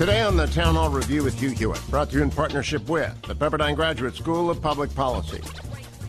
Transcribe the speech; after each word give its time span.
Today 0.00 0.22
on 0.22 0.34
the 0.34 0.46
Town 0.46 0.76
Hall 0.76 0.88
Review 0.88 1.22
with 1.22 1.38
Hugh 1.38 1.50
Hewitt, 1.50 1.86
brought 1.90 2.08
to 2.08 2.16
you 2.16 2.22
in 2.22 2.30
partnership 2.30 2.88
with 2.88 3.20
the 3.20 3.34
Pepperdine 3.34 3.76
Graduate 3.76 4.14
School 4.14 4.48
of 4.48 4.62
Public 4.62 4.94
Policy. 4.94 5.42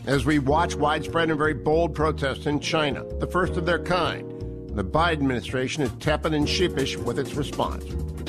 As 0.06 0.24
we 0.24 0.38
watch 0.38 0.74
widespread 0.74 1.28
and 1.28 1.36
very 1.36 1.52
bold 1.52 1.94
protests 1.94 2.46
in 2.46 2.58
China, 2.58 3.04
the 3.18 3.26
first 3.26 3.58
of 3.58 3.66
their 3.66 3.78
kind, 3.78 4.26
the 4.74 4.82
Biden 4.82 5.12
administration 5.12 5.82
is 5.82 5.90
tepid 6.00 6.32
and 6.32 6.48
sheepish 6.48 6.96
with 6.96 7.18
its 7.18 7.34
response. 7.34 7.84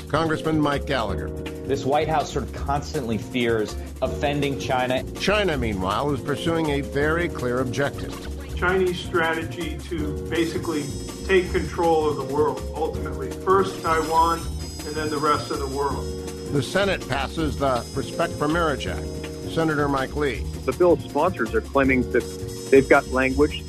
Congressman 0.09 0.59
Mike 0.59 0.85
Gallagher. 0.85 1.29
This 1.29 1.85
White 1.85 2.09
House 2.09 2.33
sort 2.33 2.43
of 2.43 2.53
constantly 2.53 3.17
fears 3.17 3.73
offending 4.01 4.59
China. 4.59 5.01
China, 5.13 5.57
meanwhile, 5.57 6.11
is 6.11 6.19
pursuing 6.19 6.71
a 6.71 6.81
very 6.81 7.29
clear 7.29 7.61
objective. 7.61 8.13
Chinese 8.57 8.99
strategy 8.99 9.77
to 9.77 10.27
basically 10.29 10.83
take 11.25 11.49
control 11.53 12.09
of 12.09 12.17
the 12.17 12.33
world, 12.33 12.61
ultimately. 12.75 13.31
First 13.45 13.81
Taiwan, 13.81 14.41
and 14.85 14.95
then 14.95 15.09
the 15.09 15.17
rest 15.17 15.51
of 15.51 15.59
the 15.59 15.67
world. 15.67 16.05
The 16.51 16.63
Senate 16.63 17.07
passes 17.07 17.57
the 17.57 17.85
Respect 17.95 18.33
for 18.33 18.47
Marriage 18.47 18.87
Act. 18.87 19.07
Senator 19.51 19.87
Mike 19.87 20.15
Lee. 20.15 20.43
The 20.65 20.71
bill's 20.73 21.03
sponsors 21.03 21.53
are 21.53 21.61
claiming 21.61 22.09
that 22.11 22.23
they've 22.71 22.87
got 22.87 23.07
language 23.09 23.63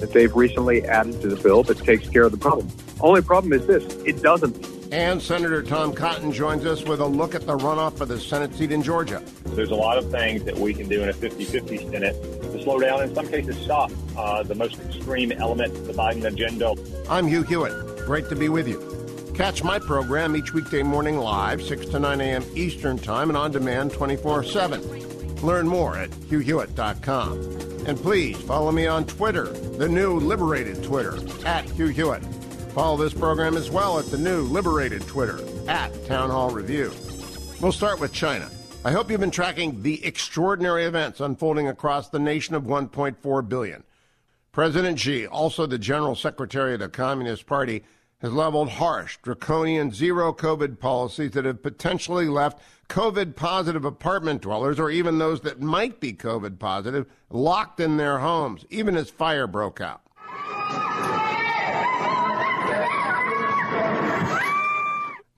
that 0.00 0.12
they've 0.12 0.34
recently 0.34 0.84
added 0.86 1.20
to 1.20 1.28
the 1.28 1.36
bill 1.36 1.62
that 1.64 1.78
takes 1.78 2.08
care 2.08 2.24
of 2.24 2.32
the 2.32 2.38
problem. 2.38 2.68
Only 3.00 3.22
problem 3.22 3.52
is 3.52 3.66
this 3.66 3.84
it 4.04 4.22
doesn't. 4.22 4.66
And 4.92 5.22
Senator 5.22 5.62
Tom 5.62 5.92
Cotton 5.92 6.32
joins 6.32 6.66
us 6.66 6.82
with 6.82 7.00
a 7.00 7.06
look 7.06 7.36
at 7.36 7.46
the 7.46 7.56
runoff 7.56 7.96
for 7.96 8.06
the 8.06 8.18
Senate 8.18 8.52
seat 8.54 8.72
in 8.72 8.82
Georgia. 8.82 9.22
There's 9.44 9.70
a 9.70 9.76
lot 9.76 9.98
of 9.98 10.10
things 10.10 10.42
that 10.44 10.58
we 10.58 10.74
can 10.74 10.88
do 10.88 11.00
in 11.02 11.08
a 11.08 11.12
50 11.12 11.44
50 11.44 11.90
Senate 11.90 12.42
to 12.42 12.62
slow 12.62 12.80
down, 12.80 13.02
in 13.02 13.14
some 13.14 13.28
cases, 13.28 13.56
stop 13.58 13.92
uh, 14.16 14.42
the 14.42 14.56
most 14.56 14.80
extreme 14.80 15.30
element 15.30 15.72
of 15.76 15.86
the 15.86 15.92
Biden 15.92 16.24
agenda. 16.24 16.74
I'm 17.08 17.28
Hugh 17.28 17.44
Hewitt. 17.44 18.04
Great 18.04 18.28
to 18.30 18.36
be 18.36 18.48
with 18.48 18.66
you. 18.66 18.89
Catch 19.40 19.64
my 19.64 19.78
program 19.78 20.36
each 20.36 20.52
weekday 20.52 20.82
morning 20.82 21.16
live, 21.16 21.62
6 21.62 21.86
to 21.86 21.98
9 21.98 22.20
a.m. 22.20 22.44
Eastern 22.54 22.98
Time, 22.98 23.30
and 23.30 23.38
on 23.38 23.50
demand 23.50 23.90
24 23.90 24.44
7. 24.44 25.36
Learn 25.36 25.66
more 25.66 25.96
at 25.96 26.10
hughhewitt.com. 26.10 27.86
And 27.86 27.98
please 27.98 28.36
follow 28.42 28.70
me 28.70 28.86
on 28.86 29.06
Twitter, 29.06 29.46
the 29.46 29.88
new 29.88 30.20
liberated 30.20 30.84
Twitter, 30.84 31.16
at 31.46 31.64
Hugh 31.70 31.86
Hewitt. 31.86 32.22
Follow 32.74 32.98
this 32.98 33.14
program 33.14 33.56
as 33.56 33.70
well 33.70 33.98
at 33.98 34.04
the 34.10 34.18
new 34.18 34.42
liberated 34.42 35.06
Twitter, 35.06 35.40
at 35.70 36.04
Town 36.04 36.28
Hall 36.28 36.50
Review. 36.50 36.92
We'll 37.62 37.72
start 37.72 37.98
with 37.98 38.12
China. 38.12 38.50
I 38.84 38.92
hope 38.92 39.10
you've 39.10 39.20
been 39.20 39.30
tracking 39.30 39.80
the 39.80 40.04
extraordinary 40.04 40.84
events 40.84 41.18
unfolding 41.18 41.66
across 41.66 42.10
the 42.10 42.18
nation 42.18 42.54
of 42.54 42.64
1.4 42.64 43.48
billion. 43.48 43.84
President 44.52 45.00
Xi, 45.00 45.26
also 45.26 45.64
the 45.64 45.78
General 45.78 46.14
Secretary 46.14 46.74
of 46.74 46.80
the 46.80 46.90
Communist 46.90 47.46
Party, 47.46 47.84
has 48.20 48.32
leveled 48.32 48.68
harsh, 48.68 49.18
draconian 49.22 49.90
zero 49.90 50.32
COVID 50.32 50.78
policies 50.78 51.30
that 51.32 51.44
have 51.44 51.62
potentially 51.62 52.28
left 52.28 52.60
COVID 52.88 53.34
positive 53.34 53.84
apartment 53.84 54.42
dwellers 54.42 54.78
or 54.78 54.90
even 54.90 55.18
those 55.18 55.40
that 55.40 55.60
might 55.60 56.00
be 56.00 56.12
COVID 56.12 56.58
positive 56.58 57.06
locked 57.30 57.80
in 57.80 57.96
their 57.96 58.18
homes, 58.18 58.64
even 58.68 58.96
as 58.96 59.08
fire 59.08 59.46
broke 59.46 59.80
out. 59.80 60.02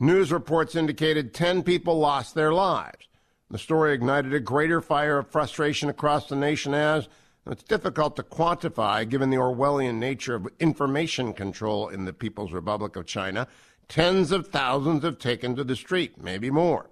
News 0.01 0.33
reports 0.33 0.75
indicated 0.75 1.33
10 1.33 1.63
people 1.63 1.97
lost 1.97 2.35
their 2.35 2.53
lives. 2.53 3.07
The 3.51 3.59
story 3.59 3.95
ignited 3.95 4.35
a 4.35 4.41
greater 4.41 4.81
fire 4.81 5.19
of 5.19 5.29
frustration 5.29 5.89
across 5.89 6.29
the 6.29 6.35
nation 6.35 6.75
as 6.75 7.09
it's 7.47 7.65
difficult 7.65 8.17
to 8.17 8.23
quantify 8.23 9.09
given 9.09 9.31
the 9.31 9.37
Orwellian 9.37 9.97
nature 9.97 10.35
of 10.35 10.49
information 10.61 11.33
control 11.33 11.89
in 11.89 12.05
the 12.05 12.13
People's 12.13 12.53
Republic 12.53 12.95
of 12.97 13.07
China. 13.07 13.49
Tens 13.89 14.31
of 14.31 14.49
thousands 14.49 15.03
have 15.05 15.19
taken 15.19 15.57
to 15.57 15.65
the 15.65 15.77
street, 15.77 16.23
maybe 16.23 16.51
more. 16.51 16.89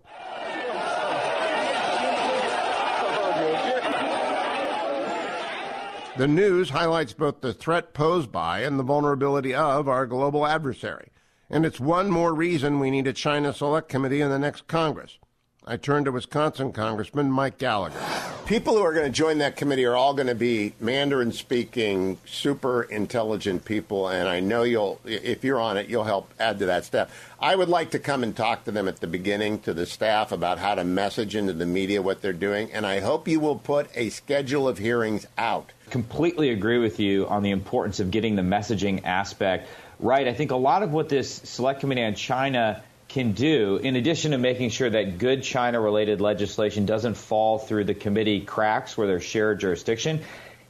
The 6.16 6.28
news 6.28 6.70
highlights 6.70 7.12
both 7.12 7.40
the 7.40 7.54
threat 7.54 7.94
posed 7.94 8.30
by 8.30 8.60
and 8.60 8.78
the 8.78 8.82
vulnerability 8.82 9.54
of 9.54 9.88
our 9.88 10.06
global 10.06 10.46
adversary. 10.46 11.08
And 11.48 11.64
it's 11.64 11.80
one 11.80 12.10
more 12.10 12.34
reason 12.34 12.78
we 12.78 12.90
need 12.90 13.06
a 13.06 13.12
China 13.12 13.54
Select 13.54 13.88
Committee 13.88 14.20
in 14.20 14.28
the 14.28 14.38
next 14.38 14.66
Congress. 14.66 15.18
I 15.64 15.76
turn 15.76 16.04
to 16.04 16.12
Wisconsin 16.12 16.72
Congressman 16.72 17.30
Mike 17.30 17.56
Gallagher. 17.56 18.29
People 18.50 18.76
who 18.76 18.82
are 18.82 18.92
going 18.92 19.06
to 19.06 19.16
join 19.16 19.38
that 19.38 19.54
committee 19.54 19.84
are 19.84 19.94
all 19.94 20.12
going 20.12 20.26
to 20.26 20.34
be 20.34 20.72
Mandarin 20.80 21.30
speaking, 21.30 22.18
super 22.26 22.82
intelligent 22.82 23.64
people, 23.64 24.08
and 24.08 24.28
I 24.28 24.40
know 24.40 24.64
you'll, 24.64 24.98
if 25.04 25.44
you're 25.44 25.60
on 25.60 25.76
it, 25.76 25.88
you'll 25.88 26.02
help 26.02 26.34
add 26.40 26.58
to 26.58 26.66
that 26.66 26.84
staff. 26.84 27.32
I 27.38 27.54
would 27.54 27.68
like 27.68 27.92
to 27.92 28.00
come 28.00 28.24
and 28.24 28.36
talk 28.36 28.64
to 28.64 28.72
them 28.72 28.88
at 28.88 28.98
the 28.98 29.06
beginning, 29.06 29.60
to 29.60 29.72
the 29.72 29.86
staff, 29.86 30.32
about 30.32 30.58
how 30.58 30.74
to 30.74 30.82
message 30.82 31.36
into 31.36 31.52
the 31.52 31.64
media 31.64 32.02
what 32.02 32.22
they're 32.22 32.32
doing, 32.32 32.72
and 32.72 32.84
I 32.84 32.98
hope 32.98 33.28
you 33.28 33.38
will 33.38 33.54
put 33.54 33.88
a 33.94 34.10
schedule 34.10 34.66
of 34.66 34.78
hearings 34.78 35.28
out. 35.38 35.70
Completely 35.88 36.50
agree 36.50 36.78
with 36.78 36.98
you 36.98 37.28
on 37.28 37.44
the 37.44 37.52
importance 37.52 38.00
of 38.00 38.10
getting 38.10 38.34
the 38.34 38.42
messaging 38.42 39.04
aspect 39.04 39.68
right. 40.00 40.26
I 40.26 40.34
think 40.34 40.50
a 40.50 40.56
lot 40.56 40.82
of 40.82 40.92
what 40.92 41.08
this 41.08 41.32
select 41.44 41.78
committee 41.78 42.02
on 42.02 42.16
China 42.16 42.82
can 43.10 43.32
do, 43.32 43.76
in 43.76 43.96
addition 43.96 44.30
to 44.30 44.38
making 44.38 44.70
sure 44.70 44.88
that 44.88 45.18
good 45.18 45.42
China 45.42 45.80
related 45.80 46.20
legislation 46.20 46.86
doesn't 46.86 47.14
fall 47.14 47.58
through 47.58 47.84
the 47.84 47.94
committee 47.94 48.40
cracks 48.40 48.96
where 48.96 49.06
there's 49.06 49.24
shared 49.24 49.60
jurisdiction, 49.60 50.20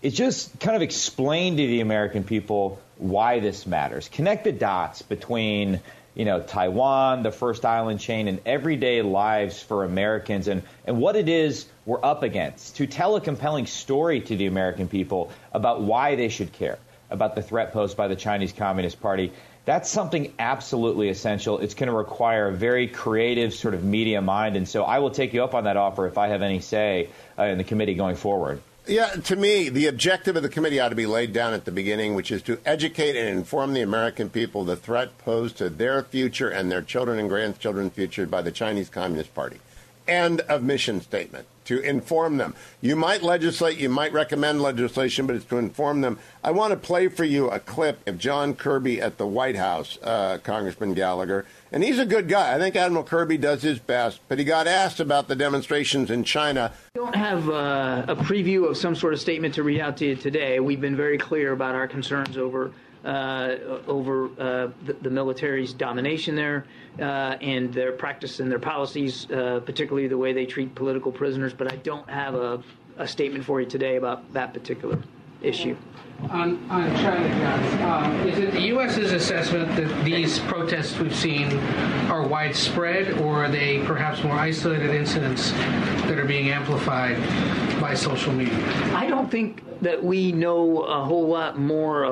is 0.02 0.14
just 0.14 0.58
kind 0.58 0.74
of 0.74 0.82
explain 0.82 1.58
to 1.58 1.66
the 1.66 1.80
American 1.80 2.24
people 2.24 2.80
why 2.96 3.40
this 3.40 3.66
matters. 3.66 4.08
Connect 4.08 4.44
the 4.44 4.52
dots 4.52 5.02
between 5.02 5.80
you 6.14 6.24
know, 6.24 6.40
Taiwan, 6.40 7.22
the 7.22 7.30
first 7.30 7.64
island 7.64 8.00
chain, 8.00 8.26
and 8.26 8.40
everyday 8.44 9.02
lives 9.02 9.62
for 9.62 9.84
Americans 9.84 10.48
and, 10.48 10.62
and 10.86 10.98
what 10.98 11.16
it 11.16 11.28
is 11.28 11.66
we're 11.84 12.02
up 12.02 12.22
against. 12.22 12.76
To 12.76 12.86
tell 12.86 13.16
a 13.16 13.20
compelling 13.20 13.66
story 13.66 14.20
to 14.22 14.36
the 14.36 14.46
American 14.46 14.88
people 14.88 15.30
about 15.52 15.82
why 15.82 16.16
they 16.16 16.28
should 16.28 16.52
care 16.52 16.78
about 17.10 17.34
the 17.34 17.42
threat 17.42 17.72
posed 17.72 17.96
by 17.96 18.08
the 18.08 18.16
Chinese 18.16 18.52
Communist 18.52 19.00
Party 19.00 19.32
that's 19.64 19.90
something 19.90 20.32
absolutely 20.38 21.10
essential. 21.10 21.58
It's 21.58 21.74
going 21.74 21.88
to 21.88 21.96
require 21.96 22.48
a 22.48 22.52
very 22.52 22.86
creative 22.86 23.54
sort 23.54 23.74
of 23.74 23.84
media 23.84 24.20
mind. 24.20 24.56
And 24.56 24.68
so 24.68 24.84
I 24.84 24.98
will 24.98 25.10
take 25.10 25.32
you 25.32 25.44
up 25.44 25.54
on 25.54 25.64
that 25.64 25.76
offer 25.76 26.06
if 26.06 26.18
I 26.18 26.28
have 26.28 26.42
any 26.42 26.60
say 26.60 27.10
uh, 27.38 27.44
in 27.44 27.58
the 27.58 27.64
committee 27.64 27.94
going 27.94 28.16
forward. 28.16 28.62
Yeah, 28.86 29.08
to 29.10 29.36
me, 29.36 29.68
the 29.68 29.86
objective 29.86 30.36
of 30.36 30.42
the 30.42 30.48
committee 30.48 30.80
ought 30.80 30.88
to 30.88 30.96
be 30.96 31.06
laid 31.06 31.32
down 31.32 31.52
at 31.52 31.64
the 31.64 31.70
beginning, 31.70 32.14
which 32.14 32.32
is 32.32 32.42
to 32.42 32.58
educate 32.64 33.14
and 33.14 33.28
inform 33.28 33.74
the 33.74 33.82
American 33.82 34.30
people 34.30 34.64
the 34.64 34.74
threat 34.74 35.16
posed 35.18 35.58
to 35.58 35.68
their 35.68 36.02
future 36.02 36.48
and 36.48 36.72
their 36.72 36.82
children 36.82 37.18
and 37.18 37.28
grandchildren's 37.28 37.92
future 37.92 38.26
by 38.26 38.42
the 38.42 38.50
Chinese 38.50 38.88
Communist 38.88 39.34
Party. 39.34 39.60
End 40.08 40.40
of 40.40 40.62
mission 40.62 41.00
statement 41.00 41.46
to 41.70 41.78
inform 41.78 42.36
them. 42.36 42.52
You 42.80 42.96
might 42.96 43.22
legislate, 43.22 43.78
you 43.78 43.88
might 43.88 44.12
recommend 44.12 44.60
legislation, 44.60 45.28
but 45.28 45.36
it's 45.36 45.44
to 45.44 45.56
inform 45.56 46.00
them. 46.00 46.18
I 46.42 46.50
want 46.50 46.72
to 46.72 46.76
play 46.76 47.06
for 47.06 47.22
you 47.22 47.48
a 47.48 47.60
clip 47.60 48.08
of 48.08 48.18
John 48.18 48.56
Kirby 48.56 49.00
at 49.00 49.18
the 49.18 49.26
White 49.26 49.54
House, 49.54 49.96
uh, 50.02 50.38
Congressman 50.42 50.94
Gallagher. 50.94 51.46
And 51.70 51.84
he's 51.84 52.00
a 52.00 52.06
good 52.06 52.28
guy. 52.28 52.56
I 52.56 52.58
think 52.58 52.74
Admiral 52.74 53.04
Kirby 53.04 53.38
does 53.38 53.62
his 53.62 53.78
best, 53.78 54.18
but 54.26 54.40
he 54.40 54.44
got 54.44 54.66
asked 54.66 54.98
about 54.98 55.28
the 55.28 55.36
demonstrations 55.36 56.10
in 56.10 56.24
China. 56.24 56.72
We 56.96 57.02
don't 57.02 57.14
have 57.14 57.48
uh, 57.48 58.04
a 58.08 58.16
preview 58.16 58.68
of 58.68 58.76
some 58.76 58.96
sort 58.96 59.14
of 59.14 59.20
statement 59.20 59.54
to 59.54 59.62
read 59.62 59.80
out 59.80 59.96
to 59.98 60.06
you 60.06 60.16
today. 60.16 60.58
We've 60.58 60.80
been 60.80 60.96
very 60.96 61.18
clear 61.18 61.52
about 61.52 61.76
our 61.76 61.86
concerns 61.86 62.36
over 62.36 62.72
over 63.04 64.26
uh, 64.38 64.70
the, 64.84 64.92
the, 65.00 65.10
military's 65.10 65.72
domination 65.72 66.34
there 66.34 66.66
uh, 66.98 67.36
and 67.40 67.72
their 67.72 67.92
practice 67.92 68.40
and 68.40 68.50
their 68.50 68.58
policies, 68.58 69.30
uh, 69.30 69.60
particularly 69.64 70.08
the 70.08 70.18
way 70.18 70.32
they 70.32 70.46
treat 70.46 70.74
political 70.74 71.10
prisoners. 71.10 71.54
But 71.54 71.72
I 71.72 71.76
don't 71.76 72.08
have 72.10 72.34
a, 72.34 72.62
a 72.98 73.08
statement 73.08 73.44
for 73.44 73.60
you 73.60 73.66
today 73.66 73.96
about 73.96 74.30
that 74.34 74.52
particular 74.52 74.98
issue. 75.42 75.76
On, 76.28 76.70
on 76.70 76.94
China, 76.96 77.28
John, 77.78 78.04
um, 78.04 78.28
is 78.28 78.38
it 78.38 78.52
the 78.52 78.60
U.S.'s 78.60 79.12
assessment 79.12 79.74
that 79.76 80.04
these 80.04 80.38
protests 80.40 80.98
we've 80.98 81.14
seen 81.14 81.50
are 82.10 82.26
widespread, 82.26 83.18
or 83.20 83.44
are 83.44 83.48
they 83.48 83.78
perhaps 83.86 84.22
more 84.22 84.34
isolated 84.34 84.90
incidents 84.90 85.52
that 85.52 86.18
are 86.18 86.26
being 86.26 86.50
amplified 86.50 87.16
by 87.80 87.94
social 87.94 88.34
media? 88.34 88.54
I 88.94 89.06
don't 89.06 89.30
think 89.30 89.62
that 89.80 90.04
we 90.04 90.30
know 90.30 90.82
a 90.82 91.02
whole 91.02 91.26
lot 91.26 91.58
more 91.58 92.04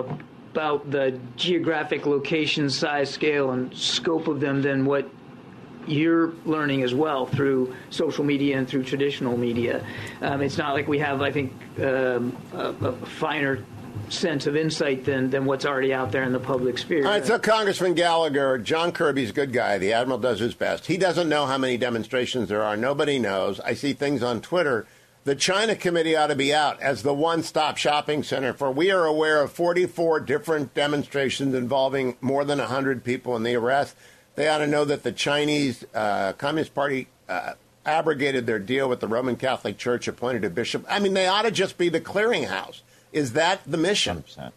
about 0.59 0.91
the 0.91 1.17
geographic 1.37 2.05
location, 2.05 2.69
size, 2.69 3.09
scale, 3.09 3.53
and 3.53 3.73
scope 3.73 4.27
of 4.27 4.41
them 4.41 4.61
than 4.61 4.85
what 4.85 5.09
you're 5.87 6.33
learning 6.45 6.83
as 6.83 6.93
well 6.93 7.27
through 7.27 7.73
social 7.91 8.25
media 8.25 8.59
and 8.59 8.67
through 8.69 8.83
traditional 8.83 9.37
media. 9.37 9.87
Um, 10.21 10.43
it's 10.43 10.59
not 10.59 10.75
like 10.75 10.89
we 10.89 10.99
have, 10.99 11.23
I 11.23 11.31
think, 11.31 11.53
um, 11.79 12.37
a, 12.53 12.75
a, 12.83 12.93
finer 13.07 13.65
sense 14.09 14.49
of 14.49 14.57
insight 14.57 15.05
than, 15.05 15.31
than 15.31 15.45
what's 15.45 15.65
already 15.65 15.95
out 15.95 16.11
there 16.11 16.25
in 16.25 16.33
the 16.33 16.41
public 16.41 16.77
sphere. 16.77 17.07
All 17.07 17.13
right, 17.13 17.25
so 17.25 17.39
Congressman 17.39 17.95
Gallagher, 17.95 18.59
John 18.59 18.91
Kirby's 18.91 19.31
a 19.31 19.33
good 19.33 19.53
guy. 19.53 19.79
The 19.79 19.93
Admiral 19.93 20.19
does 20.19 20.41
his 20.41 20.55
best. 20.55 20.87
He 20.87 20.97
doesn't 20.97 21.29
know 21.29 21.47
how 21.47 21.57
many 21.57 21.77
demonstrations 21.77 22.49
there 22.49 22.65
are. 22.65 22.77
Nobody 22.77 23.21
knows. 23.21 23.61
I 23.61 23.75
see 23.75 23.93
things 23.93 24.25
on 24.25 24.41
Twitter. 24.41 24.89
The 25.29 25.37
China 25.37 25.77
Committee 25.77 26.17
ought 26.17 26.29
to 26.29 26.35
be 26.35 26.55
out 26.55 26.81
as 26.81 27.03
the 27.03 27.13
one 27.13 27.43
stop 27.43 27.77
shopping 27.77 28.23
center 28.23 28.55
for 28.55 28.73
we 28.73 28.91
are 28.91 29.05
aware 29.05 29.43
of 29.43 29.53
44 29.53 30.21
different 30.21 30.73
demonstrations 30.73 31.55
involving 31.55 32.17
more 32.23 32.47
than 32.47 32.59
100 32.59 33.05
people 33.05 33.37
in 33.37 33.43
the 33.43 33.55
arrest. 33.55 33.95
They 34.37 34.49
ought 34.49 34.59
to 34.59 34.67
know 34.67 34.87
that 34.87 35.03
the 35.03 35.13
Chinese 35.13 35.85
uh, 35.95 36.33
Communist 36.33 36.75
Party 36.75 37.09
uh, 37.29 37.53
abrogated 37.85 38.47
their 38.47 38.59
deal 38.59 38.89
with 38.89 39.01
the 39.01 39.07
Roman 39.07 39.37
Catholic 39.37 39.77
Church, 39.77 40.09
appointed 40.09 40.45
a 40.45 40.51
bishop. 40.51 40.87
I 40.89 40.99
mean, 40.99 41.13
they 41.13 41.27
ought 41.27 41.43
to 41.43 41.51
just 41.51 41.77
be 41.77 41.91
the 41.91 42.01
clearinghouse. 42.01 42.81
Is 43.13 43.35
that 43.35 43.61
the 43.67 43.77
mission? 43.77 44.25
100%. 44.27 44.53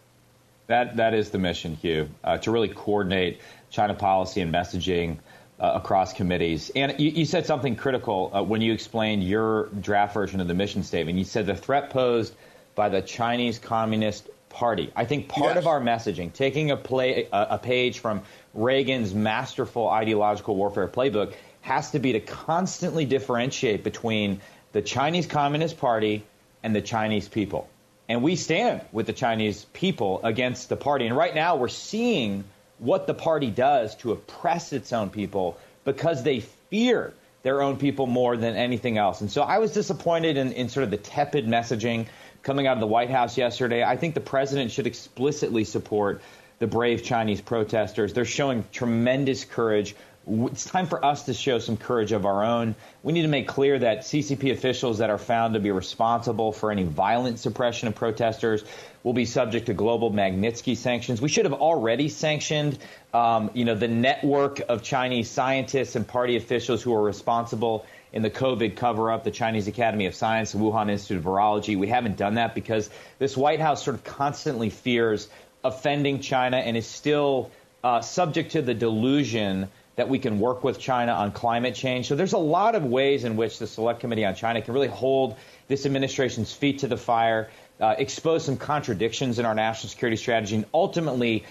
That 0.68 0.96
that 0.96 1.14
is 1.14 1.32
the 1.32 1.38
mission, 1.38 1.76
Hugh, 1.76 2.10
uh, 2.24 2.38
to 2.38 2.50
really 2.50 2.70
coordinate 2.70 3.42
China 3.72 3.94
policy 3.94 4.40
and 4.40 4.54
messaging 4.54 5.18
uh, 5.62 5.74
across 5.76 6.12
committees. 6.12 6.72
And 6.76 7.00
you, 7.00 7.12
you 7.12 7.26
said 7.26 7.46
something 7.46 7.76
critical 7.76 8.32
uh, 8.34 8.42
when 8.42 8.62
you 8.62 8.74
explained 8.74 9.24
your 9.24 9.68
draft 9.80 10.14
version 10.14 10.42
of 10.42 10.48
the 10.48 10.56
mission 10.56 10.84
statement. 10.84 11.20
You 11.20 11.24
said 11.24 11.46
the 11.46 11.56
threat 11.56 11.92
posed 11.92 12.34
by 12.74 12.90
the 12.90 13.02
Chinese 13.02 13.60
Communist 13.60 14.28
Party. 14.50 14.92
I 14.96 15.06
think 15.06 15.30
part 15.30 15.56
yes. 15.56 15.58
of 15.58 15.68
our 15.68 15.80
messaging, 15.80 16.34
taking 16.34 16.72
a 16.72 16.78
play 16.78 17.28
a, 17.32 17.48
a 17.52 17.58
page 17.58 18.00
from 18.00 18.24
Reagan's 18.54 19.14
masterful 19.14 19.88
ideological 19.88 20.56
warfare 20.56 20.88
playbook, 20.88 21.36
has 21.62 21.92
to 21.92 22.00
be 22.00 22.14
to 22.14 22.20
constantly 22.20 23.06
differentiate 23.06 23.84
between 23.84 24.42
the 24.72 24.82
Chinese 24.82 25.28
Communist 25.28 25.78
Party 25.78 26.24
and 26.64 26.76
the 26.76 26.82
Chinese 26.82 27.30
people. 27.30 27.70
And 28.10 28.24
we 28.24 28.36
stand 28.36 28.82
with 28.92 29.06
the 29.06 29.14
Chinese 29.14 29.66
people 29.74 30.20
against 30.24 30.70
the 30.70 30.76
party. 30.76 31.06
And 31.06 31.16
right 31.16 31.34
now, 31.36 31.56
we're 31.56 31.70
seeing 31.70 32.44
what 32.82 33.06
the 33.06 33.14
party 33.14 33.52
does 33.52 33.96
to 33.96 34.12
oppress 34.12 34.74
its 34.74 34.92
own 34.92 35.12
people 35.12 35.56
because 35.86 36.24
they 36.24 36.40
fear 36.40 37.14
their 37.44 37.62
own 37.62 37.78
people 37.78 38.08
more 38.08 38.36
than 38.36 38.56
anything 38.56 38.98
else. 38.98 39.22
And 39.22 39.32
so 39.32 39.44
I 39.44 39.60
was 39.60 39.72
disappointed 39.72 40.36
in, 40.36 40.52
in 40.54 40.68
sort 40.68 40.84
of 40.84 40.92
the 40.92 40.98
tepid 40.98 41.48
messaging 41.48 42.08
coming 42.42 42.66
out 42.66 42.74
of 42.74 42.82
the 42.82 42.88
White 42.88 43.12
House 43.12 43.38
yesterday. 43.38 43.84
I 43.84 43.98
think 43.98 44.16
the 44.16 44.20
president 44.20 44.72
should 44.72 44.88
explicitly 44.88 45.64
support 45.64 46.22
the 46.58 46.66
brave 46.66 47.04
Chinese 47.04 47.40
protesters. 47.40 48.14
They're 48.14 48.26
showing 48.26 48.66
tremendous 48.72 49.46
courage 49.46 49.96
it's 50.28 50.66
time 50.66 50.86
for 50.86 51.04
us 51.04 51.24
to 51.24 51.34
show 51.34 51.58
some 51.60 51.78
courage 51.78 52.12
of 52.12 52.26
our 52.26 52.44
own. 52.44 52.76
We 53.02 53.12
need 53.14 53.24
to 53.24 53.28
make 53.28 53.48
clear 53.48 53.80
that 53.80 54.02
CCP 54.02 54.52
officials 54.52 55.00
that 55.00 55.10
are 55.10 55.18
found 55.18 55.56
to 55.56 55.60
be 55.60 55.72
responsible 55.72 56.52
for 56.52 56.72
any 56.72 56.84
violent 56.84 57.40
suppression 57.40 57.88
of 57.88 57.96
protesters 57.96 58.64
will 59.04 59.14
be 59.14 59.26
subject 59.26 59.66
to 59.66 59.74
global 59.74 60.12
Magnitsky 60.12 60.78
sanctions. 60.78 61.22
We 61.22 61.30
should 61.30 61.46
have 61.46 61.54
already 61.54 62.10
sanctioned, 62.10 62.78
um, 63.14 63.52
you 63.54 63.66
know, 63.66 63.76
the 63.76 63.88
network 63.88 64.62
of 64.70 64.84
Chinese 64.84 65.30
scientists 65.30 65.96
and 65.96 66.08
party 66.08 66.36
officials 66.36 66.82
who 66.82 66.94
are 66.94 67.02
responsible 67.02 67.86
in 68.14 68.22
the 68.22 68.30
COVID 68.30 68.76
cover-up, 68.76 69.24
the 69.24 69.32
Chinese 69.32 69.68
Academy 69.68 70.06
of 70.06 70.14
Science, 70.14 70.52
the 70.52 70.58
Wuhan 70.60 70.90
Institute 70.90 71.18
of 71.18 71.24
Virology. 71.24 71.78
We 71.78 71.88
haven't 71.88 72.18
done 72.18 72.36
that 72.36 72.54
because 72.54 72.90
this 73.20 73.38
White 73.38 73.60
House 73.60 73.84
sort 73.84 73.96
of 73.96 74.04
constantly 74.04 74.70
fears 74.70 75.30
offending 75.64 76.20
China 76.20 76.58
and 76.58 76.76
is 76.76 76.86
still 76.86 77.52
uh, 77.84 78.02
subject 78.02 78.52
to 78.52 78.62
the 78.62 78.74
delusion 78.74 79.70
that 79.96 80.10
we 80.10 80.20
can 80.20 80.40
work 80.40 80.64
with 80.64 80.80
China 80.80 81.12
on 81.12 81.32
climate 81.32 81.76
change. 81.76 82.08
So 82.08 82.16
there's 82.16 82.34
a 82.34 82.38
lot 82.38 82.76
of 82.76 82.86
ways 82.86 83.24
in 83.24 83.36
which 83.36 83.60
the 83.60 83.68
Select 83.68 84.00
Committee 84.00 84.26
on 84.26 84.36
China 84.36 84.62
can 84.62 84.74
really 84.74 84.88
hold 84.88 85.36
this 85.68 85.86
administration's 85.86 86.52
feet 86.54 86.80
to 86.80 86.88
the 86.88 86.98
fire, 86.98 87.50
uh, 87.82 87.96
expose 87.98 88.46
some 88.46 88.56
contradictions 88.58 89.40
in 89.40 89.46
our 89.46 89.56
national 89.56 89.90
security 89.90 90.16
strategy, 90.16 90.56
and 90.56 90.66
ultimately 90.74 91.44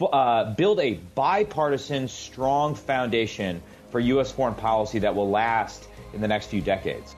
uh, 0.00 0.54
build 0.54 0.78
a 0.80 0.94
bipartisan, 1.14 2.06
strong 2.06 2.74
foundation 2.74 3.60
for 3.90 4.00
U.S. 4.00 4.30
foreign 4.30 4.54
policy 4.54 4.98
that 4.98 5.14
will 5.14 5.30
last 5.30 5.88
in 6.12 6.20
the 6.20 6.28
next 6.28 6.46
few 6.46 6.60
decades. 6.60 7.16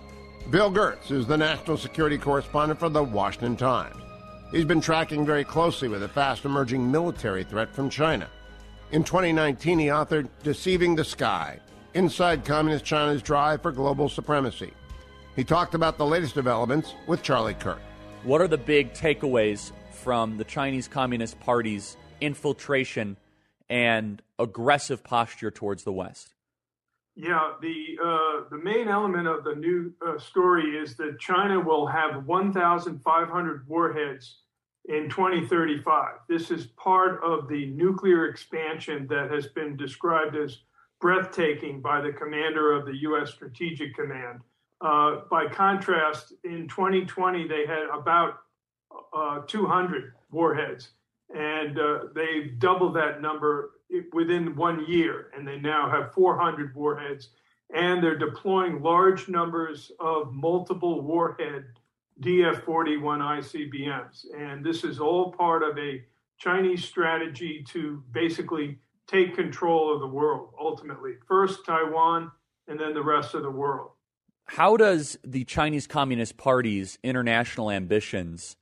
Bill 0.51 0.71
Gertz 0.71 1.11
is 1.11 1.27
the 1.27 1.37
national 1.37 1.77
security 1.77 2.17
correspondent 2.17 2.81
for 2.81 2.89
the 2.89 3.03
Washington 3.03 3.57
Times. 3.57 3.97
He's 4.51 4.65
been 4.65 4.81
tracking 4.81 5.25
very 5.25 5.45
closely 5.45 5.89
with 5.89 6.03
a 6.03 6.09
fast 6.09 6.45
emerging 6.45 6.91
military 6.91 7.45
threat 7.45 7.73
from 7.75 7.91
China. 7.91 8.29
In 8.91 9.05
2019, 9.05 9.79
he 9.79 9.87
authored 9.87 10.29
Deceiving 10.43 10.97
the 10.97 11.05
Sky 11.05 11.61
Inside 11.95 12.45
Communist 12.45 12.85
China's 12.85 13.23
Drive 13.23 13.63
for 13.63 13.73
Global 13.73 14.09
Supremacy. 14.09 14.73
He 15.37 15.45
talked 15.45 15.75
about 15.75 15.99
the 15.99 16.07
latest 16.07 16.35
developments 16.35 16.95
with 17.07 17.23
Charlie 17.23 17.55
Kirk. 17.55 17.81
What 18.23 18.43
are 18.43 18.49
the 18.49 18.59
big 18.59 18.93
takeaways 18.93 19.73
from 19.93 20.37
the 20.37 20.45
Chinese 20.45 20.89
Communist 20.89 21.41
Party's 21.41 21.97
infiltration 22.21 23.17
and 23.71 24.21
aggressive 24.39 25.03
posture 25.03 25.51
towards 25.51 25.85
the 25.85 25.93
West? 25.93 26.35
Yeah, 27.17 27.53
the 27.63 27.99
uh, 27.99 28.49
the 28.51 28.63
main 28.63 28.89
element 28.89 29.27
of 29.27 29.43
the 29.45 29.55
new 29.55 29.95
uh, 30.07 30.19
story 30.19 30.77
is 30.77 30.97
that 30.97 31.19
China 31.19 31.61
will 31.61 31.87
have 31.87 32.27
1,500 32.27 33.69
warheads 33.69 34.37
in 34.85 35.09
2035. 35.09 36.17
This 36.29 36.51
is 36.51 36.67
part 36.77 37.25
of 37.25 37.49
the 37.49 37.71
nuclear 37.71 38.27
expansion 38.27 39.07
that 39.09 39.31
has 39.31 39.47
been 39.47 39.79
described 39.79 40.37
as 40.37 40.59
breathtaking 41.01 41.81
by 41.81 42.03
the 42.03 42.13
commander 42.13 42.73
of 42.73 42.85
the 42.85 42.97
U.S. 43.03 43.31
Strategic 43.31 43.95
Command. 43.95 44.41
Uh, 44.81 45.21
by 45.31 45.47
contrast, 45.47 46.33
in 46.45 46.67
2020, 46.69 47.47
they 47.47 47.67
had 47.67 47.87
about 47.93 48.39
uh, 49.15 49.41
200 49.47 50.15
warheads, 50.31 50.91
and 51.35 51.79
uh, 51.79 52.05
they've 52.15 52.59
doubled 52.59 52.95
that 52.97 53.21
number 53.21 53.73
within 54.13 54.57
one 54.57 54.87
year, 54.89 55.31
and 55.37 55.47
they 55.47 55.59
now 55.59 55.91
have 55.91 56.15
400 56.15 56.75
warheads. 56.75 57.31
And 57.73 58.03
they're 58.03 58.19
deploying 58.19 58.83
large 58.83 59.29
numbers 59.29 59.93
of 60.01 60.33
multiple 60.33 61.03
warhead 61.03 61.67
DF41 62.21 62.63
ICBMs. 62.65 64.25
And 64.37 64.65
this 64.65 64.83
is 64.83 64.99
all 64.99 65.33
part 65.33 65.63
of 65.63 65.79
a 65.79 66.03
Chinese 66.39 66.85
strategy 66.85 67.65
to 67.69 68.03
basically 68.13 68.79
take 69.07 69.37
control 69.37 69.93
of 69.93 70.01
the 70.01 70.07
world 70.07 70.51
ultimately. 70.59 71.13
First 71.29 71.65
Taiwan, 71.65 72.33
and 72.67 72.79
then 72.79 72.95
the 72.95 73.03
rest 73.03 73.35
of 73.35 73.43
the 73.43 73.51
world. 73.51 73.91
How 74.55 74.77
does 74.77 75.19
the 75.25 75.45
Chinese 75.45 75.87
Communist 75.87 76.37
Party's 76.37 76.99
international 77.03 77.71
ambitions 77.71 78.57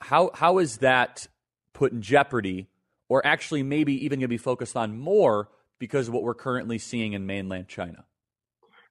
how 0.00 0.30
how 0.34 0.58
is 0.58 0.78
that 0.78 1.28
put 1.72 1.92
in 1.92 2.02
jeopardy 2.02 2.68
or 3.08 3.24
actually 3.26 3.62
maybe 3.62 4.04
even 4.04 4.18
going 4.18 4.24
to 4.24 4.28
be 4.28 4.38
focused 4.38 4.76
on 4.76 4.98
more 4.98 5.48
because 5.78 6.08
of 6.08 6.14
what 6.14 6.22
we're 6.22 6.34
currently 6.34 6.78
seeing 6.78 7.12
in 7.12 7.26
mainland 7.26 7.68
China? 7.68 8.04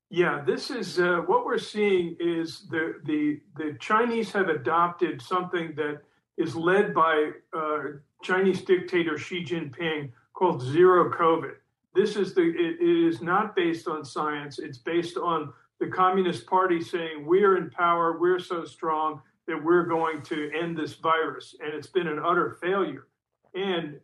Yeah, 0.10 0.42
this 0.46 0.72
is 0.72 1.00
uh, 1.00 1.18
what 1.26 1.46
we're 1.46 1.58
seeing 1.58 2.16
is 2.20 2.68
the, 2.70 2.96
the 3.06 3.42
the 3.58 3.78
Chinese 3.80 4.32
have 4.32 4.50
adopted 4.50 5.22
something 5.22 5.74
that 5.76 6.02
is 6.38 6.56
led 6.56 6.94
by 6.94 7.32
uh, 7.56 7.80
Chinese 8.24 8.62
dictator 8.62 9.18
Xi 9.18 9.44
Jinping 9.44 10.12
called 10.34 10.62
zero 10.62 11.12
COVID. 11.12 11.56
This 11.94 12.16
is 12.16 12.34
the 12.34 12.42
it, 12.44 12.78
it 12.80 13.08
is 13.08 13.22
not 13.22 13.56
based 13.56 13.88
on 13.88 14.06
science. 14.06 14.60
It's 14.60 14.78
based 14.78 15.18
on 15.18 15.52
the 15.79 15.88
Communist 15.88 16.48
Party 16.48 16.81
saying 16.81 17.25
we're 17.25 17.57
in 17.57 17.69
power, 17.69 18.17
we're 18.19 18.39
so 18.39 18.65
strong 18.65 19.22
that 19.48 19.63
we're 19.63 19.86
going 19.86 20.22
to 20.24 20.51
end 20.51 20.77
this 20.77 20.96
virus, 20.96 21.55
and 21.63 21.74
it's 21.74 21.88
been 21.88 22.07
an 22.07 22.19
utter 22.19 22.57
failure. 22.62 23.07
And 23.55 24.00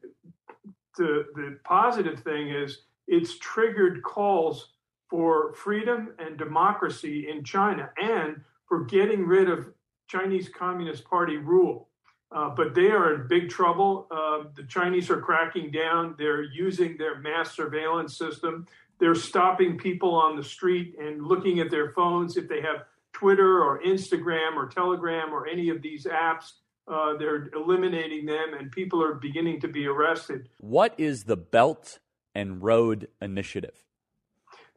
the 0.97 1.25
the 1.35 1.59
positive 1.63 2.19
thing 2.19 2.49
is 2.49 2.83
it's 3.07 3.37
triggered 3.39 4.03
calls 4.03 4.69
for 5.09 5.53
freedom 5.53 6.13
and 6.19 6.37
democracy 6.37 7.29
in 7.29 7.43
China 7.43 7.89
and 8.01 8.41
for 8.67 8.85
getting 8.85 9.25
rid 9.27 9.49
of 9.49 9.67
Chinese 10.07 10.49
Communist 10.49 11.03
Party 11.05 11.37
rule. 11.37 11.89
Uh, 12.31 12.49
but 12.49 12.73
they 12.73 12.89
are 12.89 13.13
in 13.13 13.27
big 13.27 13.47
trouble. 13.49 14.07
Uh, 14.09 14.45
the 14.55 14.63
Chinese 14.63 15.11
are 15.11 15.21
cracking 15.21 15.69
down. 15.69 16.15
They're 16.17 16.43
using 16.43 16.97
their 16.97 17.19
mass 17.19 17.55
surveillance 17.55 18.17
system. 18.17 18.65
They're 19.03 19.15
stopping 19.15 19.77
people 19.77 20.15
on 20.15 20.37
the 20.37 20.43
street 20.45 20.95
and 20.97 21.27
looking 21.27 21.59
at 21.59 21.69
their 21.69 21.91
phones 21.91 22.37
if 22.37 22.47
they 22.47 22.61
have 22.61 22.85
Twitter 23.11 23.61
or 23.61 23.81
Instagram 23.83 24.55
or 24.55 24.69
Telegram 24.69 25.33
or 25.33 25.45
any 25.45 25.67
of 25.67 25.81
these 25.81 26.05
apps. 26.05 26.53
Uh, 26.87 27.17
they're 27.17 27.49
eliminating 27.53 28.25
them, 28.25 28.53
and 28.57 28.71
people 28.71 29.03
are 29.03 29.15
beginning 29.15 29.59
to 29.59 29.67
be 29.67 29.85
arrested. 29.87 30.47
What 30.59 30.93
is 30.97 31.25
the 31.25 31.35
Belt 31.35 31.99
and 32.33 32.63
Road 32.63 33.09
Initiative? 33.21 33.83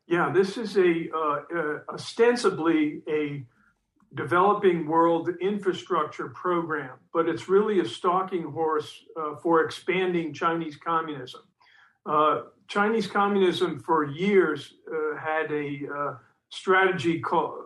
Yeah, 0.09 0.33
this 0.33 0.57
is 0.57 0.77
a 0.77 1.09
uh, 1.15 1.19
uh, 1.57 1.79
ostensibly 1.89 3.03
a 3.09 3.47
developing 4.17 4.89
world 4.89 5.31
infrastructure 5.41 6.31
program, 6.31 6.99
but 7.13 7.29
it's 7.29 7.49
really 7.49 7.79
a 7.79 7.85
stalking 7.85 8.43
horse 8.43 9.05
uh, 9.17 9.37
for 9.37 9.65
expanding 9.65 10.35
Chinese 10.35 10.75
communism. 10.75 11.43
Uh, 12.07 12.43
Chinese 12.69 13.07
communism 13.07 13.81
for 13.81 14.05
years 14.05 14.75
uh, 14.91 15.17
had 15.17 15.51
a 15.51 15.81
uh, 15.93 16.15
strategy 16.51 17.21
called, 17.21 17.59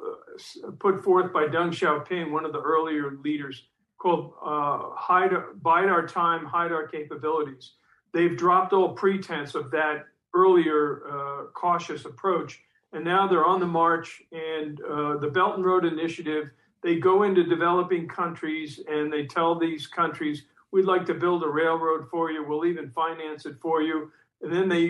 uh, 0.67 0.71
put 0.79 1.03
forth 1.05 1.33
by 1.33 1.45
Deng 1.45 1.71
Xiaoping, 1.71 2.31
one 2.31 2.45
of 2.45 2.53
the 2.53 2.61
earlier 2.61 3.19
leaders, 3.23 3.67
called 3.99 4.33
uh, 4.43 4.95
hide, 4.95 5.33
bide 5.63 5.89
our 5.89 6.07
time, 6.07 6.45
hide 6.45 6.73
our 6.73 6.87
capabilities. 6.87 7.73
They've 8.13 8.37
dropped 8.37 8.73
all 8.73 8.95
pretense 8.95 9.55
of 9.55 9.71
that 9.73 10.07
earlier 10.35 11.03
cautious 11.55 12.05
approach, 12.05 12.61
and 12.93 13.05
now 13.05 13.29
they're 13.29 13.45
on 13.45 13.61
the 13.61 13.67
march. 13.67 14.23
And 14.33 14.79
the 14.79 15.31
Belt 15.33 15.57
and 15.57 15.65
Road 15.65 15.85
Initiative, 15.85 16.51
they 16.83 16.97
go 16.97 17.25
into 17.25 17.45
developing 17.45 18.09
countries 18.09 18.81
and 18.89 19.13
they 19.13 19.27
tell 19.27 19.59
these 19.59 19.87
countries, 19.87 20.47
"We'd 20.73 20.87
like 20.87 21.05
to 21.07 21.15
build 21.15 21.45
a 21.45 21.49
railroad 21.49 22.09
for 22.11 22.31
you. 22.31 22.43
We'll 22.43 22.65
even 22.65 22.91
finance 22.91 23.45
it 23.45 23.57
for 23.61 23.83
you." 23.83 24.11
And 24.43 24.53
then 24.53 24.69
they 24.69 24.87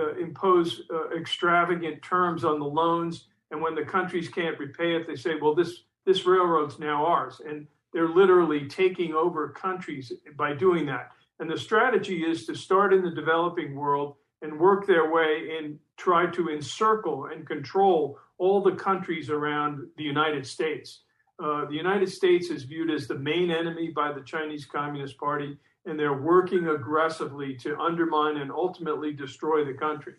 uh, 0.00 0.14
impose 0.16 0.82
uh, 0.90 1.10
extravagant 1.10 2.02
terms 2.02 2.44
on 2.44 2.58
the 2.58 2.64
loans. 2.64 3.26
And 3.50 3.60
when 3.60 3.74
the 3.74 3.84
countries 3.84 4.28
can't 4.28 4.58
repay 4.58 4.96
it, 4.96 5.06
they 5.06 5.16
say, 5.16 5.34
"Well, 5.40 5.54
this 5.54 5.82
this 6.06 6.26
railroad's 6.26 6.78
now 6.78 7.04
ours." 7.04 7.40
And 7.46 7.66
they're 7.92 8.08
literally 8.08 8.66
taking 8.66 9.14
over 9.14 9.50
countries 9.50 10.12
by 10.36 10.54
doing 10.54 10.86
that. 10.86 11.12
And 11.38 11.50
the 11.50 11.58
strategy 11.58 12.24
is 12.24 12.46
to 12.46 12.54
start 12.54 12.92
in 12.92 13.02
the 13.02 13.10
developing 13.10 13.74
world 13.74 14.16
and 14.42 14.58
work 14.58 14.86
their 14.86 15.10
way 15.10 15.56
and 15.58 15.78
try 15.96 16.26
to 16.26 16.50
encircle 16.50 17.26
and 17.26 17.46
control 17.46 18.18
all 18.38 18.62
the 18.62 18.72
countries 18.72 19.30
around 19.30 19.86
the 19.96 20.04
United 20.04 20.46
States. 20.46 21.00
Uh, 21.42 21.64
the 21.66 21.74
United 21.74 22.08
States 22.08 22.50
is 22.50 22.62
viewed 22.64 22.90
as 22.90 23.08
the 23.08 23.18
main 23.18 23.50
enemy 23.50 23.88
by 23.88 24.12
the 24.12 24.20
Chinese 24.20 24.66
Communist 24.66 25.18
Party, 25.18 25.56
and 25.86 25.98
they're 25.98 26.20
working 26.20 26.68
aggressively 26.68 27.54
to 27.56 27.78
undermine 27.78 28.38
and 28.38 28.50
ultimately 28.50 29.12
destroy 29.12 29.64
the 29.64 29.74
country. 29.74 30.14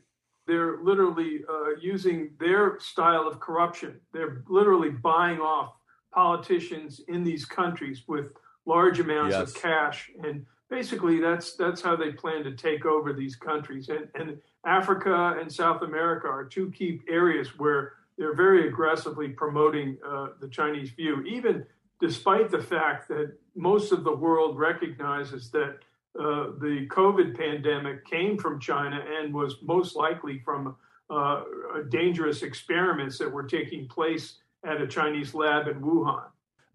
They're 0.48 0.78
literally 0.84 1.42
uh, 1.50 1.76
using 1.82 2.32
their 2.40 2.80
style 2.80 3.28
of 3.28 3.40
corruption. 3.40 4.00
They're 4.14 4.44
literally 4.48 4.92
buying 4.92 5.40
off 5.40 5.74
politicians 6.14 7.02
in 7.08 7.24
these 7.24 7.46
countries 7.46 8.04
with 8.08 8.28
large 8.66 9.00
amounts 9.00 9.36
yes. 9.36 9.50
of 9.50 9.62
cash 9.62 10.10
and 10.24 10.46
basically 10.70 11.20
that's 11.20 11.56
that's 11.56 11.82
how 11.82 11.96
they 11.96 12.12
plan 12.12 12.44
to 12.44 12.56
take 12.56 12.86
over 12.86 13.14
these 13.14 13.36
countries 13.36 13.90
and, 13.90 14.08
and 14.16 14.38
africa 14.66 15.38
and 15.40 15.52
south 15.52 15.82
america 15.84 16.28
are 16.28 16.46
two 16.46 16.72
key 16.72 17.00
areas 17.08 17.60
where 17.60 17.94
they're 18.18 18.34
very 18.34 18.68
aggressively 18.68 19.28
promoting 19.28 19.98
uh, 20.08 20.28
the 20.40 20.48
chinese 20.48 20.90
view 20.92 21.22
even 21.24 21.66
despite 22.00 22.50
the 22.52 22.62
fact 22.62 23.08
that 23.08 23.34
most 23.56 23.92
of 23.92 24.04
the 24.04 24.16
world 24.16 24.58
recognizes 24.58 25.50
that 25.52 25.80
uh, 26.20 26.52
the 26.60 26.88
covid 26.90 27.38
pandemic 27.38 28.06
came 28.06 28.38
from 28.38 28.60
china 28.60 29.04
and 29.20 29.34
was 29.34 29.56
most 29.62 29.96
likely 29.96 30.40
from 30.40 30.76
uh, 31.10 31.44
dangerous 31.90 32.42
experiments 32.42 33.18
that 33.18 33.32
were 33.32 33.44
taking 33.44 33.88
place 33.88 34.38
at 34.64 34.82
a 34.82 34.88
Chinese 34.88 35.34
lab 35.34 35.68
in 35.68 35.80
Wuhan. 35.82 36.24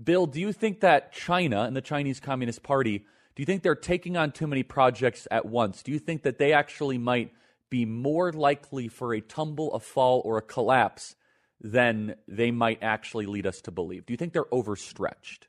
Bill, 0.03 0.27
do 0.27 0.41
you 0.41 0.53
think 0.53 0.81
that 0.81 1.12
China 1.12 1.62
and 1.65 1.77
the 1.77 1.81
Chinese 1.81 2.21
Communist 2.21 2.62
Party, 2.62 2.99
do 3.35 3.43
you 3.43 3.45
think 3.45 3.62
they're 3.62 3.75
taking 3.75 4.17
on 4.17 4.33
too 4.33 4.47
many 4.47 4.62
projects 4.62 5.27
at 5.31 5.47
once? 5.47 5.83
Do 5.83 5.93
you 5.93 5.99
think 5.99 6.23
that 6.23 6.39
they 6.39 6.53
actually 6.53 6.97
might 6.97 7.33
be 7.69 7.85
more 7.85 8.33
likely 8.33 8.89
for 8.89 9.15
a 9.15 9.21
tumble, 9.21 9.73
a 9.75 9.81
fall, 9.81 10.23
or 10.25 10.39
a 10.39 10.43
collapse 10.43 11.17
than 11.61 12.14
they 12.26 12.50
might 12.50 12.83
actually 12.83 13.26
lead 13.26 13.47
us 13.47 13.61
to 13.62 13.71
believe? 13.71 14.07
Do 14.07 14.12
you 14.12 14.17
think 14.17 14.33
they're 14.33 14.52
overstretched? 14.52 15.49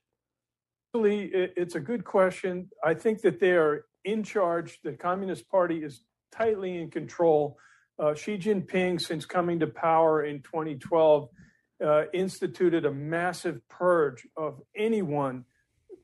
Actually, 0.93 1.31
it's 1.33 1.75
a 1.75 1.79
good 1.79 2.03
question. 2.03 2.69
I 2.83 2.93
think 2.95 3.21
that 3.21 3.39
they 3.39 3.51
are 3.51 3.85
in 4.03 4.23
charge. 4.23 4.79
The 4.83 4.93
Communist 4.93 5.47
Party 5.49 5.83
is 5.83 6.01
tightly 6.31 6.81
in 6.81 6.91
control. 6.91 7.57
Uh, 7.97 8.13
Xi 8.13 8.37
Jinping, 8.37 8.99
since 8.99 9.25
coming 9.25 9.59
to 9.59 9.67
power 9.67 10.25
in 10.25 10.41
2012, 10.41 11.29
uh, 11.85 12.03
instituted 12.13 12.85
a 12.85 12.91
massive 12.91 13.61
purge 13.69 14.27
of 14.35 14.61
anyone 14.75 15.45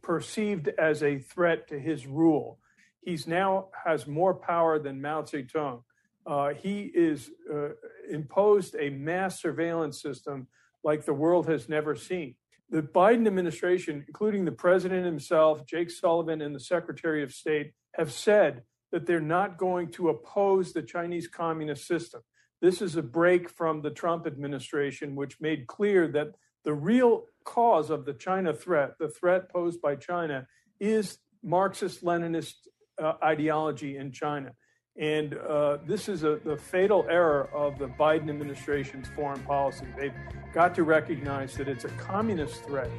perceived 0.02 0.70
as 0.80 1.04
a 1.04 1.20
threat 1.20 1.68
to 1.68 1.80
his 1.80 2.08
rule. 2.08 2.60
He's 3.02 3.28
now 3.28 3.68
has 3.86 4.08
more 4.08 4.34
power 4.34 4.80
than 4.80 5.02
Mao 5.02 5.24
Zedong. 5.24 5.84
Uh, 6.28 6.54
he 6.54 6.92
is 6.94 7.32
uh, 7.52 7.70
imposed 8.12 8.76
a 8.78 8.90
mass 8.90 9.42
surveillance 9.42 10.02
system 10.02 10.48
like 10.84 11.06
the 11.06 11.14
world 11.14 11.48
has 11.48 11.70
never 11.70 11.96
seen. 11.96 12.36
The 12.70 12.82
Biden 12.82 13.28
administration, 13.28 14.04
including 14.08 14.44
the 14.44 14.52
president 14.52 15.06
himself, 15.06 15.66
Jake 15.66 15.90
Sullivan, 15.90 16.42
and 16.42 16.54
the 16.54 16.60
Secretary 16.60 17.24
of 17.24 17.34
State, 17.34 17.72
have 17.96 18.12
said 18.12 18.64
that 18.92 19.06
they're 19.06 19.22
not 19.22 19.58
going 19.58 19.90
to 19.92 20.10
oppose 20.10 20.74
the 20.74 20.82
Chinese 20.82 21.30
communist 21.30 21.88
system. 21.88 22.22
This 22.62 22.82
is 22.82 22.98
a 22.98 23.02
break 23.02 23.50
from 23.50 23.82
the 23.82 23.90
Trump 23.92 24.28
administration, 24.28 25.16
which 25.16 25.40
made 25.40 25.68
clear 25.68 26.08
that 26.10 26.32
the 26.66 26.74
real 26.74 27.24
cause 27.46 27.90
of 27.90 28.04
the 28.06 28.14
China 28.14 28.54
threat, 28.54 28.96
the 29.00 29.08
threat 29.08 29.50
posed 29.50 29.82
by 29.82 29.96
China, 29.96 30.48
is 30.80 31.20
Marxist 31.42 32.04
Leninist 32.04 32.56
uh, 33.02 33.14
ideology 33.24 33.96
in 33.96 34.12
China. 34.12 34.52
And 34.98 35.36
uh, 35.36 35.78
this 35.86 36.10
is 36.10 36.24
a, 36.24 36.38
the 36.44 36.58
fatal 36.58 37.06
error 37.10 37.50
of 37.54 37.78
the 37.78 37.88
Biden 37.88 38.30
administration's 38.30 39.08
foreign 39.10 39.42
policy. 39.42 39.86
They've 39.96 40.14
got 40.54 40.74
to 40.76 40.84
recognize 40.84 41.56
that 41.58 41.68
it's 41.68 41.86
a 41.86 41.90
communist 41.90 42.64
threat. 42.64 42.90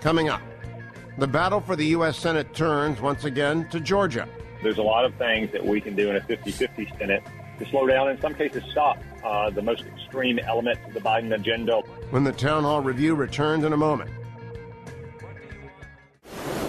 Coming 0.00 0.28
up, 0.28 0.40
the 1.18 1.26
battle 1.26 1.60
for 1.60 1.74
the 1.74 1.86
U.S. 1.86 2.18
Senate 2.18 2.54
turns 2.54 3.00
once 3.00 3.24
again 3.24 3.68
to 3.70 3.80
Georgia. 3.80 4.28
There's 4.62 4.78
a 4.78 4.82
lot 4.82 5.04
of 5.04 5.14
things 5.16 5.50
that 5.52 5.64
we 5.64 5.80
can 5.80 5.96
do 5.96 6.08
in 6.10 6.16
a 6.16 6.20
50 6.20 6.52
50 6.52 6.92
Senate 6.98 7.24
to 7.58 7.68
slow 7.68 7.86
down, 7.86 8.08
in 8.08 8.20
some 8.20 8.34
cases, 8.34 8.62
stop 8.70 8.98
uh, 9.22 9.50
the 9.50 9.60
most 9.60 9.84
extreme 9.84 10.38
elements 10.38 10.80
of 10.86 10.94
the 10.94 11.00
Biden 11.00 11.34
agenda. 11.34 11.82
When 12.10 12.24
the 12.24 12.32
town 12.32 12.62
hall 12.62 12.80
review 12.80 13.14
returns 13.14 13.64
in 13.64 13.72
a 13.72 13.76
moment. 13.76 14.10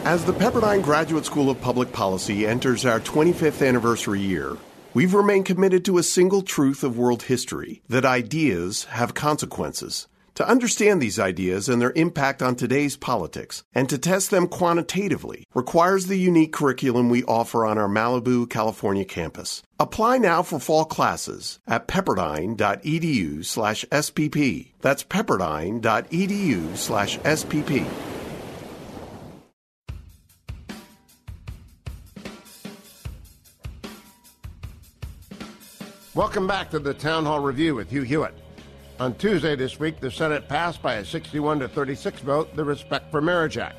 As 0.03 0.25
the 0.25 0.33
Pepperdine 0.33 0.81
Graduate 0.81 1.25
School 1.25 1.49
of 1.49 1.61
Public 1.61 1.93
Policy 1.93 2.47
enters 2.47 2.85
our 2.85 2.99
25th 2.99 3.65
anniversary 3.65 4.19
year, 4.19 4.57
we've 4.93 5.13
remained 5.13 5.45
committed 5.45 5.85
to 5.85 5.97
a 5.97 6.03
single 6.03 6.41
truth 6.41 6.83
of 6.83 6.97
world 6.97 7.23
history 7.23 7.81
that 7.89 8.05
ideas 8.05 8.85
have 8.85 9.13
consequences. 9.13 10.07
To 10.35 10.47
understand 10.47 11.01
these 11.01 11.19
ideas 11.19 11.67
and 11.67 11.81
their 11.81 11.91
impact 11.91 12.41
on 12.41 12.55
today's 12.55 12.95
politics 12.95 13.63
and 13.75 13.89
to 13.89 13.97
test 13.97 14.31
them 14.31 14.47
quantitatively 14.47 15.45
requires 15.53 16.07
the 16.07 16.17
unique 16.17 16.53
curriculum 16.53 17.09
we 17.09 17.23
offer 17.25 17.65
on 17.65 17.77
our 17.77 17.89
Malibu, 17.89 18.49
California 18.49 19.05
campus. 19.05 19.61
Apply 19.79 20.17
now 20.17 20.41
for 20.41 20.59
fall 20.59 20.85
classes 20.85 21.59
at 21.67 21.87
pepperdine.edu 21.87 23.45
slash 23.45 23.85
SPP. 23.91 24.71
That's 24.79 25.03
pepperdine.edu 25.03 26.77
slash 26.77 27.19
SPP. 27.19 28.10
Welcome 36.13 36.45
back 36.45 36.69
to 36.71 36.79
the 36.79 36.93
Town 36.93 37.23
Hall 37.23 37.39
Review 37.39 37.73
with 37.73 37.89
Hugh 37.89 38.01
Hewitt. 38.01 38.33
On 38.99 39.15
Tuesday 39.15 39.55
this 39.55 39.79
week, 39.79 40.01
the 40.01 40.11
Senate 40.11 40.45
passed 40.49 40.81
by 40.81 40.95
a 40.95 41.05
61 41.05 41.59
to 41.59 41.69
36 41.69 42.19
vote 42.19 42.53
the 42.53 42.65
Respect 42.65 43.09
for 43.09 43.21
Marriage 43.21 43.57
Act. 43.57 43.77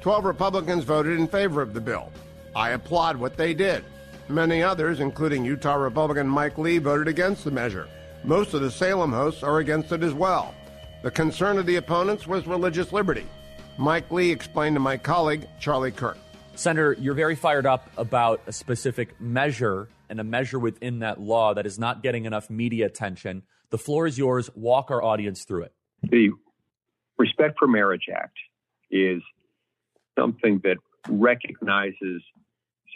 Twelve 0.00 0.24
Republicans 0.24 0.82
voted 0.82 1.20
in 1.20 1.28
favor 1.28 1.62
of 1.62 1.74
the 1.74 1.80
bill. 1.80 2.10
I 2.56 2.70
applaud 2.70 3.16
what 3.16 3.36
they 3.36 3.54
did. 3.54 3.84
Many 4.28 4.60
others, 4.60 4.98
including 4.98 5.44
Utah 5.44 5.76
Republican 5.76 6.26
Mike 6.26 6.58
Lee, 6.58 6.78
voted 6.78 7.06
against 7.06 7.44
the 7.44 7.52
measure. 7.52 7.86
Most 8.24 8.54
of 8.54 8.60
the 8.60 8.72
Salem 8.72 9.12
hosts 9.12 9.44
are 9.44 9.58
against 9.58 9.92
it 9.92 10.02
as 10.02 10.14
well. 10.14 10.56
The 11.04 11.12
concern 11.12 11.58
of 11.58 11.66
the 11.66 11.76
opponents 11.76 12.26
was 12.26 12.48
religious 12.48 12.92
liberty. 12.92 13.26
Mike 13.76 14.10
Lee 14.10 14.32
explained 14.32 14.74
to 14.74 14.80
my 14.80 14.96
colleague, 14.96 15.46
Charlie 15.60 15.92
Kirk. 15.92 16.18
Senator, 16.56 16.96
you're 16.98 17.14
very 17.14 17.36
fired 17.36 17.66
up 17.66 17.88
about 17.96 18.40
a 18.48 18.52
specific 18.52 19.20
measure 19.20 19.88
and 20.08 20.20
a 20.20 20.24
measure 20.24 20.58
within 20.58 21.00
that 21.00 21.20
law 21.20 21.54
that 21.54 21.66
is 21.66 21.78
not 21.78 22.02
getting 22.02 22.24
enough 22.24 22.50
media 22.50 22.86
attention. 22.86 23.42
The 23.70 23.78
floor 23.78 24.06
is 24.06 24.18
yours. 24.18 24.50
Walk 24.54 24.90
our 24.90 25.02
audience 25.02 25.44
through 25.44 25.64
it. 25.64 25.72
The 26.02 26.30
Respect 27.18 27.56
for 27.58 27.66
Marriage 27.66 28.06
Act 28.14 28.36
is 28.90 29.22
something 30.18 30.60
that 30.64 30.76
recognizes 31.08 32.22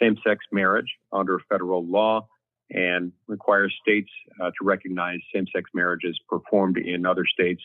same 0.01 0.17
sex 0.25 0.45
marriage 0.51 0.87
under 1.11 1.39
federal 1.49 1.85
law 1.85 2.27
and 2.71 3.11
requires 3.27 3.73
states 3.81 4.09
uh, 4.41 4.45
to 4.45 4.63
recognize 4.63 5.19
same 5.33 5.45
sex 5.53 5.69
marriages 5.73 6.19
performed 6.27 6.77
in 6.77 7.05
other 7.05 7.25
states 7.25 7.61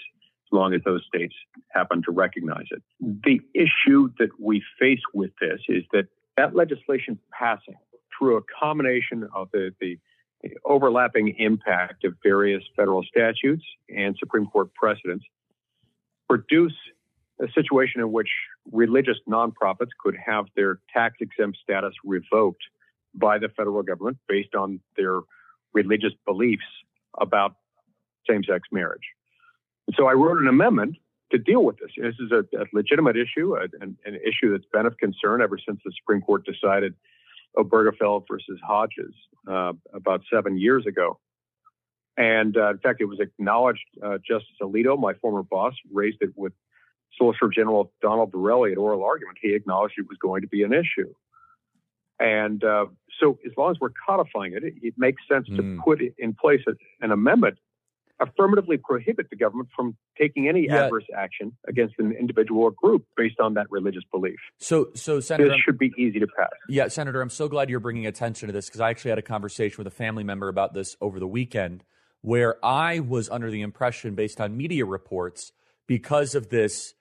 as 0.47 0.53
long 0.53 0.75
as 0.75 0.81
those 0.85 1.03
states 1.07 1.35
happen 1.69 2.03
to 2.03 2.11
recognize 2.11 2.67
it. 2.71 2.83
The 3.01 3.41
issue 3.55 4.11
that 4.19 4.31
we 4.39 4.63
face 4.79 5.01
with 5.15 5.31
this 5.41 5.61
is 5.69 5.85
that 5.93 6.07
that 6.37 6.55
legislation 6.55 7.19
passing 7.33 7.77
through 8.19 8.37
a 8.37 8.43
combination 8.61 9.29
of 9.35 9.49
the, 9.53 9.73
the 9.81 9.99
overlapping 10.65 11.35
impact 11.39 12.05
of 12.05 12.15
various 12.23 12.63
federal 12.77 13.03
statutes 13.03 13.65
and 13.95 14.17
Supreme 14.19 14.47
Court 14.47 14.73
precedents 14.75 15.25
produce 16.29 16.75
a 17.41 17.47
situation 17.53 18.01
in 18.01 18.13
which 18.13 18.29
religious 18.73 19.17
nonprofits 19.29 19.91
could 20.01 20.17
have 20.25 20.47
their 20.57 20.81
tax 20.93 21.17
exempt 21.21 21.59
status 21.63 21.95
revoked 22.05 22.63
by 23.15 23.39
the 23.39 23.49
federal 23.49 23.83
government 23.83 24.19
based 24.29 24.55
on 24.55 24.81
their 24.97 25.21
religious 25.73 26.13
beliefs 26.27 26.65
about 27.21 27.57
same 28.29 28.43
sex 28.45 28.69
marriage. 28.71 29.03
And 29.87 29.97
so 29.97 30.07
I 30.07 30.13
wrote 30.13 30.39
an 30.39 30.49
amendment 30.49 30.97
to 31.33 31.39
deal 31.39 31.65
with 31.65 31.77
this. 31.79 31.91
This 31.97 32.15
is 32.21 32.33
a, 32.33 32.41
a 32.59 32.65
legitimate 32.73 33.17
issue, 33.17 33.55
an, 33.57 33.97
an, 34.05 34.15
issue 34.17 34.51
that's 34.53 34.65
been 34.73 34.87
of 34.87 34.97
concern 34.99 35.43
ever 35.43 35.59
since 35.65 35.81
the 35.85 35.93
Supreme 35.99 36.23
Court 36.23 36.45
decided 36.45 36.95
Obergefell 37.59 38.25
versus 38.31 38.59
Hodges 38.65 39.15
uh, 39.49 39.73
about 39.93 40.23
seven 40.33 40.59
years 40.59 40.87
ago. 40.87 41.19
And 42.17 42.57
uh, 42.57 42.71
in 42.71 42.79
fact, 42.79 43.01
it 43.01 43.07
was 43.07 43.21
acknowledged. 43.21 43.85
Uh, 44.03 44.19
Justice 44.19 44.57
Alito, 44.61 44.99
my 44.99 45.15
former 45.15 45.43
boss, 45.43 45.75
raised 45.93 46.19
it 46.21 46.31
with 46.37 46.53
Solicitor 47.17 47.49
General 47.49 47.93
Donald 48.03 48.33
Verrilli 48.33 48.73
at 48.73 48.79
oral 48.79 49.05
argument. 49.05 49.39
He 49.41 49.55
acknowledged 49.55 49.95
it 49.99 50.07
was 50.09 50.19
going 50.21 50.43
to 50.43 50.49
be 50.49 50.63
an 50.63 50.73
issue. 50.73 51.13
And 52.21 52.65
uh, 52.65 52.87
so, 53.21 53.39
as 53.47 53.53
long 53.57 53.71
as 53.71 53.77
we're 53.81 53.91
codifying 54.05 54.53
it, 54.55 54.65
it, 54.65 54.75
it 54.83 54.95
makes 54.97 55.23
sense 55.31 55.49
mm. 55.49 55.57
to 55.57 55.63
hmm. 55.63 55.81
put 55.81 56.01
in 56.19 56.35
place 56.35 56.61
a, 56.67 56.73
an 57.01 57.13
amendment 57.13 57.59
affirmatively 58.21 58.79
prohibit 58.79 59.31
the 59.31 59.37
government 59.37 59.69
from 59.75 59.97
taking 60.19 60.49
any 60.49 60.67
yeah. 60.67 60.85
adverse 60.85 61.05
action 61.17 61.53
against 61.69 61.95
an 61.99 62.13
individual 62.13 62.63
or 62.63 62.71
group 62.71 63.05
based 63.17 63.41
on 63.41 63.55
that 63.55 63.71
religious 63.71 64.03
belief. 64.13 64.39
So, 64.59 64.89
so 64.95 65.21
Senator, 65.21 65.51
this 65.51 65.59
should 65.65 65.79
be 65.79 65.93
easy 65.97 66.19
to 66.21 66.27
pass. 66.27 66.49
Yeah, 66.69 66.89
Senator, 66.89 67.21
I'm 67.21 67.31
so 67.31 67.49
glad 67.49 67.71
you're 67.71 67.81
bringing 67.81 68.07
attention 68.07 68.49
to 68.49 68.53
this 68.53 68.67
because 68.67 68.81
I 68.81 68.91
actually 68.91 69.11
had 69.11 69.19
a 69.19 69.23
conversation 69.23 69.77
with 69.79 69.87
a 69.87 69.97
family 69.97 70.25
member 70.25 70.49
about 70.49 70.75
this 70.75 70.97
over 71.01 71.21
the 71.21 71.29
weekend, 71.29 71.85
where 72.21 72.65
I 72.65 73.01
was 73.01 73.29
under 73.29 73.51
the 73.51 73.63
impression, 73.63 74.15
based 74.15 74.41
on 74.41 74.57
media 74.57 74.85
reports, 74.85 75.53
because 75.87 76.35
of 76.35 76.49
this 76.49 76.95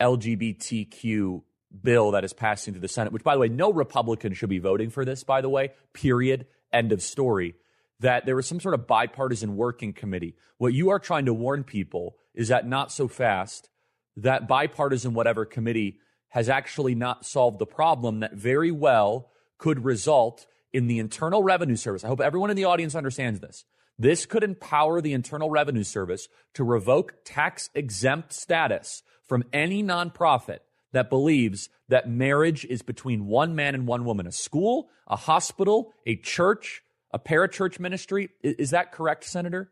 LGBTQ 0.00 1.42
bill 1.82 2.12
that 2.12 2.24
is 2.24 2.32
passing 2.32 2.74
through 2.74 2.80
the 2.80 2.88
Senate, 2.88 3.12
which, 3.12 3.24
by 3.24 3.34
the 3.34 3.40
way, 3.40 3.48
no 3.48 3.72
Republican 3.72 4.32
should 4.32 4.48
be 4.48 4.58
voting 4.58 4.90
for 4.90 5.04
this, 5.04 5.24
by 5.24 5.40
the 5.40 5.48
way, 5.48 5.72
period, 5.92 6.46
end 6.72 6.92
of 6.92 7.02
story, 7.02 7.54
that 8.00 8.26
there 8.26 8.36
was 8.36 8.46
some 8.46 8.60
sort 8.60 8.74
of 8.74 8.86
bipartisan 8.86 9.56
working 9.56 9.92
committee. 9.92 10.34
What 10.58 10.74
you 10.74 10.90
are 10.90 10.98
trying 10.98 11.26
to 11.26 11.34
warn 11.34 11.64
people 11.64 12.16
is 12.34 12.48
that 12.48 12.66
not 12.66 12.92
so 12.92 13.08
fast, 13.08 13.68
that 14.16 14.48
bipartisan 14.48 15.14
whatever 15.14 15.44
committee 15.44 15.98
has 16.28 16.48
actually 16.48 16.94
not 16.94 17.24
solved 17.24 17.58
the 17.58 17.66
problem 17.66 18.20
that 18.20 18.34
very 18.34 18.70
well 18.70 19.30
could 19.58 19.84
result 19.84 20.46
in 20.72 20.88
the 20.88 20.98
Internal 20.98 21.42
Revenue 21.42 21.76
Service. 21.76 22.04
I 22.04 22.08
hope 22.08 22.20
everyone 22.20 22.50
in 22.50 22.56
the 22.56 22.64
audience 22.64 22.96
understands 22.96 23.40
this. 23.40 23.64
This 23.98 24.26
could 24.26 24.42
empower 24.42 25.00
the 25.00 25.12
Internal 25.12 25.48
Revenue 25.48 25.84
Service 25.84 26.28
to 26.54 26.64
revoke 26.64 27.14
tax 27.24 27.70
exempt 27.74 28.32
status 28.32 29.02
from 29.22 29.44
any 29.52 29.82
nonprofit 29.82 30.58
that 30.92 31.10
believes 31.10 31.68
that 31.88 32.08
marriage 32.08 32.64
is 32.64 32.82
between 32.82 33.26
one 33.26 33.54
man 33.54 33.74
and 33.74 33.86
one 33.86 34.04
woman, 34.04 34.26
a 34.26 34.32
school, 34.32 34.88
a 35.06 35.16
hospital, 35.16 35.92
a 36.06 36.16
church, 36.16 36.82
a 37.14 37.18
parachurch 37.18 37.78
ministry. 37.78 38.28
Is 38.42 38.70
that 38.70 38.90
correct, 38.90 39.22
Senator? 39.22 39.70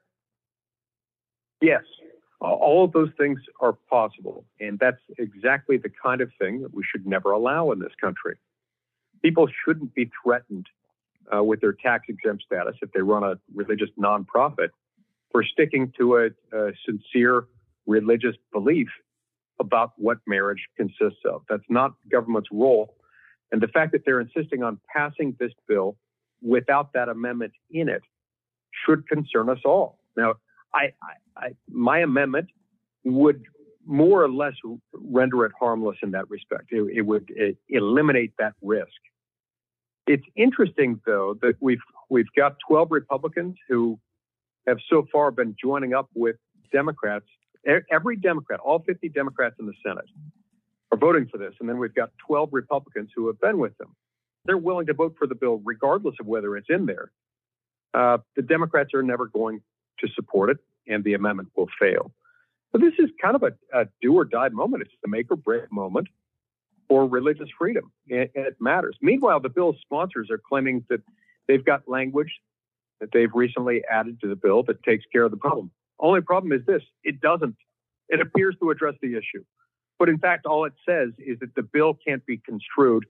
Yes. 1.60 1.82
All 2.40 2.84
of 2.84 2.92
those 2.92 3.10
things 3.18 3.40
are 3.60 3.72
possible. 3.72 4.44
And 4.60 4.78
that's 4.78 5.00
exactly 5.18 5.76
the 5.76 5.90
kind 5.90 6.20
of 6.20 6.30
thing 6.40 6.62
that 6.62 6.72
we 6.72 6.84
should 6.88 7.04
never 7.04 7.32
allow 7.32 7.72
in 7.72 7.80
this 7.80 7.92
country. 8.00 8.36
People 9.22 9.48
shouldn't 9.64 9.92
be 9.94 10.08
threatened 10.22 10.66
uh, 11.34 11.42
with 11.42 11.60
their 11.60 11.72
tax 11.72 12.06
exempt 12.08 12.44
status 12.44 12.76
if 12.80 12.92
they 12.92 13.00
run 13.00 13.24
a 13.24 13.34
religious 13.54 13.90
nonprofit 13.98 14.68
for 15.32 15.42
sticking 15.44 15.92
to 15.98 16.16
a, 16.18 16.56
a 16.56 16.72
sincere 16.86 17.46
religious 17.86 18.36
belief 18.52 18.88
about 19.58 19.92
what 19.96 20.18
marriage 20.28 20.68
consists 20.76 21.20
of. 21.24 21.42
That's 21.48 21.62
not 21.68 21.94
government's 22.10 22.48
role. 22.52 22.94
And 23.50 23.60
the 23.60 23.68
fact 23.68 23.92
that 23.92 24.02
they're 24.04 24.20
insisting 24.20 24.62
on 24.62 24.78
passing 24.94 25.36
this 25.40 25.52
bill 25.66 25.96
without 26.42 26.92
that 26.94 27.08
amendment 27.08 27.52
in 27.70 27.88
it 27.88 28.02
should 28.84 29.06
concern 29.08 29.48
us 29.48 29.58
all. 29.64 29.98
Now, 30.16 30.34
I, 30.74 30.92
I, 31.02 31.44
I, 31.44 31.48
my 31.68 32.00
amendment 32.00 32.48
would 33.04 33.42
more 33.84 34.22
or 34.22 34.30
less 34.30 34.54
render 34.92 35.44
it 35.44 35.52
harmless 35.58 35.98
in 36.02 36.12
that 36.12 36.30
respect. 36.30 36.66
It, 36.70 36.82
it 36.94 37.02
would 37.02 37.26
it 37.28 37.56
eliminate 37.68 38.32
that 38.38 38.54
risk. 38.62 38.88
It's 40.06 40.24
interesting, 40.36 41.00
though, 41.06 41.36
that 41.42 41.54
we've 41.60 41.80
we've 42.10 42.32
got 42.36 42.56
12 42.68 42.88
Republicans 42.90 43.56
who 43.68 43.98
have 44.66 44.78
so 44.88 45.06
far 45.12 45.30
been 45.30 45.54
joining 45.60 45.94
up 45.94 46.08
with 46.14 46.36
Democrats 46.72 47.26
Every 47.64 48.16
Democrat, 48.16 48.60
all 48.60 48.80
50 48.80 49.08
Democrats 49.10 49.56
in 49.60 49.66
the 49.66 49.72
Senate, 49.86 50.06
are 50.90 50.98
voting 50.98 51.28
for 51.30 51.38
this. 51.38 51.54
And 51.60 51.68
then 51.68 51.78
we've 51.78 51.94
got 51.94 52.10
12 52.26 52.48
Republicans 52.52 53.10
who 53.14 53.28
have 53.28 53.40
been 53.40 53.58
with 53.58 53.76
them. 53.78 53.94
They're 54.44 54.58
willing 54.58 54.86
to 54.86 54.94
vote 54.94 55.14
for 55.18 55.26
the 55.26 55.34
bill 55.34 55.60
regardless 55.64 56.16
of 56.20 56.26
whether 56.26 56.56
it's 56.56 56.68
in 56.68 56.86
there. 56.86 57.10
Uh, 57.94 58.18
the 58.36 58.42
Democrats 58.42 58.90
are 58.94 59.02
never 59.02 59.26
going 59.26 59.62
to 60.00 60.08
support 60.14 60.50
it, 60.50 60.58
and 60.88 61.04
the 61.04 61.14
amendment 61.14 61.50
will 61.56 61.68
fail. 61.78 62.10
But 62.72 62.80
this 62.80 62.94
is 62.98 63.10
kind 63.20 63.36
of 63.36 63.42
a, 63.42 63.52
a 63.72 63.86
do 64.00 64.14
or 64.14 64.24
die 64.24 64.48
moment. 64.48 64.82
It's 64.82 64.92
the 65.02 65.08
make 65.08 65.30
or 65.30 65.36
break 65.36 65.70
moment 65.70 66.08
for 66.88 67.06
religious 67.06 67.48
freedom, 67.58 67.92
and, 68.10 68.28
and 68.34 68.46
it 68.46 68.56
matters. 68.60 68.96
Meanwhile, 69.00 69.40
the 69.40 69.50
bill's 69.50 69.76
sponsors 69.82 70.30
are 70.30 70.38
claiming 70.38 70.84
that 70.88 71.00
they've 71.46 71.64
got 71.64 71.86
language 71.86 72.40
that 73.00 73.10
they've 73.12 73.34
recently 73.34 73.82
added 73.90 74.20
to 74.20 74.28
the 74.28 74.36
bill 74.36 74.62
that 74.62 74.82
takes 74.84 75.04
care 75.12 75.24
of 75.24 75.32
the 75.32 75.36
problem. 75.36 75.70
Only 75.98 76.20
problem 76.20 76.52
is 76.52 76.64
this 76.66 76.82
it 77.04 77.20
doesn't. 77.20 77.56
It 78.08 78.20
appears 78.20 78.56
to 78.60 78.70
address 78.70 78.94
the 79.02 79.16
issue. 79.16 79.44
But 79.98 80.08
in 80.08 80.18
fact, 80.18 80.46
all 80.46 80.64
it 80.64 80.72
says 80.88 81.10
is 81.18 81.38
that 81.40 81.54
the 81.54 81.62
bill 81.62 81.98
can't 82.06 82.24
be 82.26 82.38
construed 82.38 83.04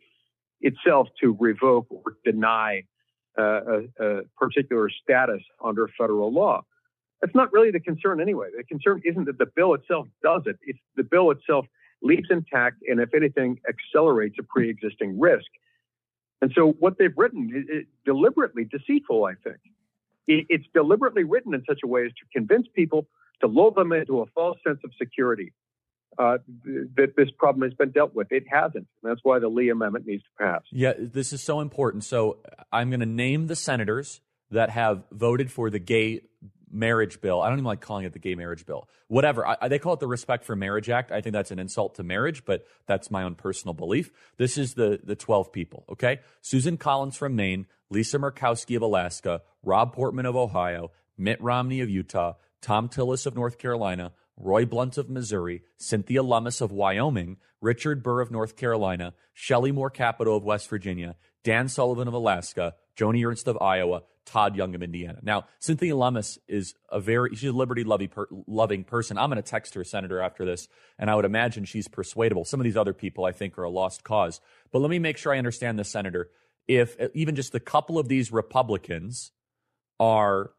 itself 0.63 1.09
to 1.21 1.37
revoke 1.39 1.87
or 1.91 2.17
deny 2.25 2.85
uh, 3.39 3.43
a, 3.43 3.81
a 4.01 4.23
particular 4.39 4.89
status 4.91 5.43
under 5.63 5.89
federal 5.99 6.33
law. 6.33 6.63
That's 7.21 7.35
not 7.35 7.53
really 7.53 7.71
the 7.71 7.81
concern 7.81 8.21
anyway. 8.21 8.49
The 8.57 8.65
concern 8.65 9.01
isn't 9.05 9.25
that 9.27 9.39
the 9.39 9.47
bill 9.55 9.75
itself 9.75 10.09
does 10.23 10.43
it, 10.47 10.59
it's 10.63 10.79
the 10.97 11.05
bill 11.05 11.31
itself 11.31 11.67
leaves 12.03 12.29
intact 12.31 12.83
and, 12.89 13.01
if 13.01 13.15
anything, 13.15 13.61
accelerates 13.69 14.37
a 14.41 14.43
pre 14.43 14.69
existing 14.69 15.21
risk. 15.21 15.47
And 16.41 16.51
so, 16.55 16.73
what 16.81 16.99
they've 16.99 17.17
written 17.17 17.67
is 17.71 17.85
deliberately 18.05 18.65
deceitful, 18.65 19.25
I 19.25 19.35
think 19.45 19.59
it's 20.27 20.67
deliberately 20.75 21.25
written 21.25 21.55
in 21.55 21.63
such 21.69 21.81
a 21.85 21.87
way 21.87 22.05
as 22.07 22.13
to 22.13 22.25
convince 22.33 22.67
people 22.75 23.07
to 23.41 23.49
lull 23.49 23.73
them 23.73 23.93
into 23.93 24.21
a 24.21 24.27
false 24.27 24.57
sense 24.67 24.79
of 24.85 24.93
security 24.97 25.53
uh, 26.19 26.39
that 26.97 27.15
this 27.17 27.31
problem 27.39 27.69
has 27.69 27.75
been 27.75 27.91
dealt 27.91 28.15
with. 28.15 28.31
It 28.31 28.45
hasn't. 28.51 28.87
That's 29.03 29.21
why 29.23 29.39
the 29.39 29.49
Lee 29.49 29.71
Amendment 29.71 30.07
needs 30.07 30.23
to 30.25 30.45
pass. 30.45 30.63
Yeah, 30.71 30.93
this 30.97 31.33
is 31.33 31.43
so 31.43 31.61
important. 31.61 32.05
So 32.05 32.39
I'm 32.73 32.91
going 32.91 33.01
to 33.01 33.07
name 33.07 33.47
the 33.47 33.57
senators 33.57 34.21
that 34.51 34.71
have 34.71 35.05
voted 35.11 35.51
for 35.51 35.71
the 35.71 35.79
gay 35.79 36.23
marriage 36.71 37.21
bill. 37.21 37.41
I 37.41 37.49
don't 37.49 37.59
even 37.59 37.65
like 37.65 37.81
calling 37.81 38.05
it 38.05 38.13
the 38.13 38.19
gay 38.19 38.35
marriage 38.35 38.65
bill. 38.65 38.89
Whatever. 39.09 39.47
I, 39.47 39.69
they 39.69 39.79
call 39.79 39.93
it 39.95 40.01
the 40.01 40.09
Respect 40.09 40.45
for 40.45 40.57
Marriage 40.57 40.89
Act. 40.89 41.13
I 41.13 41.21
think 41.21 41.35
that's 41.35 41.51
an 41.51 41.59
insult 41.59 41.97
to 41.97 42.03
marriage, 42.03 42.45
but 42.45 42.67
that's 42.87 43.11
my 43.11 43.23
own 43.23 43.35
personal 43.35 43.75
belief. 43.75 44.11
This 44.39 44.57
is 44.57 44.75
the 44.75 45.01
the 45.03 45.15
12 45.15 45.53
people, 45.53 45.85
okay? 45.91 46.21
Susan 46.41 46.77
Collins 46.79 47.17
from 47.17 47.37
Maine, 47.37 47.67
Lisa 47.91 48.19
Murkowski 48.19 48.75
of 48.77 48.83
Alaska, 48.83 49.43
Rob 49.63 49.93
Portman 49.93 50.27
of 50.27 50.35
Ohio, 50.35 50.91
Mitt 51.19 51.41
Romney 51.43 51.81
of 51.81 51.91
Utah, 51.91 52.35
Thom 52.63 52.89
Tillis 52.89 53.27
of 53.27 53.35
North 53.35 53.59
Carolina, 53.59 54.13
Roy 54.43 54.67
Blunt 54.67 54.99
of 54.99 55.09
Missouri, 55.09 55.63
Cynthia 55.77 56.23
Lummis 56.23 56.61
of 56.61 56.73
Wyoming, 56.73 57.37
Richard 57.61 58.03
Burr 58.03 58.21
of 58.21 58.31
North 58.31 58.57
Carolina, 58.57 59.15
Shelley 59.33 59.71
Moore 59.71 59.89
Capito 59.91 60.35
of 60.35 60.45
West 60.45 60.69
Virginia, 60.69 61.15
Dan 61.45 61.69
Sullivan 61.69 62.09
of 62.09 62.15
Alaska, 62.15 62.75
Joni 62.97 63.25
Ernst 63.27 63.47
of 63.47 63.57
Iowa, 63.63 64.03
Todd 64.25 64.57
Young 64.57 64.75
of 64.75 64.83
Indiana. 64.83 65.21
Now, 65.23 65.47
Cynthia 65.61 65.97
Lummis 65.97 66.39
is 66.49 66.75
a 66.91 67.01
very 67.01 67.35
she's 67.37 67.51
a 67.51 67.53
liberty 67.53 67.85
loving 67.85 68.85
person. 68.85 69.17
I'm 69.17 69.31
going 69.31 69.43
to 69.43 69.49
text 69.49 69.75
her, 69.75 69.85
Senator, 69.85 70.21
after 70.21 70.45
this, 70.45 70.69
and 70.99 71.09
I 71.09 71.15
would 71.15 71.25
imagine 71.25 71.65
she's 71.65 71.89
persuadable. 71.89 72.45
Some 72.45 72.61
of 72.61 72.65
these 72.65 72.77
other 72.77 72.93
people, 72.93 73.25
I 73.25 73.33
think, 73.33 73.59
are 73.59 73.65
a 73.65 73.71
lost 73.71 74.05
cause. 74.05 74.41
But 74.73 74.81
let 74.81 74.91
me 74.91 74.99
make 74.99 75.19
sure 75.19 75.33
I 75.33 75.39
understand 75.39 75.79
this, 75.79 75.89
Senator. 75.89 76.31
If 76.69 76.97
even 77.15 77.35
just 77.35 77.55
a 77.55 77.61
couple 77.61 77.99
of 77.99 78.09
these 78.09 78.33
Republicans 78.33 79.33
are, 79.99 80.51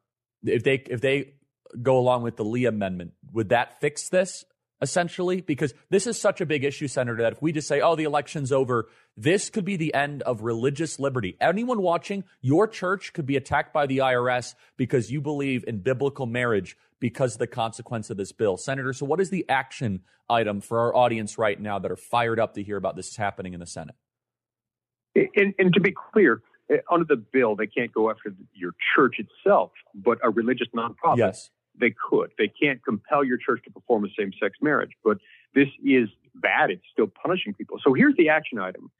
if 0.44 0.64
they 0.64 0.76
if 0.76 1.00
they 1.00 1.36
go 1.82 1.98
along 1.98 2.24
with 2.24 2.36
the 2.36 2.46
Lee 2.46 2.66
amendment, 2.66 3.14
would 3.32 3.50
that 3.50 3.80
fix 3.80 4.10
this? 4.10 4.46
essentially, 4.84 5.40
because 5.40 5.74
this 5.90 6.06
is 6.06 6.20
such 6.20 6.42
a 6.42 6.46
big 6.46 6.66
issue, 6.66 6.90
Senator, 6.90 7.22
that 7.22 7.32
if 7.32 7.42
we 7.42 7.54
just 7.54 7.70
say, 7.70 7.80
oh, 7.80 7.96
the 7.96 8.04
election's 8.04 8.52
over, 8.52 8.90
this 9.16 9.50
could 9.50 9.64
be 9.64 9.78
the 9.78 9.94
end 9.94 10.22
of 10.24 10.42
religious 10.42 11.00
liberty. 11.00 11.38
Anyone 11.40 11.82
watching, 11.82 12.26
your 12.42 12.68
church 12.68 13.14
could 13.14 13.26
be 13.26 13.38
attacked 13.38 13.74
by 13.74 13.86
the 13.86 14.00
IRS 14.00 14.56
because 14.76 15.10
you 15.10 15.22
believe 15.22 15.64
in 15.66 15.80
biblical 15.80 16.26
marriage 16.26 16.76
because 17.00 17.34
of 17.34 17.40
the 17.40 17.48
consequence 17.48 18.10
of 18.10 18.18
this 18.18 18.34
bill. 18.34 18.58
Senator, 18.58 18.92
so 18.92 19.06
what 19.06 19.22
is 19.22 19.30
the 19.30 19.46
action 19.48 20.02
item 20.30 20.60
for 20.60 20.80
our 20.80 20.96
audience 20.96 21.38
right 21.38 21.60
now 21.60 21.80
that 21.80 21.90
are 21.90 21.96
fired 21.96 22.40
up 22.40 22.54
to 22.56 22.64
hear 22.64 22.76
about 22.76 22.98
this 22.98 23.16
happening 23.16 23.54
in 23.54 23.62
the 23.62 23.66
Senate? 23.66 23.96
And, 25.16 25.54
and 25.58 25.74
to 25.74 25.80
be 25.80 25.94
clear, 26.12 26.42
eh, 26.70 26.78
under 26.92 27.06
the 27.06 27.16
bill, 27.16 27.56
they 27.56 27.68
can't 27.68 27.94
go 27.94 28.10
after 28.10 28.34
your 28.54 28.74
church 28.96 29.16
itself, 29.20 29.72
but 29.96 30.18
a 30.24 30.30
religious 30.30 30.68
nonprofit. 30.76 31.18
Yes. 31.18 31.52
They 31.80 31.94
could. 32.10 32.32
They 32.38 32.48
can't 32.48 32.84
compel 32.84 33.24
your 33.24 33.38
church 33.38 33.62
to 33.66 33.72
perform 33.72 34.06
a 34.06 34.10
same 34.18 34.32
sex 34.42 34.58
marriage, 34.62 34.92
but 35.04 35.18
this 35.56 35.70
is 35.84 36.10
bad. 36.36 36.70
It's 36.70 36.84
still 36.92 37.08
punishing 37.08 37.54
people. 37.54 37.78
So 37.84 37.94
here's 37.94 38.16
the 38.16 38.30
action 38.30 38.60
item. 38.60 38.92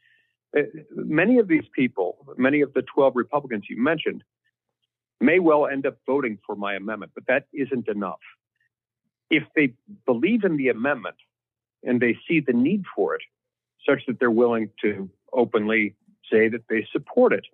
Uh, 0.58 0.62
many 0.96 1.40
of 1.40 1.48
these 1.48 1.66
people, 1.76 2.18
many 2.38 2.62
of 2.62 2.74
the 2.74 2.84
12 2.94 3.16
Republicans 3.16 3.66
you 3.70 3.82
mentioned, 3.82 4.24
may 5.20 5.40
well 5.40 5.68
end 5.68 5.86
up 5.86 5.98
voting 6.06 6.38
for 6.46 6.56
my 6.56 6.76
amendment, 6.76 7.12
but 7.16 7.26
that 7.28 7.46
isn't 7.54 7.88
enough. 7.88 8.20
If 9.30 9.44
they 9.56 9.74
believe 10.06 10.44
in 10.44 10.58
the 10.58 10.70
amendment 10.70 11.16
and 11.84 12.00
they 12.00 12.18
see 12.28 12.40
the 12.40 12.54
need 12.54 12.84
for 12.96 13.16
it, 13.16 13.22
such 13.88 14.06
that 14.08 14.20
they're 14.20 14.32
willing 14.32 14.70
to 14.82 15.10
openly 15.34 15.96
say 16.32 16.50
that 16.50 16.64
they 16.70 16.86
support 16.92 17.34
it, 17.34 17.46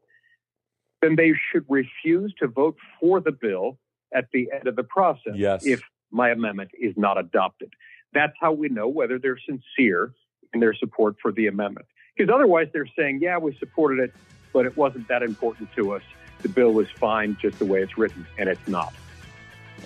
then 1.01 1.15
they 1.15 1.33
should 1.51 1.65
refuse 1.69 2.33
to 2.39 2.47
vote 2.47 2.75
for 2.99 3.19
the 3.19 3.31
bill 3.31 3.77
at 4.13 4.25
the 4.33 4.49
end 4.53 4.67
of 4.67 4.75
the 4.75 4.83
process 4.83 5.33
yes. 5.35 5.65
if 5.65 5.81
my 6.11 6.29
amendment 6.29 6.71
is 6.79 6.93
not 6.97 7.17
adopted. 7.17 7.73
That's 8.13 8.33
how 8.39 8.51
we 8.51 8.69
know 8.69 8.87
whether 8.87 9.19
they're 9.19 9.39
sincere 9.45 10.13
in 10.53 10.59
their 10.59 10.73
support 10.73 11.15
for 11.21 11.31
the 11.31 11.47
amendment. 11.47 11.85
Because 12.17 12.33
otherwise, 12.33 12.67
they're 12.73 12.89
saying, 12.97 13.19
yeah, 13.21 13.37
we 13.37 13.55
supported 13.59 13.99
it, 13.99 14.13
but 14.51 14.65
it 14.65 14.75
wasn't 14.75 15.07
that 15.07 15.23
important 15.23 15.69
to 15.75 15.93
us. 15.93 16.01
The 16.41 16.49
bill 16.49 16.71
was 16.71 16.89
fine 16.89 17.37
just 17.41 17.59
the 17.59 17.65
way 17.65 17.81
it's 17.81 17.97
written, 17.97 18.25
and 18.37 18.49
it's 18.49 18.67
not. 18.67 18.93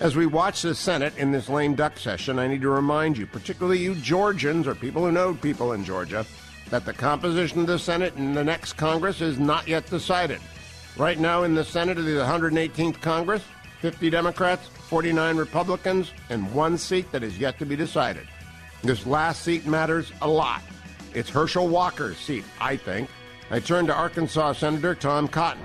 As 0.00 0.16
we 0.16 0.26
watch 0.26 0.62
the 0.62 0.74
Senate 0.74 1.16
in 1.16 1.30
this 1.30 1.48
lame 1.48 1.74
duck 1.74 1.98
session, 1.98 2.38
I 2.38 2.48
need 2.48 2.62
to 2.62 2.70
remind 2.70 3.16
you, 3.16 3.26
particularly 3.26 3.78
you 3.78 3.94
Georgians 3.94 4.66
or 4.66 4.74
people 4.74 5.04
who 5.04 5.12
know 5.12 5.34
people 5.34 5.72
in 5.72 5.84
Georgia, 5.84 6.26
that 6.70 6.84
the 6.84 6.92
composition 6.92 7.60
of 7.60 7.66
the 7.66 7.78
Senate 7.78 8.16
in 8.16 8.34
the 8.34 8.42
next 8.42 8.72
Congress 8.72 9.20
is 9.20 9.38
not 9.38 9.68
yet 9.68 9.88
decided. 9.88 10.40
Right 10.96 11.18
now 11.18 11.44
in 11.44 11.54
the 11.54 11.64
Senate 11.64 11.98
of 11.98 12.04
the 12.04 12.12
118th 12.12 13.00
Congress, 13.00 13.42
50 13.84 14.08
Democrats, 14.08 14.66
49 14.88 15.36
Republicans, 15.36 16.10
and 16.30 16.50
one 16.54 16.78
seat 16.78 17.12
that 17.12 17.22
is 17.22 17.38
yet 17.38 17.58
to 17.58 17.66
be 17.66 17.76
decided. 17.76 18.26
This 18.80 19.04
last 19.04 19.42
seat 19.42 19.66
matters 19.66 20.10
a 20.22 20.26
lot. 20.26 20.62
It's 21.12 21.28
Herschel 21.28 21.68
Walker's 21.68 22.16
seat, 22.16 22.44
I 22.58 22.78
think. 22.78 23.10
I 23.50 23.60
turn 23.60 23.86
to 23.88 23.94
Arkansas 23.94 24.54
Senator 24.54 24.94
Tom 24.94 25.28
Cotton. 25.28 25.62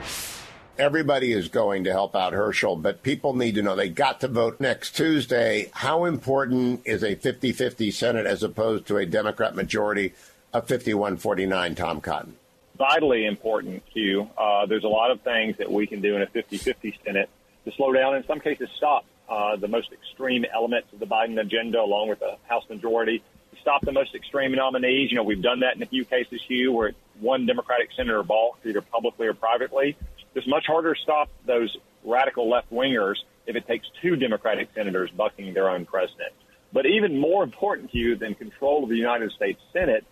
Everybody 0.77 1.31
is 1.31 1.47
going 1.47 1.85
to 1.85 1.93
help 1.93 2.13
out 2.13 2.33
Herschel, 2.33 2.75
but 2.75 3.03
people 3.03 3.37
need 3.37 3.55
to 3.55 3.61
know 3.61 3.77
they 3.77 3.87
got 3.87 4.19
to 4.19 4.27
vote 4.27 4.59
next 4.59 4.97
Tuesday. 4.97 5.71
How 5.71 6.03
important 6.03 6.81
is 6.83 7.05
a 7.05 7.15
50 7.15 7.53
50 7.53 7.89
Senate 7.89 8.25
as 8.25 8.43
opposed 8.43 8.85
to 8.87 8.97
a 8.97 9.05
Democrat 9.05 9.55
majority 9.55 10.13
of 10.51 10.67
51 10.67 11.15
49, 11.15 11.73
Tom 11.73 12.01
Cotton? 12.01 12.35
Vitally 12.77 13.25
important, 13.25 13.81
Hugh. 13.93 14.29
Uh, 14.37 14.65
there's 14.65 14.83
a 14.83 14.89
lot 14.89 15.09
of 15.09 15.21
things 15.21 15.55
that 15.55 15.71
we 15.71 15.87
can 15.87 16.01
do 16.01 16.17
in 16.17 16.21
a 16.21 16.27
50 16.27 16.57
50 16.57 16.99
Senate 17.05 17.29
to 17.65 17.71
slow 17.75 17.93
down, 17.93 18.15
in 18.15 18.25
some 18.25 18.39
cases, 18.39 18.69
stop 18.77 19.05
uh, 19.29 19.55
the 19.55 19.67
most 19.67 19.91
extreme 19.91 20.45
elements 20.53 20.87
of 20.93 20.99
the 20.99 21.05
Biden 21.05 21.39
agenda, 21.39 21.79
along 21.79 22.09
with 22.09 22.19
the 22.19 22.37
House 22.47 22.63
majority. 22.69 23.21
Stop 23.61 23.81
the 23.81 23.91
most 23.91 24.15
extreme 24.15 24.53
nominees. 24.53 25.11
You 25.11 25.17
know, 25.17 25.23
we've 25.23 25.41
done 25.41 25.59
that 25.61 25.75
in 25.75 25.83
a 25.83 25.85
few 25.85 26.05
cases, 26.05 26.41
Hugh, 26.47 26.71
where 26.71 26.93
one 27.19 27.45
Democratic 27.45 27.89
senator 27.95 28.23
balked, 28.23 28.65
either 28.65 28.81
publicly 28.81 29.27
or 29.27 29.33
privately. 29.33 29.97
It's 30.33 30.47
much 30.47 30.65
harder 30.67 30.93
to 30.93 31.01
stop 31.01 31.29
those 31.45 31.75
radical 32.03 32.49
left 32.49 32.71
wingers 32.71 33.15
if 33.45 33.55
it 33.55 33.67
takes 33.67 33.87
two 34.01 34.15
Democratic 34.15 34.69
senators 34.73 35.09
bucking 35.11 35.53
their 35.53 35.69
own 35.69 35.85
president. 35.85 36.31
But 36.71 36.85
even 36.85 37.19
more 37.19 37.43
important 37.43 37.93
you 37.93 38.15
than 38.15 38.35
control 38.35 38.83
of 38.83 38.89
the 38.89 38.95
United 38.95 39.31
States 39.31 39.59
Senate 39.73 40.05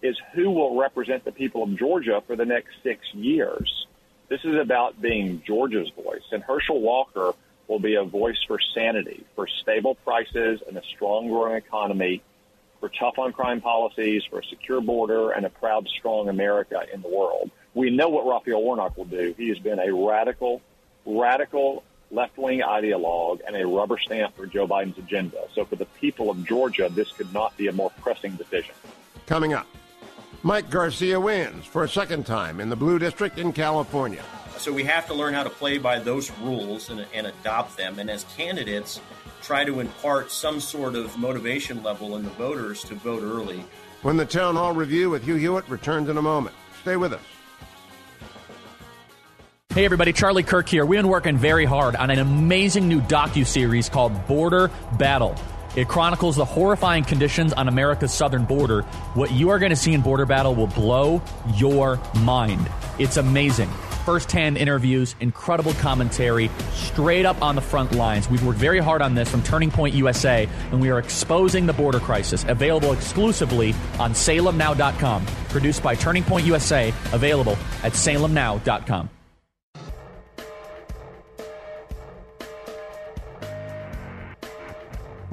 is 0.00 0.16
who 0.34 0.50
will 0.50 0.78
represent 0.78 1.24
the 1.24 1.32
people 1.32 1.62
of 1.62 1.76
Georgia 1.76 2.22
for 2.26 2.36
the 2.36 2.44
next 2.44 2.70
six 2.82 3.00
years. 3.12 3.86
This 4.28 4.40
is 4.44 4.56
about 4.56 5.00
being 5.00 5.42
Georgia's 5.46 5.90
voice, 5.90 6.22
and 6.32 6.42
Herschel 6.42 6.80
Walker 6.80 7.32
will 7.68 7.78
be 7.78 7.94
a 7.94 8.04
voice 8.04 8.42
for 8.46 8.58
sanity, 8.74 9.24
for 9.34 9.46
stable 9.46 9.94
prices 9.96 10.60
and 10.66 10.76
a 10.76 10.82
strong 10.82 11.28
growing 11.28 11.56
economy, 11.56 12.22
for 12.80 12.88
tough 12.88 13.18
on 13.18 13.32
crime 13.32 13.60
policies, 13.60 14.22
for 14.28 14.40
a 14.40 14.44
secure 14.44 14.80
border, 14.80 15.30
and 15.32 15.46
a 15.46 15.50
proud, 15.50 15.86
strong 15.88 16.28
America 16.28 16.82
in 16.92 17.02
the 17.02 17.08
world. 17.08 17.50
We 17.74 17.90
know 17.90 18.08
what 18.08 18.26
Raphael 18.26 18.62
Warnock 18.62 18.96
will 18.96 19.04
do. 19.04 19.34
He 19.36 19.48
has 19.48 19.58
been 19.58 19.78
a 19.78 19.92
radical, 19.92 20.62
radical 21.04 21.84
left 22.10 22.38
wing 22.38 22.60
ideologue 22.60 23.40
and 23.46 23.56
a 23.56 23.66
rubber 23.66 23.98
stamp 23.98 24.36
for 24.36 24.46
Joe 24.46 24.66
Biden's 24.66 24.98
agenda. 24.98 25.38
So 25.54 25.64
for 25.64 25.76
the 25.76 25.86
people 25.86 26.30
of 26.30 26.46
Georgia, 26.46 26.88
this 26.90 27.10
could 27.12 27.32
not 27.32 27.56
be 27.56 27.68
a 27.68 27.72
more 27.72 27.90
pressing 28.00 28.36
decision. 28.36 28.74
Coming 29.26 29.52
up, 29.52 29.66
Mike 30.44 30.68
Garcia 30.68 31.18
wins 31.18 31.64
for 31.64 31.84
a 31.84 31.88
second 31.88 32.26
time 32.26 32.60
in 32.60 32.68
the 32.68 32.76
Blue 32.76 32.98
District 32.98 33.38
in 33.38 33.50
California. 33.50 34.22
So 34.58 34.74
we 34.74 34.84
have 34.84 35.06
to 35.06 35.14
learn 35.14 35.32
how 35.32 35.42
to 35.42 35.48
play 35.48 35.78
by 35.78 35.98
those 35.98 36.30
rules 36.32 36.90
and, 36.90 37.06
and 37.14 37.26
adopt 37.26 37.78
them. 37.78 37.98
And 37.98 38.10
as 38.10 38.24
candidates, 38.36 39.00
try 39.40 39.64
to 39.64 39.80
impart 39.80 40.30
some 40.30 40.60
sort 40.60 40.96
of 40.96 41.16
motivation 41.16 41.82
level 41.82 42.16
in 42.16 42.24
the 42.24 42.30
voters 42.30 42.84
to 42.84 42.94
vote 42.94 43.22
early. 43.22 43.64
When 44.02 44.18
the 44.18 44.26
Town 44.26 44.56
Hall 44.56 44.74
Review 44.74 45.08
with 45.08 45.24
Hugh 45.24 45.36
Hewitt 45.36 45.66
returns 45.66 46.10
in 46.10 46.18
a 46.18 46.22
moment. 46.22 46.54
Stay 46.82 46.96
with 46.96 47.14
us. 47.14 47.22
Hey 49.70 49.86
everybody, 49.86 50.12
Charlie 50.12 50.42
Kirk 50.42 50.68
here. 50.68 50.84
We've 50.84 50.98
been 50.98 51.08
working 51.08 51.38
very 51.38 51.64
hard 51.64 51.96
on 51.96 52.10
an 52.10 52.18
amazing 52.18 52.86
new 52.86 53.00
docu-series 53.00 53.88
called 53.88 54.26
Border 54.26 54.70
Battle. 54.98 55.36
It 55.76 55.88
chronicles 55.88 56.36
the 56.36 56.44
horrifying 56.44 57.04
conditions 57.04 57.52
on 57.52 57.68
America's 57.68 58.12
southern 58.12 58.44
border. 58.44 58.82
What 59.14 59.32
you 59.32 59.50
are 59.50 59.58
going 59.58 59.70
to 59.70 59.76
see 59.76 59.92
in 59.92 60.02
Border 60.02 60.26
Battle 60.26 60.54
will 60.54 60.68
blow 60.68 61.20
your 61.54 62.00
mind. 62.14 62.70
It's 62.98 63.16
amazing. 63.16 63.70
First 64.04 64.30
hand 64.30 64.58
interviews, 64.58 65.16
incredible 65.20 65.72
commentary, 65.74 66.50
straight 66.72 67.24
up 67.24 67.40
on 67.40 67.54
the 67.54 67.62
front 67.62 67.92
lines. 67.92 68.28
We've 68.28 68.44
worked 68.44 68.58
very 68.58 68.78
hard 68.78 69.00
on 69.00 69.14
this 69.14 69.30
from 69.30 69.42
Turning 69.42 69.70
Point 69.70 69.94
USA, 69.94 70.46
and 70.70 70.80
we 70.80 70.90
are 70.90 70.98
exposing 70.98 71.64
the 71.64 71.72
border 71.72 72.00
crisis. 72.00 72.44
Available 72.46 72.92
exclusively 72.92 73.74
on 73.98 74.12
salemnow.com. 74.12 75.26
Produced 75.48 75.82
by 75.82 75.94
Turning 75.94 76.22
Point 76.22 76.44
USA, 76.44 76.92
available 77.12 77.56
at 77.82 77.92
salemnow.com. 77.92 79.08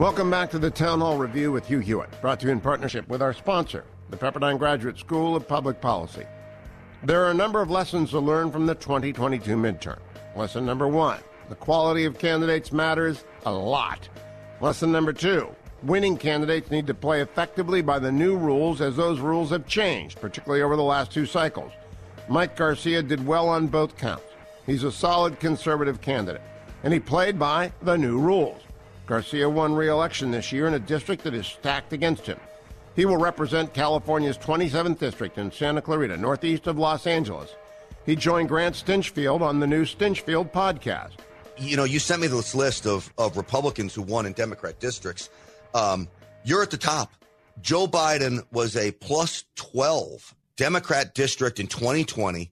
Welcome 0.01 0.31
back 0.31 0.49
to 0.49 0.57
the 0.57 0.71
Town 0.71 0.99
Hall 0.99 1.19
Review 1.19 1.51
with 1.51 1.67
Hugh 1.67 1.77
Hewitt, 1.77 2.09
brought 2.21 2.39
to 2.39 2.47
you 2.47 2.51
in 2.51 2.59
partnership 2.59 3.07
with 3.07 3.21
our 3.21 3.33
sponsor, 3.33 3.83
the 4.09 4.17
Pepperdine 4.17 4.57
Graduate 4.57 4.97
School 4.97 5.35
of 5.35 5.47
Public 5.47 5.79
Policy. 5.79 6.25
There 7.03 7.23
are 7.23 7.29
a 7.29 7.35
number 7.35 7.61
of 7.61 7.69
lessons 7.69 8.09
to 8.09 8.19
learn 8.19 8.51
from 8.51 8.65
the 8.65 8.73
2022 8.73 9.55
midterm. 9.55 9.99
Lesson 10.35 10.65
number 10.65 10.87
one 10.87 11.19
the 11.49 11.55
quality 11.55 12.05
of 12.05 12.17
candidates 12.17 12.71
matters 12.71 13.25
a 13.45 13.51
lot. 13.51 14.09
Lesson 14.59 14.91
number 14.91 15.13
two 15.13 15.47
winning 15.83 16.17
candidates 16.17 16.71
need 16.71 16.87
to 16.87 16.95
play 16.95 17.21
effectively 17.21 17.83
by 17.83 17.99
the 17.99 18.11
new 18.11 18.35
rules 18.35 18.81
as 18.81 18.95
those 18.95 19.19
rules 19.19 19.51
have 19.51 19.67
changed, 19.67 20.19
particularly 20.19 20.63
over 20.63 20.75
the 20.75 20.81
last 20.81 21.11
two 21.11 21.27
cycles. 21.27 21.73
Mike 22.27 22.55
Garcia 22.55 23.03
did 23.03 23.23
well 23.23 23.47
on 23.47 23.67
both 23.67 23.95
counts. 23.99 24.25
He's 24.65 24.83
a 24.83 24.91
solid 24.91 25.39
conservative 25.39 26.01
candidate, 26.01 26.41
and 26.81 26.91
he 26.91 26.99
played 26.99 27.37
by 27.37 27.71
the 27.83 27.99
new 27.99 28.17
rules. 28.17 28.63
Garcia 29.11 29.49
won 29.49 29.75
re 29.75 29.89
election 29.89 30.31
this 30.31 30.53
year 30.53 30.67
in 30.67 30.73
a 30.73 30.79
district 30.79 31.25
that 31.25 31.33
is 31.33 31.45
stacked 31.45 31.91
against 31.91 32.25
him. 32.25 32.39
He 32.95 33.03
will 33.03 33.17
represent 33.17 33.73
California's 33.73 34.37
27th 34.37 34.99
district 34.99 35.37
in 35.37 35.51
Santa 35.51 35.81
Clarita, 35.81 36.15
northeast 36.15 36.65
of 36.65 36.77
Los 36.77 37.05
Angeles. 37.05 37.53
He 38.05 38.15
joined 38.15 38.47
Grant 38.47 38.73
Stinchfield 38.73 39.41
on 39.41 39.59
the 39.59 39.67
new 39.67 39.83
Stinchfield 39.83 40.53
podcast. 40.53 41.15
You 41.57 41.75
know, 41.75 41.83
you 41.83 41.99
sent 41.99 42.21
me 42.21 42.27
this 42.27 42.55
list 42.55 42.87
of, 42.87 43.11
of 43.17 43.35
Republicans 43.35 43.93
who 43.93 44.01
won 44.01 44.25
in 44.25 44.31
Democrat 44.31 44.79
districts. 44.79 45.29
Um, 45.75 46.07
you're 46.45 46.63
at 46.63 46.71
the 46.71 46.77
top. 46.77 47.11
Joe 47.61 47.87
Biden 47.87 48.45
was 48.53 48.77
a 48.77 48.91
plus 48.91 49.43
12 49.57 50.33
Democrat 50.55 51.13
district 51.13 51.59
in 51.59 51.67
2020, 51.67 52.49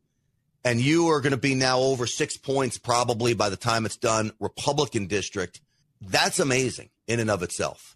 and 0.65 0.81
you 0.81 1.07
are 1.07 1.21
going 1.21 1.31
to 1.31 1.37
be 1.37 1.55
now 1.55 1.79
over 1.79 2.05
six 2.05 2.35
points 2.35 2.77
probably 2.77 3.33
by 3.33 3.47
the 3.47 3.55
time 3.55 3.85
it's 3.85 3.95
done, 3.95 4.33
Republican 4.41 5.07
district 5.07 5.61
that's 6.01 6.39
amazing 6.39 6.89
in 7.07 7.19
and 7.19 7.29
of 7.29 7.43
itself. 7.43 7.95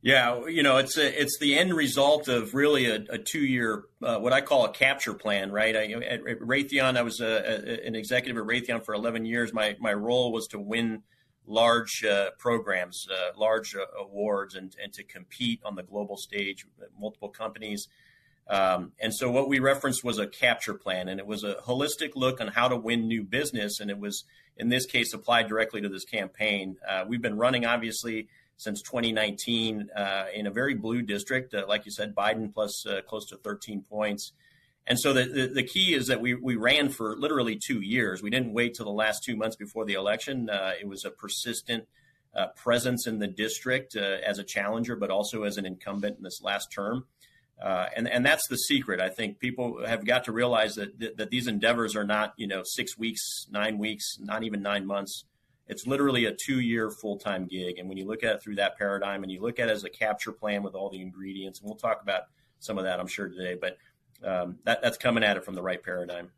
Yeah, 0.00 0.46
you 0.46 0.62
know, 0.62 0.76
it's 0.76 0.96
a, 0.96 1.20
it's 1.20 1.38
the 1.40 1.58
end 1.58 1.74
result 1.74 2.28
of 2.28 2.54
really 2.54 2.86
a, 2.86 3.04
a 3.10 3.18
two 3.18 3.44
year 3.44 3.84
uh, 4.00 4.18
what 4.18 4.32
I 4.32 4.40
call 4.40 4.64
a 4.64 4.70
capture 4.70 5.14
plan, 5.14 5.50
right? 5.50 5.74
I, 5.74 5.92
at, 5.92 6.22
Raytheon, 6.22 6.96
I 6.96 7.02
was 7.02 7.20
a, 7.20 7.26
a, 7.26 7.86
an 7.86 7.96
executive 7.96 8.40
at 8.40 8.44
Raytheon 8.44 8.84
for 8.84 8.94
11 8.94 9.24
years. 9.24 9.52
My 9.52 9.76
my 9.80 9.92
role 9.92 10.30
was 10.32 10.46
to 10.48 10.58
win 10.60 11.02
large 11.46 12.04
uh, 12.04 12.30
programs, 12.38 13.08
uh, 13.10 13.36
large 13.36 13.74
uh, 13.74 13.86
awards, 14.00 14.54
and 14.54 14.76
and 14.80 14.92
to 14.92 15.02
compete 15.02 15.60
on 15.64 15.74
the 15.74 15.82
global 15.82 16.16
stage 16.16 16.64
with 16.64 16.88
multiple 16.96 17.30
companies. 17.30 17.88
Um, 18.48 18.92
and 18.98 19.14
so 19.14 19.30
what 19.30 19.48
we 19.48 19.58
referenced 19.58 20.02
was 20.02 20.18
a 20.18 20.26
capture 20.26 20.74
plan, 20.74 21.08
and 21.08 21.20
it 21.20 21.26
was 21.26 21.44
a 21.44 21.56
holistic 21.66 22.16
look 22.16 22.40
on 22.40 22.48
how 22.48 22.68
to 22.68 22.76
win 22.76 23.06
new 23.06 23.22
business, 23.22 23.78
and 23.80 23.90
it 23.90 23.98
was 23.98 24.24
in 24.56 24.68
this 24.70 24.86
case 24.86 25.12
applied 25.12 25.48
directly 25.48 25.80
to 25.82 25.88
this 25.88 26.04
campaign. 26.04 26.76
Uh, 26.88 27.04
we've 27.06 27.22
been 27.22 27.36
running 27.36 27.64
obviously 27.66 28.28
since 28.56 28.82
2019 28.82 29.90
uh, 29.94 30.24
in 30.34 30.46
a 30.46 30.50
very 30.50 30.74
blue 30.74 31.02
district, 31.02 31.54
uh, 31.54 31.64
like 31.68 31.84
you 31.84 31.92
said, 31.92 32.14
Biden 32.14 32.52
plus 32.52 32.84
uh, 32.86 33.00
close 33.02 33.26
to 33.28 33.36
13 33.36 33.82
points. 33.88 34.32
And 34.86 34.98
so 34.98 35.12
the, 35.12 35.24
the, 35.26 35.46
the, 35.48 35.62
key 35.62 35.94
is 35.94 36.06
that 36.06 36.20
we, 36.20 36.34
we 36.34 36.56
ran 36.56 36.88
for 36.88 37.14
literally 37.14 37.56
two 37.56 37.82
years. 37.82 38.22
We 38.22 38.30
didn't 38.30 38.54
wait 38.54 38.74
till 38.74 38.86
the 38.86 38.90
last 38.90 39.22
two 39.22 39.36
months 39.36 39.54
before 39.54 39.84
the 39.84 39.92
election. 39.92 40.48
Uh, 40.50 40.72
it 40.80 40.88
was 40.88 41.04
a 41.04 41.10
persistent 41.10 41.86
uh, 42.34 42.46
presence 42.56 43.06
in 43.06 43.18
the 43.18 43.26
district 43.26 43.94
as 43.96 44.38
a 44.38 44.44
challenger, 44.44 44.96
but 44.96 45.10
also 45.10 45.42
as 45.42 45.56
an 45.58 45.66
incumbent 45.66 46.16
in 46.16 46.24
this 46.24 46.40
last 46.42 46.72
term. 46.72 47.04
Uh, 47.60 47.86
and 47.96 48.08
and 48.08 48.24
that's 48.24 48.46
the 48.48 48.56
secret. 48.56 49.00
I 49.00 49.08
think 49.08 49.40
people 49.40 49.84
have 49.84 50.06
got 50.06 50.24
to 50.24 50.32
realize 50.32 50.76
that 50.76 51.16
that 51.16 51.30
these 51.30 51.48
endeavors 51.48 51.96
are 51.96 52.04
not 52.04 52.34
you 52.36 52.46
know 52.46 52.62
six 52.64 52.96
weeks, 52.96 53.46
nine 53.50 53.78
weeks, 53.78 54.18
not 54.20 54.44
even 54.44 54.62
nine 54.62 54.86
months. 54.86 55.24
It's 55.66 55.86
literally 55.86 56.24
a 56.24 56.32
two-year 56.32 56.90
full-time 56.90 57.46
gig. 57.46 57.78
And 57.78 57.90
when 57.90 57.98
you 57.98 58.06
look 58.06 58.24
at 58.24 58.36
it 58.36 58.42
through 58.42 58.54
that 58.54 58.78
paradigm, 58.78 59.22
and 59.22 59.30
you 59.30 59.42
look 59.42 59.58
at 59.58 59.68
it 59.68 59.72
as 59.72 59.84
a 59.84 59.90
capture 59.90 60.32
plan 60.32 60.62
with 60.62 60.74
all 60.74 60.88
the 60.88 61.02
ingredients, 61.02 61.60
and 61.60 61.68
we'll 61.68 61.76
talk 61.76 62.00
about 62.00 62.22
some 62.58 62.78
of 62.78 62.84
that, 62.84 62.98
I'm 62.98 63.06
sure 63.06 63.28
today. 63.28 63.54
But 63.60 63.76
um, 64.24 64.58
that, 64.64 64.80
that's 64.80 64.96
coming 64.96 65.22
at 65.22 65.36
it 65.36 65.44
from 65.44 65.54
the 65.54 65.60
right 65.60 65.82
paradigm. 65.82 66.30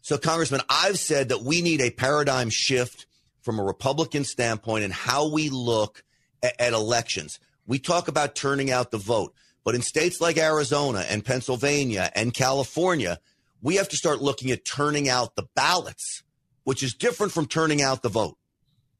So, 0.00 0.18
Congressman, 0.18 0.62
I've 0.68 0.98
said 0.98 1.28
that 1.30 1.42
we 1.42 1.62
need 1.62 1.80
a 1.80 1.90
paradigm 1.90 2.48
shift 2.50 3.06
from 3.42 3.58
a 3.58 3.62
Republican 3.62 4.24
standpoint 4.24 4.84
in 4.84 4.90
how 4.90 5.30
we 5.30 5.50
look 5.50 6.02
at, 6.42 6.58
at 6.58 6.72
elections. 6.72 7.40
We 7.66 7.78
talk 7.78 8.08
about 8.08 8.34
turning 8.34 8.70
out 8.70 8.90
the 8.90 8.98
vote. 8.98 9.34
But 9.64 9.74
in 9.74 9.82
states 9.82 10.20
like 10.20 10.36
Arizona 10.36 11.04
and 11.08 11.24
Pennsylvania 11.24 12.10
and 12.14 12.34
California, 12.34 13.18
we 13.62 13.76
have 13.76 13.88
to 13.88 13.96
start 13.96 14.20
looking 14.20 14.50
at 14.50 14.64
turning 14.64 15.08
out 15.08 15.36
the 15.36 15.46
ballots, 15.54 16.22
which 16.64 16.82
is 16.82 16.92
different 16.94 17.32
from 17.32 17.46
turning 17.46 17.80
out 17.80 18.02
the 18.02 18.10
vote. 18.10 18.36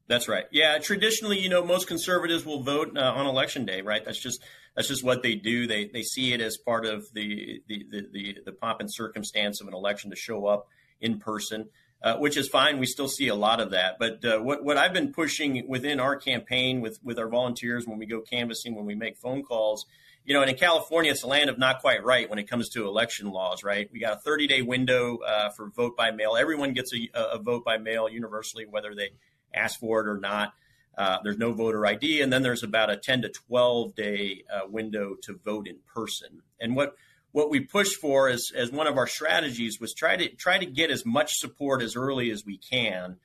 That's 0.07 0.29
right. 0.29 0.45
Yeah, 0.51 0.79
traditionally, 0.79 1.39
you 1.39 1.49
know, 1.49 1.65
most 1.65 1.87
conservatives 1.87 2.45
will 2.45 2.63
vote 2.63 2.97
uh, 2.97 3.01
on 3.01 3.27
election 3.27 3.65
day, 3.65 3.81
right? 3.81 4.05
That's 4.05 4.19
just 4.19 4.43
that's 4.77 4.89
just 4.89 5.05
what 5.05 5.23
they 5.23 5.35
do. 5.35 5.67
They 5.67 5.87
they 5.87 6.03
see 6.03 6.33
it 6.33 6.41
as 6.41 6.57
part 6.57 6.85
of 6.85 7.07
the 7.15 7.63
the 7.69 7.87
the, 7.91 8.07
the, 8.13 8.37
the 8.47 8.53
pomp 8.53 8.81
and 8.81 8.93
circumstance 8.93 9.61
of 9.61 9.69
an 9.69 9.75
election 9.75 10.11
to 10.11 10.17
show 10.17 10.47
up 10.47 10.67
in 11.01 11.19
person, 11.19 11.69
uh, 12.03 12.17
which 12.17 12.37
is 12.37 12.49
fine. 12.49 12.79
We 12.79 12.87
still 12.87 13.09
see 13.09 13.29
a 13.29 13.35
lot 13.35 13.61
of 13.61 13.71
that. 13.71 13.99
But 13.99 14.25
uh, 14.25 14.39
what 14.41 14.63
what 14.63 14.77
I've 14.77 14.93
been 14.93 15.13
pushing 15.13 15.67
within 15.69 16.01
our 16.01 16.17
campaign 16.17 16.83
with 16.83 16.99
with 17.03 17.19
our 17.19 17.29
volunteers 17.29 17.87
when 17.87 17.99
we 17.99 18.05
go 18.05 18.21
canvassing, 18.21 18.75
when 18.75 18.85
we 18.85 18.95
make 18.95 19.17
phone 19.17 19.43
calls, 19.43 19.87
you 20.25 20.33
know, 20.33 20.41
and 20.41 20.51
in 20.51 20.57
California, 20.57 21.11
it's 21.11 21.23
a 21.23 21.27
land 21.27 21.51
of 21.51 21.59
not 21.59 21.81
quite 21.81 22.03
right 22.03 22.29
when 22.31 22.39
it 22.39 22.49
comes 22.49 22.71
to 22.71 22.87
election 22.87 23.31
laws, 23.31 23.63
right? 23.63 23.91
We 23.93 24.01
got 24.01 24.17
a 24.17 24.21
30 24.21 24.47
day 24.47 24.63
window 24.63 25.19
uh, 25.19 25.51
for 25.51 25.69
vote 25.69 25.97
by 25.97 26.11
mail. 26.13 26.37
Everyone 26.37 26.73
gets 26.73 26.93
a, 26.95 27.09
a, 27.15 27.39
vote 27.39 27.65
by 27.65 27.77
mail 27.77 28.09
universally, 28.09 28.65
whether 28.69 28.95
they 28.95 29.11
ask 29.53 29.79
for 29.79 30.01
it 30.01 30.09
or 30.09 30.19
not. 30.19 30.55
Uh, 30.97 31.19
there's 31.23 31.37
no 31.37 31.53
voter 31.53 31.85
ID, 31.87 32.23
and 32.23 32.33
then 32.33 32.43
there's 32.43 32.63
about 32.63 32.89
a 32.89 32.97
10 32.97 33.23
to 33.23 33.29
12 33.29 33.95
day 33.95 34.45
uh, 34.53 34.67
window 34.67 35.17
to 35.23 35.35
vote 35.45 35.67
in 35.67 35.77
person. 35.93 36.41
And 36.61 36.75
what 36.75 36.95
what 37.33 37.51
we 37.51 37.59
pushed 37.59 37.97
for 37.97 38.29
as, 38.29 38.53
as 38.55 38.71
one 38.71 38.87
of 38.87 38.97
our 38.97 39.09
strategies 39.09 39.81
was 39.81 39.93
try 39.93 40.17
to 40.17 40.29
try 40.37 40.57
to 40.57 40.67
get 40.67 40.91
as 40.91 41.05
much 41.05 41.33
support 41.35 41.83
as 41.83 41.97
early 41.97 42.31
as 42.31 42.45
we 42.47 42.57
can, 42.57 43.17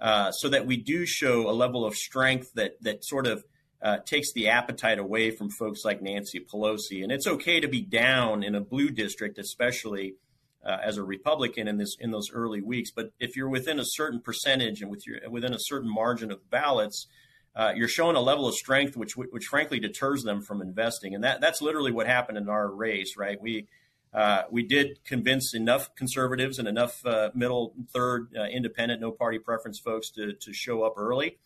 uh, 0.00 0.30
so 0.30 0.48
that 0.48 0.66
we 0.66 0.76
do 0.76 1.04
show 1.04 1.50
a 1.50 1.52
level 1.52 1.84
of 1.84 1.96
strength 1.96 2.52
that 2.54 2.80
that 2.82 3.04
sort 3.04 3.26
of 3.26 3.44
uh, 3.82 3.98
takes 3.98 4.32
the 4.32 4.48
appetite 4.48 4.98
away 4.98 5.30
from 5.30 5.50
folks 5.50 5.84
like 5.84 6.02
Nancy 6.02 6.40
Pelosi. 6.40 7.02
And 7.02 7.12
it's 7.12 7.26
okay 7.26 7.60
to 7.60 7.68
be 7.68 7.82
down 7.82 8.42
in 8.42 8.54
a 8.54 8.60
blue 8.60 8.90
district, 8.90 9.38
especially 9.38 10.14
uh, 10.64 10.78
as 10.82 10.96
a 10.96 11.02
Republican 11.02 11.68
in 11.68 11.76
this 11.76 11.96
in 12.00 12.10
those 12.10 12.30
early 12.32 12.60
weeks. 12.60 12.90
But 12.90 13.12
if 13.20 13.36
you're 13.36 13.48
within 13.48 13.78
a 13.78 13.84
certain 13.84 14.20
percentage 14.20 14.82
and 14.82 14.90
with 14.90 15.06
your 15.06 15.18
within 15.30 15.54
a 15.54 15.58
certain 15.60 15.88
margin 15.88 16.32
of 16.32 16.50
ballots, 16.50 17.06
uh, 17.54 17.72
you're 17.76 17.88
showing 17.88 18.16
a 18.16 18.20
level 18.20 18.48
of 18.48 18.54
strength 18.54 18.96
which 18.96 19.16
which 19.16 19.44
frankly 19.44 19.78
deters 19.78 20.24
them 20.24 20.42
from 20.42 20.60
investing. 20.60 21.14
And 21.14 21.22
that 21.22 21.40
that's 21.40 21.62
literally 21.62 21.92
what 21.92 22.06
happened 22.06 22.38
in 22.38 22.48
our 22.48 22.68
race, 22.68 23.16
right? 23.16 23.40
We 23.40 23.68
uh, 24.12 24.42
we 24.50 24.62
did 24.62 25.04
convince 25.04 25.54
enough 25.54 25.94
conservatives 25.94 26.58
and 26.58 26.66
enough 26.66 27.04
uh, 27.04 27.30
middle 27.34 27.74
third 27.92 28.28
uh, 28.36 28.44
independent 28.44 29.00
no 29.00 29.12
party 29.12 29.38
preference 29.38 29.78
folks 29.78 30.10
to 30.12 30.32
to 30.32 30.52
show 30.52 30.82
up 30.82 30.94
early. 30.96 31.38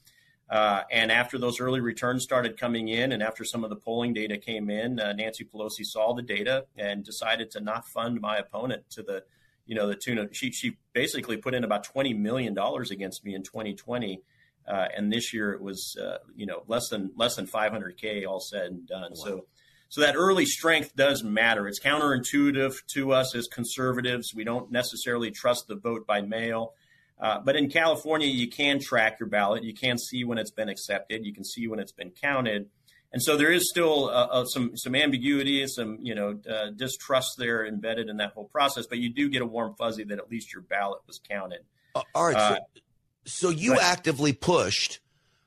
Uh, 0.50 0.82
and 0.90 1.12
after 1.12 1.38
those 1.38 1.60
early 1.60 1.80
returns 1.80 2.24
started 2.24 2.58
coming 2.58 2.88
in, 2.88 3.12
and 3.12 3.22
after 3.22 3.44
some 3.44 3.62
of 3.62 3.70
the 3.70 3.76
polling 3.76 4.12
data 4.12 4.36
came 4.36 4.68
in, 4.68 4.98
uh, 4.98 5.12
Nancy 5.12 5.44
Pelosi 5.44 5.84
saw 5.84 6.12
the 6.12 6.22
data 6.22 6.66
and 6.76 7.04
decided 7.04 7.52
to 7.52 7.60
not 7.60 7.86
fund 7.86 8.20
my 8.20 8.36
opponent 8.36 8.82
to 8.90 9.02
the, 9.04 9.22
you 9.64 9.76
know, 9.76 9.86
the 9.86 9.94
tune 9.94 10.18
of 10.18 10.30
she 10.32 10.50
she 10.50 10.76
basically 10.92 11.36
put 11.36 11.54
in 11.54 11.62
about 11.62 11.84
twenty 11.84 12.12
million 12.12 12.52
dollars 12.52 12.90
against 12.90 13.24
me 13.24 13.36
in 13.36 13.44
2020, 13.44 14.22
uh, 14.66 14.86
and 14.96 15.12
this 15.12 15.32
year 15.32 15.52
it 15.52 15.62
was 15.62 15.96
uh, 16.02 16.18
you 16.34 16.46
know 16.46 16.64
less 16.66 16.88
than 16.88 17.12
less 17.14 17.36
than 17.36 17.46
500k 17.46 18.26
all 18.26 18.40
said 18.40 18.66
and 18.66 18.86
done. 18.88 19.12
Wow. 19.12 19.24
So. 19.24 19.44
So 19.92 20.02
that 20.02 20.14
early 20.14 20.46
strength 20.46 20.94
does 20.94 21.24
matter. 21.24 21.66
It's 21.66 21.80
counterintuitive 21.80 22.86
to 22.94 23.10
us 23.10 23.34
as 23.34 23.48
conservatives. 23.48 24.32
We 24.32 24.44
don't 24.44 24.70
necessarily 24.70 25.32
trust 25.32 25.66
the 25.66 25.74
vote 25.74 26.06
by 26.06 26.22
mail. 26.22 26.74
Uh, 27.20 27.38
but 27.40 27.56
in 27.56 27.68
California, 27.68 28.26
you 28.26 28.48
can 28.48 28.80
track 28.80 29.18
your 29.20 29.28
ballot. 29.28 29.62
You 29.62 29.74
can 29.74 29.98
see 29.98 30.24
when 30.24 30.38
it's 30.38 30.50
been 30.50 30.68
accepted. 30.68 31.26
You 31.26 31.34
can 31.34 31.44
see 31.44 31.68
when 31.68 31.78
it's 31.78 31.92
been 31.92 32.10
counted. 32.10 32.70
And 33.12 33.22
so 33.22 33.36
there 33.36 33.50
is 33.52 33.68
still 33.68 34.08
uh, 34.08 34.26
uh, 34.26 34.44
some 34.44 34.76
some 34.76 34.94
ambiguity, 34.94 35.66
some 35.66 35.98
you 36.00 36.14
know 36.14 36.38
uh, 36.48 36.70
distrust 36.70 37.32
there 37.38 37.66
embedded 37.66 38.08
in 38.08 38.18
that 38.18 38.32
whole 38.32 38.44
process. 38.44 38.86
But 38.86 38.98
you 38.98 39.12
do 39.12 39.28
get 39.28 39.42
a 39.42 39.46
warm 39.46 39.74
fuzzy 39.76 40.04
that 40.04 40.18
at 40.18 40.30
least 40.30 40.52
your 40.52 40.62
ballot 40.62 41.00
was 41.06 41.20
counted. 41.28 41.60
Uh, 41.94 42.02
all 42.14 42.26
right. 42.26 42.36
So, 42.36 42.80
so, 43.26 43.48
you 43.50 43.74
but, 43.74 43.82
actively 43.82 44.32
pushed 44.32 45.00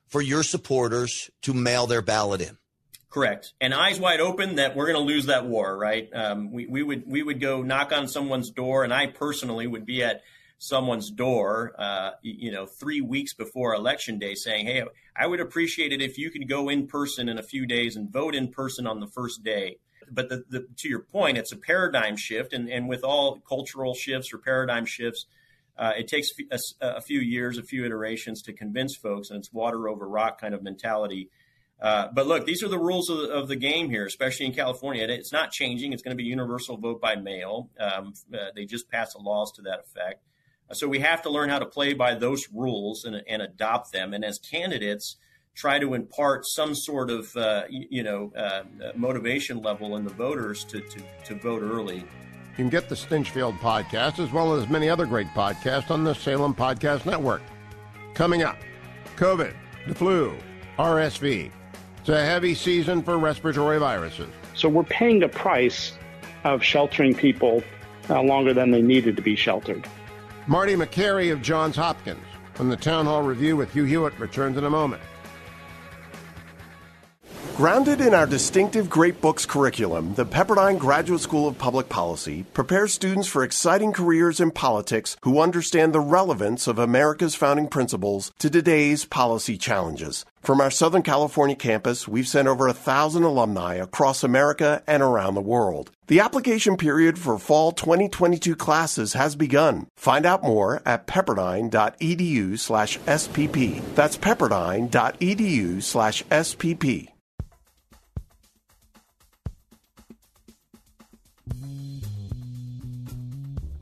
for 0.08 0.22
your 0.22 0.44
supporters 0.44 1.32
to 1.42 1.54
mail 1.54 1.88
their 1.88 2.02
ballot 2.02 2.42
in. 2.42 2.58
Correct. 3.10 3.54
And 3.62 3.74
eyes 3.74 4.00
wide 4.00 4.20
open 4.20 4.56
that 4.56 4.76
we're 4.76 4.92
going 4.92 4.98
to 4.98 5.14
lose 5.14 5.28
that 5.28 5.46
war, 5.46 5.78
right? 5.78 6.10
Um, 6.14 6.52
we, 6.52 6.68
we 6.68 6.84
would 6.84 7.04
we 7.06 7.24
would 7.24 7.40
go 7.40 7.62
knock 7.62 7.94
on 7.94 8.08
someone's 8.08 8.50
door, 8.50 8.84
and 8.84 8.94
I 8.94 9.08
personally 9.08 9.68
would 9.68 9.86
be 9.86 10.04
at 10.04 10.22
someone's 10.64 11.12
door, 11.12 11.76
uh, 11.78 12.12
you 12.22 12.52
know, 12.52 12.66
three 12.66 13.02
weeks 13.02 13.34
before 13.34 13.74
election 13.74 14.18
day, 14.18 14.34
saying, 14.34 14.66
"Hey, 14.66 14.84
I 15.16 15.28
would 15.28 15.42
appreciate 15.42 15.92
it 15.92 16.02
if 16.02 16.18
you 16.18 16.32
could 16.32 16.48
go 16.48 16.70
in 16.70 16.88
person 16.88 17.28
in 17.28 17.38
a 17.38 17.44
few 17.44 17.66
days 17.66 17.96
and 17.98 18.10
vote 18.10 18.34
in 18.34 18.50
person 18.50 18.88
on 18.88 19.00
the 19.00 19.08
first 19.08 19.44
day." 19.44 19.78
But 20.10 20.30
the, 20.30 20.44
the, 20.50 20.68
to 20.78 20.90
your 20.90 21.02
point, 21.02 21.38
it's 21.38 21.52
a 21.52 21.58
paradigm 21.58 22.16
shift, 22.16 22.54
and, 22.54 22.70
and 22.70 22.88
with 22.88 23.04
all 23.04 23.40
cultural 23.40 23.94
shifts 23.94 24.34
or 24.34 24.38
paradigm 24.38 24.86
shifts, 24.86 25.26
uh, 25.78 25.94
it 25.98 26.08
takes 26.08 26.30
a, 26.52 26.60
a, 26.82 27.02
few 27.02 27.20
years, 27.20 27.58
a 27.58 27.64
few 27.64 27.86
iterations 27.86 28.42
to 28.44 28.54
convince 28.54 28.96
folks, 28.96 29.30
and 29.30 29.40
it's 29.40 29.52
water 29.52 29.90
over 29.90 30.08
rock 30.08 30.40
kind 30.40 30.54
of 30.54 30.62
mentality. 30.62 31.30
Uh, 31.82 32.08
but 32.14 32.28
look, 32.28 32.46
these 32.46 32.64
are 32.64 32.70
the 32.70 32.80
rules 32.80 33.10
of, 33.10 33.20
of, 33.30 33.48
the 33.48 33.56
game 33.56 33.90
here, 33.90 34.06
especially 34.06 34.46
in 34.46 34.54
California. 34.54 35.06
It's 35.10 35.34
not 35.34 35.52
changing. 35.52 35.92
It's 35.92 36.04
going 36.04 36.16
to 36.16 36.22
be 36.22 36.30
universal 36.30 36.78
vote 36.78 37.02
by 37.02 37.16
mail. 37.16 37.70
Um, 37.80 38.14
uh, 38.34 38.38
they 38.56 38.66
just 38.66 38.90
passed 38.90 39.14
the 39.14 39.20
laws 39.20 39.52
to 39.54 39.64
that 39.64 39.80
effect. 39.80 40.24
So 40.72 40.88
we 40.88 41.00
have 41.00 41.22
to 41.24 41.30
learn 41.30 41.50
how 41.50 41.60
to 41.60 41.66
play 41.66 41.94
by 41.94 42.16
those 42.16 42.48
rules 42.52 43.06
and, 43.06 43.22
and 43.28 43.42
adopt 43.42 43.92
them. 43.92 44.14
And 44.14 44.24
as 44.24 44.40
candidates, 44.40 45.18
try 45.56 45.80
to 45.80 45.94
impart 45.94 46.46
some 46.46 46.74
sort 46.74 47.10
of 47.10 47.36
uh, 47.36 47.64
you 47.70 48.04
know 48.04 48.32
uh, 48.36 48.64
motivation 48.96 49.62
level 49.62 49.96
in 49.98 50.04
the 50.04 50.14
voters 50.14 50.64
to, 50.66 50.82
to, 50.82 51.02
to 51.26 51.36
vote 51.36 51.62
early. 51.62 51.98
You 51.98 52.58
can 52.58 52.70
get 52.70 52.90
the 52.90 52.96
Stinchfield 52.96 53.58
podcast 53.60 54.20
as 54.20 54.32
well 54.32 54.54
as 54.54 54.70
many 54.70 54.90
other 54.90 55.06
great 55.06 55.28
podcasts 55.30 55.90
on 55.90 56.04
the 56.04 56.14
Salem 56.14 56.54
Podcast 56.54 57.06
Network. 57.06 57.42
Coming 58.14 58.44
up, 58.44 58.58
COVID, 59.16 59.54
the 59.88 59.96
flu, 59.96 60.38
RSV. 60.78 61.52
It's 62.00 62.10
a 62.10 62.24
heavy 62.24 62.54
season 62.54 63.02
for 63.02 63.18
respiratory 63.18 63.80
viruses. 63.80 64.30
So 64.56 64.70
we're 64.70 64.84
paying 64.84 65.20
the 65.20 65.30
price 65.30 65.94
of 66.44 66.62
sheltering 66.62 67.16
people 67.16 67.64
uh, 68.10 68.22
longer 68.22 68.54
than 68.54 68.72
they 68.72 68.82
needed 68.82 69.16
to 69.16 69.22
be 69.22 69.36
sheltered. 69.36 69.88
Marty 70.46 70.76
Makary 70.76 71.32
of 71.32 71.42
Johns 71.42 71.78
Hopkins 71.78 72.26
from 72.54 72.68
the 72.70 72.76
Town 72.76 73.06
Hall 73.06 73.24
Review 73.24 73.56
with 73.56 73.72
Hugh 73.72 73.86
Hewitt 73.86 74.20
returns 74.20 74.58
in 74.58 74.66
a 74.66 74.70
moment. 74.70 75.02
Grounded 77.56 78.02
in 78.02 78.16
our 78.16 78.26
distinctive 78.26 78.90
Great 78.90 79.22
Books 79.22 79.46
curriculum, 79.46 80.16
the 80.16 80.26
Pepperdine 80.26 80.80
Graduate 80.80 81.22
School 81.22 81.48
of 81.48 81.56
Public 81.60 81.88
Policy 81.88 82.46
prepares 82.52 82.92
students 82.92 83.28
for 83.28 83.44
exciting 83.44 83.94
careers 83.94 84.40
in 84.40 84.50
politics 84.50 85.18
who 85.22 85.40
understand 85.40 85.94
the 85.94 86.00
relevance 86.00 86.66
of 86.66 86.80
America's 86.80 87.36
founding 87.36 87.68
principles 87.68 88.32
to 88.40 88.50
today's 88.50 89.06
policy 89.06 89.56
challenges. 89.56 90.26
From 90.42 90.60
our 90.60 90.72
Southern 90.72 91.04
California 91.04 91.56
campus, 91.56 92.08
we've 92.08 92.28
sent 92.28 92.48
over 92.48 92.68
a 92.68 92.74
thousand 92.74 93.22
alumni 93.22 93.76
across 93.76 94.24
America 94.24 94.82
and 94.88 95.04
around 95.04 95.36
the 95.36 95.42
world. 95.42 95.92
The 96.08 96.22
application 96.22 96.76
period 96.76 97.20
for 97.20 97.38
fall 97.38 97.72
2022 97.72 98.56
classes 98.56 99.14
has 99.14 99.36
begun. 99.36 99.86
Find 99.96 100.26
out 100.26 100.42
more 100.42 100.82
at 100.88 101.06
pepperdine.edu 101.06 102.58
slash 102.58 102.98
SPP. 103.00 103.94
That's 103.94 104.18
pepperdine.edu 104.18 105.84
slash 105.84 106.24
SPP. 106.26 107.13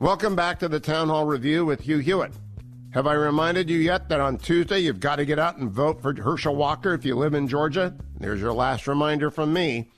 Welcome 0.02 0.34
back 0.34 0.58
to 0.58 0.68
the 0.68 0.80
Town 0.80 1.10
Hall 1.10 1.26
Review 1.26 1.64
with 1.64 1.82
Hugh 1.82 1.98
Hewitt. 1.98 2.32
Have 2.90 3.06
I 3.06 3.12
reminded 3.12 3.70
you 3.70 3.78
yet 3.78 4.08
that 4.08 4.18
on 4.18 4.36
Tuesday 4.36 4.80
you've 4.80 4.98
got 4.98 5.14
to 5.14 5.24
get 5.24 5.38
out 5.38 5.58
and 5.58 5.70
vote 5.70 6.02
for 6.02 6.12
Herschel 6.12 6.56
Walker 6.56 6.92
if 6.92 7.04
you 7.04 7.14
live 7.14 7.34
in 7.34 7.46
Georgia? 7.46 7.94
There's 8.18 8.40
your 8.40 8.52
last 8.52 8.88
reminder 8.88 9.30
from 9.30 9.52
me. 9.52 9.92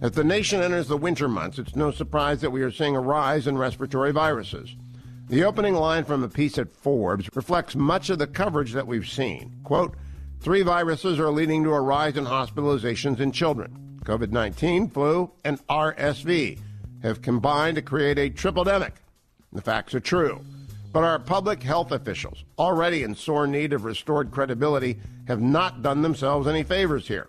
As 0.00 0.12
the 0.12 0.24
nation 0.24 0.62
enters 0.62 0.88
the 0.88 0.96
winter 0.96 1.28
months, 1.28 1.58
it's 1.58 1.76
no 1.76 1.90
surprise 1.90 2.40
that 2.40 2.50
we 2.50 2.62
are 2.62 2.70
seeing 2.70 2.96
a 2.96 3.00
rise 3.00 3.46
in 3.46 3.58
respiratory 3.58 4.12
viruses. 4.12 4.74
The 5.28 5.44
opening 5.44 5.74
line 5.74 6.04
from 6.04 6.24
a 6.24 6.28
piece 6.30 6.56
at 6.56 6.74
Forbes 6.74 7.28
reflects 7.34 7.76
much 7.76 8.08
of 8.08 8.18
the 8.18 8.26
coverage 8.26 8.72
that 8.72 8.86
we've 8.86 9.06
seen. 9.06 9.60
Quote, 9.62 9.94
Three 10.40 10.62
viruses 10.62 11.20
are 11.20 11.28
leading 11.28 11.64
to 11.64 11.74
a 11.74 11.82
rise 11.82 12.16
in 12.16 12.24
hospitalizations 12.24 13.20
in 13.20 13.30
children. 13.30 14.00
COVID 14.06 14.30
19, 14.30 14.88
flu, 14.88 15.30
and 15.44 15.60
RSV 15.66 16.58
have 17.02 17.20
combined 17.20 17.74
to 17.74 17.82
create 17.82 18.18
a 18.18 18.30
tripledemic. 18.30 18.92
The 19.52 19.62
facts 19.62 19.94
are 19.94 20.00
true. 20.00 20.44
But 20.92 21.04
our 21.04 21.18
public 21.18 21.62
health 21.62 21.92
officials, 21.92 22.44
already 22.58 23.02
in 23.02 23.14
sore 23.14 23.46
need 23.46 23.72
of 23.72 23.84
restored 23.84 24.30
credibility, 24.30 24.98
have 25.28 25.40
not 25.40 25.82
done 25.82 26.02
themselves 26.02 26.48
any 26.48 26.64
favors 26.64 27.06
here. 27.06 27.28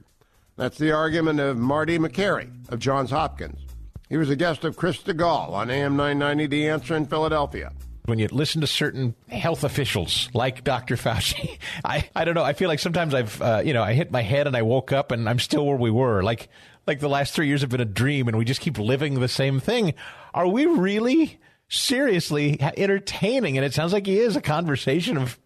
That's 0.56 0.78
the 0.78 0.92
argument 0.92 1.40
of 1.40 1.58
Marty 1.58 1.98
Makary 2.00 2.50
of 2.70 2.80
Johns 2.80 3.12
Hopkins. 3.12 3.60
He 4.10 4.18
was 4.18 4.30
a 4.30 4.36
guest 4.36 4.66
of 4.66 4.76
Chris 4.76 4.98
Stigall 4.98 5.52
on 5.52 5.70
AM 5.70 5.96
990 5.96 6.48
The 6.48 6.70
Answer 6.70 6.96
in 6.96 7.06
Philadelphia 7.06 7.72
when 8.06 8.20
you 8.20 8.28
listen 8.32 8.62
to 8.62 8.68
certain 8.68 9.16
health 9.30 9.64
officials 9.64 10.30
like 10.34 10.64
Dr. 10.64 10.96
Fauci, 10.96 11.58
I, 11.86 12.10
I 12.16 12.26
don't 12.26 12.36
know. 12.36 12.44
I 12.44 12.54
feel 12.54 12.68
like 12.68 12.80
sometimes 12.80 13.14
I've, 13.14 13.42
uh, 13.42 13.62
you 13.64 13.74
know, 13.74 13.84
I 13.84 13.94
hit 13.94 14.12
my 14.12 14.22
head 14.22 14.48
and 14.48 14.56
I 14.56 14.64
woke 14.64 14.92
up 14.92 15.12
and 15.12 15.30
I'm 15.30 15.40
still 15.40 15.66
where 15.66 15.78
we 15.78 15.92
were. 15.92 16.22
Like, 16.24 16.50
like 16.88 17.00
the 17.00 17.10
last 17.10 17.34
three 17.34 17.48
years 17.48 17.62
have 17.62 17.70
been 17.70 17.82
a 17.82 17.86
dream 17.86 18.28
and 18.28 18.38
we 18.38 18.46
just 18.46 18.62
keep 18.62 18.78
living 18.78 19.20
the 19.20 19.28
same 19.28 19.60
thing. 19.60 19.94
Are 20.34 20.48
we 20.48 20.66
really 20.66 21.40
seriously 21.72 22.62
entertaining? 22.62 23.58
And 23.58 23.66
it 23.66 23.74
sounds 23.74 23.94
like 23.94 24.06
he 24.06 24.20
is 24.20 24.36
a 24.36 24.42
conversation 24.42 25.18
of 25.18 25.40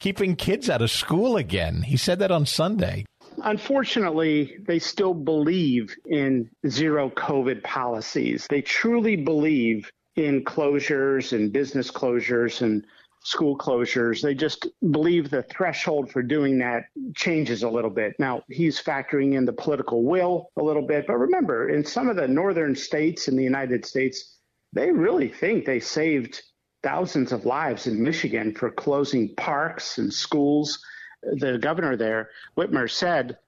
keeping 0.00 0.34
kids 0.34 0.68
out 0.68 0.82
of 0.82 0.90
school 0.90 1.36
again. 1.36 1.82
He 1.82 1.96
said 1.96 2.18
that 2.18 2.30
on 2.30 2.46
Sunday. 2.46 3.04
Unfortunately, 3.44 4.56
they 4.66 4.80
still 4.80 5.14
believe 5.14 5.94
in 6.06 6.50
zero 6.66 7.10
COVID 7.10 7.62
policies. 7.62 8.46
They 8.50 8.62
truly 8.62 9.14
believe 9.14 9.92
in 10.16 10.44
closures 10.44 11.32
and 11.32 11.52
business 11.52 11.90
closures 11.90 12.62
and 12.62 12.84
school 13.22 13.56
closures. 13.56 14.22
They 14.22 14.34
just 14.34 14.66
believe 14.90 15.30
the 15.30 15.44
threshold 15.44 16.10
for 16.10 16.22
doing 16.22 16.58
that 16.58 16.84
changes 17.14 17.62
a 17.62 17.68
little 17.68 17.90
bit. 17.90 18.14
Now, 18.18 18.42
he's 18.48 18.80
factoring 18.82 19.34
in 19.34 19.44
the 19.44 19.52
political 19.52 20.02
will 20.02 20.50
a 20.56 20.62
little 20.62 20.86
bit, 20.86 21.06
but 21.06 21.18
remember, 21.18 21.68
in 21.68 21.84
some 21.84 22.08
of 22.08 22.16
the 22.16 22.26
northern 22.26 22.74
states 22.74 23.28
in 23.28 23.36
the 23.36 23.44
United 23.44 23.84
States, 23.84 24.37
they 24.72 24.90
really 24.90 25.28
think 25.28 25.64
they 25.64 25.80
saved 25.80 26.42
thousands 26.82 27.32
of 27.32 27.46
lives 27.46 27.86
in 27.86 28.02
Michigan 28.02 28.54
for 28.54 28.70
closing 28.70 29.34
parks 29.34 29.98
and 29.98 30.12
schools. 30.12 30.78
The 31.22 31.58
governor 31.58 31.96
there, 31.96 32.30
Whitmer, 32.56 32.90
said, 32.90 33.38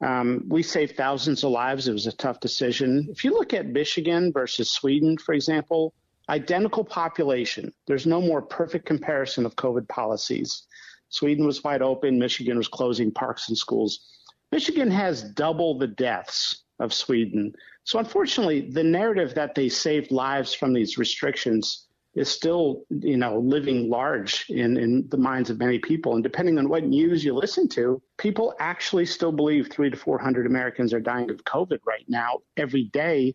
um, 0.00 0.44
we 0.48 0.62
saved 0.62 0.96
thousands 0.96 1.44
of 1.44 1.50
lives. 1.50 1.86
It 1.86 1.92
was 1.92 2.06
a 2.06 2.12
tough 2.12 2.40
decision. 2.40 3.06
If 3.10 3.24
you 3.24 3.32
look 3.32 3.52
at 3.52 3.66
Michigan 3.66 4.32
versus 4.32 4.72
Sweden, 4.72 5.18
for 5.18 5.34
example, 5.34 5.94
identical 6.30 6.84
population. 6.84 7.72
There's 7.86 8.06
no 8.06 8.20
more 8.20 8.40
perfect 8.40 8.86
comparison 8.86 9.44
of 9.44 9.56
COVID 9.56 9.88
policies. 9.88 10.62
Sweden 11.08 11.44
was 11.44 11.62
wide 11.64 11.82
open. 11.82 12.18
Michigan 12.18 12.56
was 12.56 12.68
closing 12.68 13.10
parks 13.10 13.48
and 13.48 13.58
schools. 13.58 14.06
Michigan 14.52 14.90
has 14.90 15.24
double 15.24 15.76
the 15.76 15.88
deaths 15.88 16.64
of 16.78 16.94
Sweden. 16.94 17.52
So 17.84 17.98
unfortunately, 17.98 18.70
the 18.70 18.84
narrative 18.84 19.34
that 19.34 19.54
they 19.54 19.68
saved 19.68 20.10
lives 20.10 20.54
from 20.54 20.72
these 20.72 20.98
restrictions 20.98 21.86
is 22.14 22.28
still, 22.28 22.82
you 22.90 23.16
know, 23.16 23.38
living 23.38 23.88
large 23.88 24.46
in, 24.48 24.76
in 24.76 25.06
the 25.08 25.16
minds 25.16 25.48
of 25.48 25.58
many 25.58 25.78
people. 25.78 26.14
And 26.14 26.22
depending 26.22 26.58
on 26.58 26.68
what 26.68 26.84
news 26.84 27.24
you 27.24 27.34
listen 27.34 27.68
to, 27.70 28.02
people 28.18 28.54
actually 28.58 29.06
still 29.06 29.32
believe 29.32 29.68
three 29.68 29.90
to 29.90 29.96
400 29.96 30.46
Americans 30.46 30.92
are 30.92 31.00
dying 31.00 31.30
of 31.30 31.44
COVID 31.44 31.78
right 31.86 32.04
now 32.08 32.38
every 32.56 32.84
day. 32.84 33.34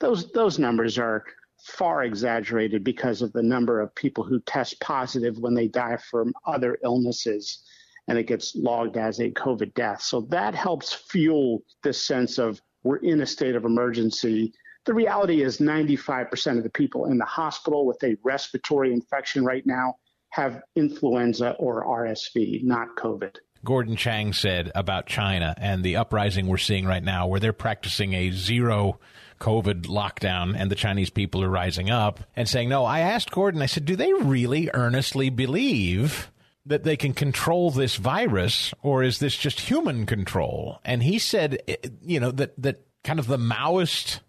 Those, 0.00 0.32
those 0.32 0.58
numbers 0.58 0.98
are 0.98 1.24
far 1.62 2.04
exaggerated 2.04 2.82
because 2.82 3.22
of 3.22 3.32
the 3.32 3.42
number 3.42 3.80
of 3.80 3.94
people 3.94 4.24
who 4.24 4.40
test 4.40 4.80
positive 4.80 5.38
when 5.38 5.54
they 5.54 5.68
die 5.68 5.96
from 5.96 6.32
other 6.46 6.78
illnesses 6.82 7.62
and 8.08 8.18
it 8.18 8.26
gets 8.26 8.54
logged 8.54 8.96
as 8.96 9.18
a 9.20 9.30
COVID 9.30 9.72
death. 9.74 10.02
So 10.02 10.22
that 10.22 10.54
helps 10.54 10.92
fuel 10.92 11.62
this 11.82 12.00
sense 12.00 12.38
of 12.38 12.60
we're 12.84 12.96
in 12.96 13.20
a 13.22 13.26
state 13.26 13.56
of 13.56 13.64
emergency. 13.64 14.52
The 14.84 14.94
reality 14.94 15.42
is 15.42 15.58
95% 15.58 16.58
of 16.58 16.62
the 16.62 16.70
people 16.70 17.06
in 17.06 17.18
the 17.18 17.24
hospital 17.24 17.86
with 17.86 18.02
a 18.04 18.16
respiratory 18.22 18.92
infection 18.92 19.44
right 19.44 19.66
now 19.66 19.96
have 20.28 20.62
influenza 20.76 21.52
or 21.52 21.84
RSV, 21.84 22.62
not 22.62 22.94
COVID. 22.96 23.36
Gordon 23.64 23.96
Chang 23.96 24.34
said 24.34 24.70
about 24.74 25.06
China 25.06 25.54
and 25.56 25.82
the 25.82 25.96
uprising 25.96 26.46
we're 26.46 26.58
seeing 26.58 26.84
right 26.84 27.02
now, 27.02 27.26
where 27.26 27.40
they're 27.40 27.54
practicing 27.54 28.12
a 28.12 28.30
zero 28.30 29.00
COVID 29.40 29.86
lockdown 29.86 30.54
and 30.56 30.70
the 30.70 30.74
Chinese 30.74 31.08
people 31.08 31.42
are 31.42 31.48
rising 31.48 31.90
up 31.90 32.20
and 32.36 32.46
saying, 32.46 32.68
no, 32.68 32.84
I 32.84 33.00
asked 33.00 33.30
Gordon, 33.30 33.62
I 33.62 33.66
said, 33.66 33.86
do 33.86 33.96
they 33.96 34.12
really 34.12 34.70
earnestly 34.74 35.30
believe 35.30 36.30
that 36.66 36.84
they 36.84 36.96
can 36.96 37.12
control 37.12 37.70
this 37.70 37.96
virus 37.96 38.72
or 38.82 39.02
is 39.02 39.18
this 39.18 39.36
just 39.36 39.60
human 39.60 40.06
control? 40.06 40.80
And 40.84 41.02
he 41.02 41.18
said, 41.18 41.58
eh, 41.68 41.76
you 42.02 42.20
know, 42.20 42.30
that, 42.30 42.54
that 42.60 42.82
kind 43.02 43.18
of 43.18 43.26
the 43.26 43.36
Maoist 43.36 44.20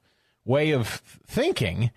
way 0.43 0.71
of 0.71 0.87
thinking 1.25 1.91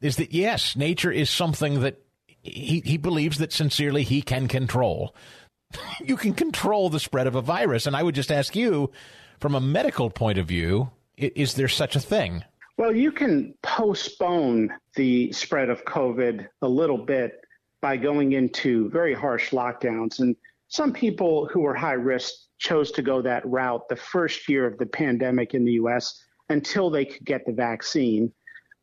is 0.00 0.16
that 0.16 0.32
yes, 0.32 0.74
nature 0.76 1.12
is 1.12 1.30
something 1.30 1.80
that 1.80 2.02
he, 2.26 2.82
he 2.84 2.96
believes 2.96 3.38
that 3.38 3.52
sincerely 3.52 4.02
he 4.02 4.22
can 4.22 4.48
control. 4.48 5.14
you 6.04 6.16
can 6.16 6.34
control 6.34 6.90
the 6.90 7.00
spread 7.00 7.26
of 7.26 7.34
a 7.34 7.42
virus. 7.42 7.86
And 7.86 7.96
I 7.96 8.02
would 8.02 8.14
just 8.14 8.32
ask 8.32 8.56
you, 8.56 8.90
from 9.38 9.54
a 9.54 9.60
medical 9.60 10.10
point 10.10 10.38
of 10.38 10.46
view, 10.46 10.90
is 11.16 11.54
there 11.54 11.68
such 11.68 11.96
a 11.96 12.00
thing? 12.00 12.44
Well, 12.78 12.94
you 12.94 13.12
can 13.12 13.54
postpone 13.62 14.72
the 14.96 15.30
spread 15.32 15.68
of 15.68 15.84
COVID 15.84 16.48
a 16.62 16.68
little 16.68 16.98
bit 16.98 17.41
by 17.82 17.96
going 17.96 18.32
into 18.32 18.88
very 18.88 19.12
harsh 19.12 19.50
lockdowns. 19.50 20.20
And 20.20 20.34
some 20.68 20.92
people 20.92 21.46
who 21.52 21.60
were 21.60 21.74
high 21.74 21.92
risk 21.92 22.32
chose 22.58 22.92
to 22.92 23.02
go 23.02 23.20
that 23.20 23.44
route 23.44 23.86
the 23.88 23.96
first 23.96 24.48
year 24.48 24.64
of 24.64 24.78
the 24.78 24.86
pandemic 24.86 25.52
in 25.52 25.64
the 25.64 25.72
US 25.72 26.24
until 26.48 26.88
they 26.88 27.04
could 27.04 27.26
get 27.26 27.44
the 27.44 27.52
vaccine. 27.52 28.32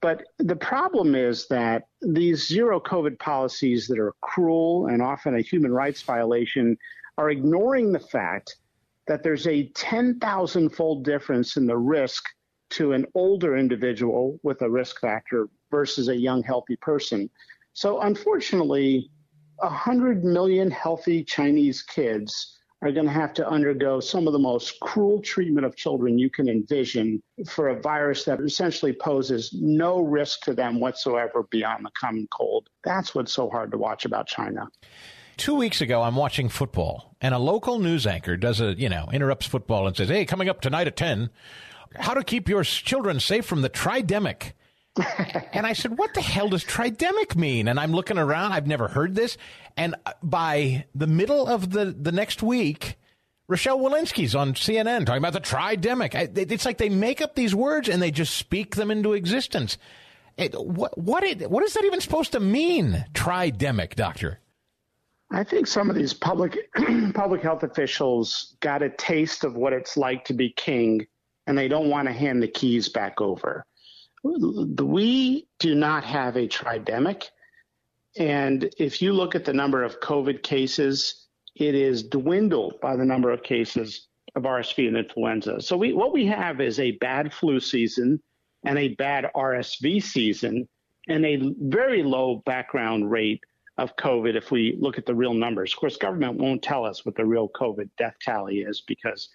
But 0.01 0.23
the 0.37 0.55
problem 0.55 1.15
is 1.15 1.47
that 1.47 1.83
these 2.01 2.47
zero 2.47 2.79
COVID 2.79 3.17
policies 3.19 3.87
that 3.87 3.99
are 3.99 4.13
cruel 4.21 4.87
and 4.87 5.01
often 5.01 5.35
a 5.35 5.41
human 5.41 5.73
rights 5.73 6.01
violation 6.01 6.77
are 7.17 7.31
ignoring 7.31 7.91
the 7.91 7.99
fact 7.99 8.57
that 9.07 9.23
there's 9.23 9.47
a 9.47 9.67
10,000 9.69 10.69
fold 10.69 11.03
difference 11.03 11.57
in 11.57 11.65
the 11.65 11.77
risk 11.77 12.25
to 12.71 12.93
an 12.93 13.05
older 13.15 13.57
individual 13.57 14.39
with 14.43 14.61
a 14.61 14.69
risk 14.69 15.01
factor 15.01 15.49
versus 15.71 16.07
a 16.07 16.15
young, 16.15 16.43
healthy 16.43 16.75
person. 16.77 17.29
So, 17.79 18.01
unfortunately, 18.01 19.09
100 19.59 20.25
million 20.25 20.69
healthy 20.69 21.23
Chinese 21.23 21.81
kids 21.81 22.57
are 22.81 22.91
going 22.91 23.05
to 23.05 23.11
have 23.11 23.33
to 23.35 23.49
undergo 23.49 24.01
some 24.01 24.27
of 24.27 24.33
the 24.33 24.39
most 24.39 24.77
cruel 24.81 25.21
treatment 25.21 25.65
of 25.65 25.77
children 25.77 26.19
you 26.19 26.29
can 26.29 26.49
envision 26.49 27.23
for 27.47 27.69
a 27.69 27.79
virus 27.79 28.25
that 28.25 28.41
essentially 28.41 28.91
poses 28.91 29.53
no 29.53 30.01
risk 30.01 30.41
to 30.41 30.53
them 30.53 30.81
whatsoever 30.81 31.43
beyond 31.51 31.85
the 31.85 31.91
common 31.97 32.27
cold. 32.33 32.67
That's 32.83 33.15
what's 33.15 33.31
so 33.31 33.49
hard 33.49 33.71
to 33.71 33.77
watch 33.77 34.03
about 34.03 34.27
China. 34.27 34.67
Two 35.37 35.55
weeks 35.55 35.79
ago, 35.79 36.01
I'm 36.01 36.17
watching 36.17 36.49
football, 36.49 37.15
and 37.21 37.33
a 37.33 37.39
local 37.39 37.79
news 37.79 38.05
anchor 38.05 38.35
does 38.35 38.59
a, 38.59 38.73
you 38.73 38.89
know, 38.89 39.07
interrupts 39.13 39.45
football 39.45 39.87
and 39.87 39.95
says, 39.95 40.09
Hey, 40.09 40.25
coming 40.25 40.49
up 40.49 40.59
tonight 40.59 40.87
at 40.87 40.97
10, 40.97 41.29
how 41.95 42.13
to 42.13 42.25
keep 42.25 42.49
your 42.49 42.65
children 42.65 43.21
safe 43.21 43.45
from 43.45 43.61
the 43.61 43.69
tridemic. 43.69 44.51
And 45.53 45.65
I 45.65 45.73
said, 45.73 45.97
what 45.97 46.13
the 46.13 46.21
hell 46.21 46.49
does 46.49 46.63
tridemic 46.63 47.35
mean? 47.35 47.67
And 47.67 47.79
I'm 47.79 47.91
looking 47.91 48.17
around. 48.17 48.53
I've 48.53 48.67
never 48.67 48.87
heard 48.87 49.15
this. 49.15 49.37
And 49.77 49.95
uh, 50.05 50.13
by 50.23 50.85
the 50.95 51.07
middle 51.07 51.47
of 51.47 51.71
the, 51.71 51.85
the 51.85 52.11
next 52.11 52.43
week, 52.43 52.97
Rochelle 53.47 53.79
Walensky's 53.79 54.35
on 54.35 54.53
CNN 54.53 55.05
talking 55.05 55.17
about 55.17 55.33
the 55.33 55.41
tridemic. 55.41 56.13
It's 56.51 56.65
like 56.65 56.77
they 56.77 56.89
make 56.89 57.21
up 57.21 57.35
these 57.35 57.55
words 57.55 57.89
and 57.89 58.01
they 58.01 58.11
just 58.11 58.35
speak 58.35 58.75
them 58.75 58.91
into 58.91 59.13
existence. 59.13 59.77
It, 60.37 60.53
what, 60.53 60.97
what, 60.97 61.23
it, 61.23 61.49
what 61.49 61.63
is 61.63 61.73
that 61.73 61.83
even 61.83 61.99
supposed 61.99 62.31
to 62.33 62.39
mean, 62.39 63.05
tridemic, 63.13 63.95
doctor? 63.95 64.39
I 65.31 65.43
think 65.43 65.67
some 65.67 65.89
of 65.89 65.95
these 65.95 66.13
public 66.13 66.57
public 67.13 67.41
health 67.41 67.63
officials 67.63 68.55
got 68.61 68.81
a 68.81 68.89
taste 68.89 69.43
of 69.43 69.55
what 69.55 69.73
it's 69.73 69.95
like 69.95 70.25
to 70.25 70.33
be 70.33 70.51
king 70.51 71.05
and 71.49 71.57
they 71.57 71.67
don't 71.67 71.89
want 71.89 72.07
to 72.07 72.13
hand 72.13 72.41
the 72.41 72.47
keys 72.47 72.89
back 72.89 73.21
over. 73.21 73.65
We 74.23 75.47
do 75.59 75.75
not 75.75 76.03
have 76.03 76.35
a 76.35 76.47
tridemic. 76.47 77.29
And 78.17 78.69
if 78.77 79.01
you 79.01 79.13
look 79.13 79.35
at 79.35 79.45
the 79.45 79.53
number 79.53 79.83
of 79.83 79.99
COVID 79.99 80.43
cases, 80.43 81.27
it 81.55 81.75
is 81.75 82.03
dwindled 82.03 82.79
by 82.81 82.95
the 82.95 83.05
number 83.05 83.31
of 83.31 83.43
cases 83.43 84.07
of 84.35 84.43
RSV 84.43 84.87
and 84.87 84.97
influenza. 84.97 85.61
So 85.61 85.77
we, 85.77 85.93
what 85.93 86.13
we 86.13 86.25
have 86.27 86.61
is 86.61 86.79
a 86.79 86.91
bad 86.91 87.33
flu 87.33 87.59
season 87.59 88.21
and 88.65 88.77
a 88.77 88.89
bad 88.95 89.29
RSV 89.35 90.03
season 90.03 90.67
and 91.07 91.25
a 91.25 91.53
very 91.59 92.03
low 92.03 92.41
background 92.45 93.09
rate 93.09 93.43
of 93.77 93.95
COVID 93.95 94.35
if 94.35 94.51
we 94.51 94.77
look 94.79 94.97
at 94.97 95.05
the 95.05 95.15
real 95.15 95.33
numbers. 95.33 95.73
Of 95.73 95.79
course, 95.79 95.97
government 95.97 96.37
won't 96.37 96.61
tell 96.61 96.85
us 96.85 97.05
what 97.05 97.15
the 97.15 97.25
real 97.25 97.49
COVID 97.49 97.89
death 97.97 98.15
tally 98.21 98.59
is 98.59 98.81
because 98.81 99.29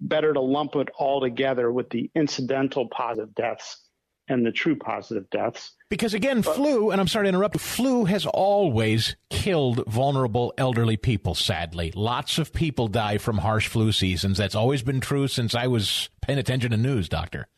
better 0.00 0.32
to 0.32 0.40
lump 0.40 0.76
it 0.76 0.88
all 0.98 1.20
together 1.20 1.70
with 1.70 1.90
the 1.90 2.10
incidental 2.14 2.88
positive 2.88 3.34
deaths 3.34 3.89
and 4.30 4.46
the 4.46 4.52
true 4.52 4.76
positive 4.76 5.28
deaths. 5.30 5.72
Because 5.90 6.14
again, 6.14 6.40
but, 6.40 6.54
flu, 6.54 6.90
and 6.90 7.00
I'm 7.00 7.08
sorry 7.08 7.24
to 7.24 7.28
interrupt, 7.28 7.60
flu 7.60 8.04
has 8.04 8.24
always 8.24 9.16
killed 9.28 9.84
vulnerable 9.86 10.54
elderly 10.56 10.96
people, 10.96 11.34
sadly. 11.34 11.92
Lots 11.94 12.38
of 12.38 12.52
people 12.52 12.86
die 12.86 13.18
from 13.18 13.38
harsh 13.38 13.66
flu 13.66 13.92
seasons. 13.92 14.38
That's 14.38 14.54
always 14.54 14.82
been 14.82 15.00
true 15.00 15.26
since 15.26 15.54
I 15.54 15.66
was 15.66 16.08
paying 16.22 16.38
attention 16.38 16.70
to 16.70 16.76
news, 16.76 17.08
doctor. 17.08 17.48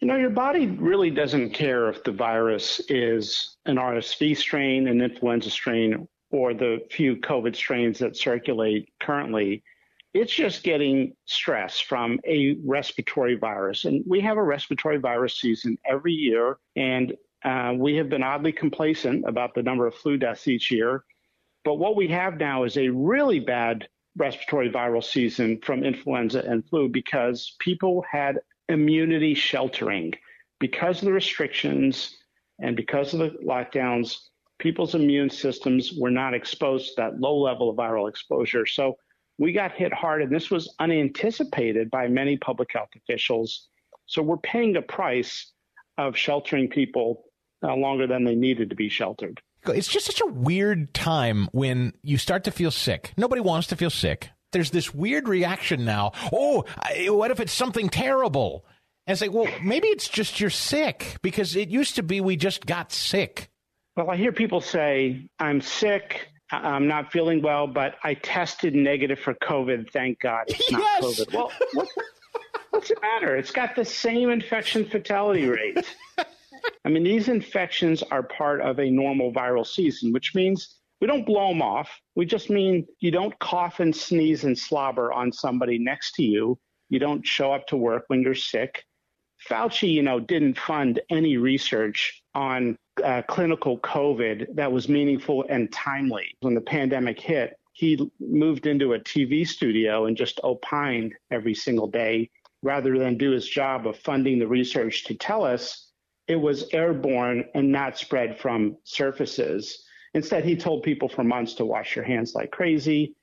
You 0.00 0.08
know, 0.08 0.16
your 0.16 0.30
body 0.30 0.66
really 0.66 1.10
doesn't 1.10 1.50
care 1.50 1.90
if 1.90 2.02
the 2.02 2.12
virus 2.12 2.80
is 2.88 3.58
an 3.66 3.76
RSV 3.76 4.34
strain, 4.38 4.88
an 4.88 5.02
influenza 5.02 5.50
strain, 5.50 6.08
or 6.30 6.54
the 6.54 6.78
few 6.90 7.16
COVID 7.16 7.54
strains 7.54 7.98
that 7.98 8.16
circulate 8.16 8.88
currently. 9.00 9.62
It's 10.12 10.34
just 10.34 10.64
getting 10.64 11.14
stress 11.26 11.78
from 11.78 12.18
a 12.26 12.56
respiratory 12.64 13.36
virus. 13.36 13.84
And 13.84 14.02
we 14.06 14.20
have 14.20 14.38
a 14.38 14.42
respiratory 14.42 14.98
virus 14.98 15.40
season 15.40 15.78
every 15.88 16.12
year. 16.12 16.58
And 16.74 17.14
uh, 17.44 17.74
we 17.76 17.94
have 17.96 18.08
been 18.08 18.22
oddly 18.22 18.52
complacent 18.52 19.24
about 19.26 19.54
the 19.54 19.62
number 19.62 19.86
of 19.86 19.94
flu 19.94 20.16
deaths 20.16 20.48
each 20.48 20.70
year. 20.70 21.04
But 21.64 21.74
what 21.74 21.94
we 21.94 22.08
have 22.08 22.38
now 22.38 22.64
is 22.64 22.76
a 22.76 22.88
really 22.88 23.38
bad 23.38 23.88
respiratory 24.16 24.70
viral 24.70 25.04
season 25.04 25.60
from 25.62 25.84
influenza 25.84 26.40
and 26.40 26.66
flu 26.68 26.88
because 26.88 27.54
people 27.60 28.04
had 28.10 28.40
immunity 28.68 29.34
sheltering. 29.34 30.12
Because 30.58 30.98
of 30.98 31.06
the 31.06 31.12
restrictions 31.12 32.16
and 32.58 32.76
because 32.76 33.14
of 33.14 33.20
the 33.20 33.38
lockdowns, 33.44 34.16
people's 34.58 34.94
immune 34.94 35.30
systems 35.30 35.92
were 35.92 36.10
not 36.10 36.34
exposed 36.34 36.88
to 36.88 36.94
that 36.96 37.20
low 37.20 37.38
level 37.38 37.70
of 37.70 37.76
viral 37.76 38.08
exposure. 38.08 38.66
So 38.66 38.96
we 39.40 39.52
got 39.52 39.72
hit 39.72 39.92
hard, 39.92 40.20
and 40.20 40.30
this 40.30 40.50
was 40.50 40.72
unanticipated 40.78 41.90
by 41.90 42.06
many 42.08 42.36
public 42.36 42.68
health 42.74 42.90
officials. 42.94 43.68
So 44.04 44.20
we're 44.22 44.36
paying 44.36 44.76
a 44.76 44.82
price 44.82 45.50
of 45.96 46.14
sheltering 46.14 46.68
people 46.68 47.24
uh, 47.64 47.74
longer 47.74 48.06
than 48.06 48.24
they 48.24 48.34
needed 48.34 48.68
to 48.68 48.76
be 48.76 48.90
sheltered. 48.90 49.40
It's 49.66 49.88
just 49.88 50.04
such 50.04 50.20
a 50.20 50.26
weird 50.26 50.92
time 50.92 51.48
when 51.52 51.94
you 52.02 52.18
start 52.18 52.44
to 52.44 52.50
feel 52.50 52.70
sick. 52.70 53.14
Nobody 53.16 53.40
wants 53.40 53.68
to 53.68 53.76
feel 53.76 53.90
sick. 53.90 54.28
There's 54.52 54.72
this 54.72 54.92
weird 54.92 55.26
reaction 55.26 55.86
now. 55.86 56.12
Oh, 56.32 56.66
what 57.08 57.30
if 57.30 57.40
it's 57.40 57.52
something 57.52 57.88
terrible? 57.88 58.66
And 59.06 59.14
it's 59.14 59.22
like, 59.22 59.32
well, 59.32 59.48
maybe 59.62 59.88
it's 59.88 60.08
just 60.08 60.38
you're 60.38 60.50
sick 60.50 61.16
because 61.22 61.56
it 61.56 61.70
used 61.70 61.96
to 61.96 62.02
be 62.02 62.20
we 62.20 62.36
just 62.36 62.66
got 62.66 62.92
sick. 62.92 63.48
Well, 63.96 64.10
I 64.10 64.16
hear 64.16 64.32
people 64.32 64.60
say, 64.60 65.28
I'm 65.38 65.62
sick. 65.62 66.29
I'm 66.52 66.88
not 66.88 67.12
feeling 67.12 67.42
well, 67.42 67.66
but 67.66 67.96
I 68.02 68.14
tested 68.14 68.74
negative 68.74 69.18
for 69.18 69.34
COVID. 69.34 69.90
Thank 69.92 70.20
God 70.20 70.44
it's 70.48 70.70
not 70.70 70.80
yes! 70.80 71.04
COVID. 71.04 71.34
Well, 71.34 71.52
what, 71.74 71.88
what's 72.70 72.88
the 72.88 72.96
matter? 73.00 73.36
It's 73.36 73.50
got 73.50 73.76
the 73.76 73.84
same 73.84 74.30
infection 74.30 74.84
fatality 74.84 75.48
rate. 75.48 75.96
I 76.84 76.88
mean, 76.88 77.04
these 77.04 77.28
infections 77.28 78.02
are 78.10 78.22
part 78.22 78.60
of 78.60 78.78
a 78.78 78.90
normal 78.90 79.32
viral 79.32 79.66
season, 79.66 80.12
which 80.12 80.34
means 80.34 80.76
we 81.00 81.06
don't 81.06 81.24
blow 81.24 81.48
them 81.48 81.62
off. 81.62 81.90
We 82.16 82.26
just 82.26 82.50
mean 82.50 82.86
you 83.00 83.10
don't 83.10 83.38
cough 83.38 83.80
and 83.80 83.94
sneeze 83.94 84.44
and 84.44 84.58
slobber 84.58 85.12
on 85.12 85.32
somebody 85.32 85.78
next 85.78 86.12
to 86.16 86.22
you. 86.22 86.58
You 86.90 86.98
don't 86.98 87.26
show 87.26 87.52
up 87.52 87.66
to 87.68 87.76
work 87.76 88.04
when 88.08 88.22
you're 88.22 88.34
sick. 88.34 88.84
Fauci, 89.48 89.90
you 89.90 90.02
know, 90.02 90.20
didn't 90.20 90.58
fund 90.58 91.00
any 91.10 91.38
research 91.38 92.22
on 92.34 92.76
uh, 93.00 93.22
clinical 93.22 93.78
COVID 93.78 94.54
that 94.54 94.70
was 94.70 94.88
meaningful 94.88 95.44
and 95.48 95.70
timely. 95.72 96.36
When 96.40 96.54
the 96.54 96.60
pandemic 96.60 97.18
hit, 97.20 97.58
he 97.72 98.10
moved 98.18 98.66
into 98.66 98.94
a 98.94 98.98
TV 98.98 99.46
studio 99.46 100.06
and 100.06 100.16
just 100.16 100.40
opined 100.44 101.14
every 101.30 101.54
single 101.54 101.86
day 101.86 102.30
rather 102.62 102.98
than 102.98 103.16
do 103.16 103.30
his 103.30 103.48
job 103.48 103.86
of 103.86 103.96
funding 103.96 104.38
the 104.38 104.46
research 104.46 105.04
to 105.04 105.14
tell 105.14 105.44
us 105.44 105.90
it 106.28 106.36
was 106.36 106.68
airborne 106.72 107.44
and 107.54 107.72
not 107.72 107.98
spread 107.98 108.38
from 108.38 108.76
surfaces. 108.84 109.84
Instead, 110.14 110.44
he 110.44 110.54
told 110.56 110.82
people 110.82 111.08
for 111.08 111.24
months 111.24 111.54
to 111.54 111.64
wash 111.64 111.96
your 111.96 112.04
hands 112.04 112.34
like 112.34 112.50
crazy. 112.50 113.14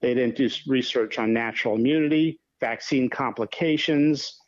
They 0.00 0.14
didn't 0.14 0.36
do 0.36 0.48
research 0.66 1.18
on 1.18 1.32
natural 1.32 1.76
immunity, 1.76 2.40
vaccine 2.60 3.08
complications, 3.08 4.40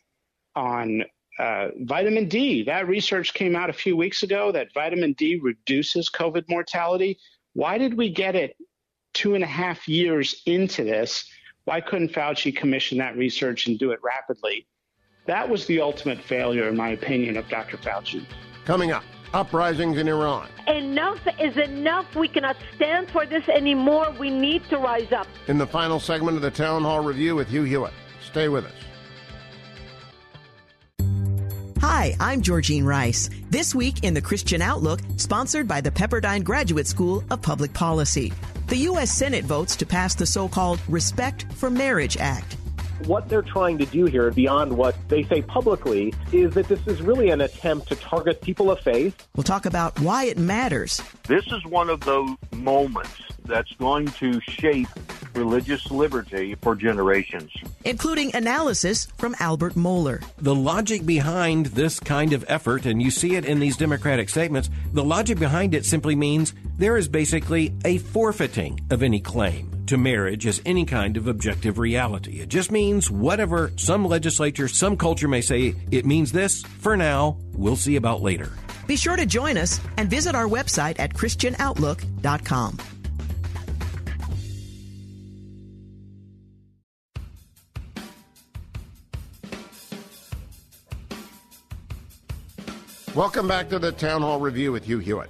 on 0.55 1.03
uh, 1.39 1.69
vitamin 1.81 2.27
D. 2.27 2.63
That 2.63 2.87
research 2.87 3.33
came 3.33 3.55
out 3.55 3.69
a 3.69 3.73
few 3.73 3.97
weeks 3.97 4.23
ago 4.23 4.51
that 4.51 4.73
vitamin 4.73 5.13
D 5.13 5.39
reduces 5.41 6.09
COVID 6.09 6.45
mortality. 6.47 7.19
Why 7.53 7.77
did 7.77 7.95
we 7.95 8.09
get 8.09 8.35
it 8.35 8.55
two 9.13 9.35
and 9.35 9.43
a 9.43 9.47
half 9.47 9.87
years 9.87 10.41
into 10.45 10.83
this? 10.83 11.25
Why 11.65 11.81
couldn't 11.81 12.11
Fauci 12.11 12.55
commission 12.55 12.97
that 12.97 13.15
research 13.15 13.67
and 13.67 13.79
do 13.79 13.91
it 13.91 13.99
rapidly? 14.03 14.67
That 15.25 15.47
was 15.47 15.65
the 15.67 15.79
ultimate 15.79 16.19
failure, 16.19 16.67
in 16.67 16.75
my 16.75 16.89
opinion, 16.89 17.37
of 17.37 17.47
Dr. 17.47 17.77
Fauci. 17.77 18.25
Coming 18.65 18.91
up, 18.91 19.03
uprisings 19.33 19.97
in 19.97 20.09
Iran. 20.09 20.49
Enough 20.67 21.19
is 21.39 21.55
enough. 21.57 22.13
We 22.15 22.27
cannot 22.27 22.57
stand 22.75 23.09
for 23.09 23.25
this 23.25 23.47
anymore. 23.47 24.13
We 24.19 24.29
need 24.29 24.63
to 24.69 24.77
rise 24.77 25.11
up. 25.13 25.27
In 25.47 25.57
the 25.57 25.67
final 25.67 25.99
segment 25.99 26.35
of 26.35 26.43
the 26.43 26.51
Town 26.51 26.83
Hall 26.83 27.01
Review 27.01 27.35
with 27.35 27.47
Hugh 27.47 27.63
Hewitt. 27.63 27.93
Stay 28.21 28.49
with 28.49 28.65
us. 28.65 28.73
Hi, 31.85 32.15
I'm 32.17 32.41
Georgene 32.41 32.85
Rice. 32.85 33.29
This 33.49 33.75
week 33.75 34.05
in 34.05 34.13
the 34.13 34.21
Christian 34.21 34.61
Outlook, 34.61 35.01
sponsored 35.17 35.67
by 35.67 35.81
the 35.81 35.91
Pepperdine 35.91 36.41
Graduate 36.41 36.87
School 36.87 37.25
of 37.29 37.41
Public 37.41 37.73
Policy. 37.73 38.31
The 38.69 38.77
U.S. 38.77 39.11
Senate 39.11 39.43
votes 39.43 39.75
to 39.75 39.85
pass 39.85 40.15
the 40.15 40.25
so 40.25 40.47
called 40.47 40.79
Respect 40.87 41.45
for 41.51 41.69
Marriage 41.69 42.15
Act. 42.15 42.53
What 43.03 43.27
they're 43.27 43.41
trying 43.41 43.77
to 43.79 43.85
do 43.85 44.05
here, 44.05 44.31
beyond 44.31 44.71
what 44.71 44.95
they 45.09 45.23
say 45.23 45.41
publicly, 45.41 46.13
is 46.31 46.53
that 46.53 46.69
this 46.69 46.79
is 46.87 47.01
really 47.01 47.31
an 47.31 47.41
attempt 47.41 47.89
to 47.89 47.97
target 47.97 48.39
people 48.39 48.71
of 48.71 48.79
faith. 48.79 49.27
We'll 49.35 49.43
talk 49.43 49.65
about 49.65 49.99
why 49.99 50.23
it 50.23 50.37
matters. 50.37 51.01
This 51.27 51.45
is 51.47 51.65
one 51.65 51.89
of 51.89 51.99
those 51.99 52.29
moments 52.53 53.11
that's 53.43 53.73
going 53.73 54.07
to 54.07 54.39
shape 54.39 54.87
religious 55.35 55.91
liberty 55.91 56.55
for 56.55 56.75
generations. 56.75 57.51
Including 57.85 58.35
analysis 58.35 59.07
from 59.17 59.35
Albert 59.39 59.73
Mohler. 59.73 60.23
The 60.37 60.55
logic 60.55 61.05
behind 61.05 61.67
this 61.67 61.99
kind 61.99 62.33
of 62.33 62.45
effort, 62.47 62.85
and 62.85 63.01
you 63.01 63.11
see 63.11 63.35
it 63.35 63.45
in 63.45 63.59
these 63.59 63.77
Democratic 63.77 64.29
statements, 64.29 64.69
the 64.93 65.03
logic 65.03 65.39
behind 65.39 65.73
it 65.73 65.85
simply 65.85 66.15
means 66.15 66.53
there 66.77 66.97
is 66.97 67.07
basically 67.07 67.73
a 67.85 67.97
forfeiting 67.99 68.79
of 68.89 69.03
any 69.03 69.19
claim 69.19 69.69
to 69.87 69.97
marriage 69.97 70.47
as 70.47 70.61
any 70.65 70.85
kind 70.85 71.17
of 71.17 71.27
objective 71.27 71.77
reality. 71.77 72.39
It 72.39 72.49
just 72.49 72.71
means 72.71 73.11
whatever 73.11 73.71
some 73.75 74.05
legislature, 74.05 74.67
some 74.67 74.97
culture 74.97 75.27
may 75.27 75.41
say 75.41 75.75
it 75.91 76.05
means 76.05 76.31
this, 76.31 76.63
for 76.63 76.95
now, 76.95 77.37
we'll 77.53 77.75
see 77.75 77.95
about 77.95 78.21
later. 78.21 78.51
Be 78.87 78.95
sure 78.95 79.15
to 79.15 79.25
join 79.25 79.57
us 79.57 79.79
and 79.97 80.09
visit 80.09 80.35
our 80.35 80.47
website 80.47 80.99
at 80.99 81.13
ChristianOutlook.com. 81.13 82.77
Welcome 93.15 93.47
back 93.47 93.69
to 93.69 93.77
the 93.77 93.91
Town 93.91 94.23
Hall 94.23 94.39
Review 94.39 94.71
with 94.71 94.85
Hugh 94.85 94.97
Hewitt. 94.97 95.29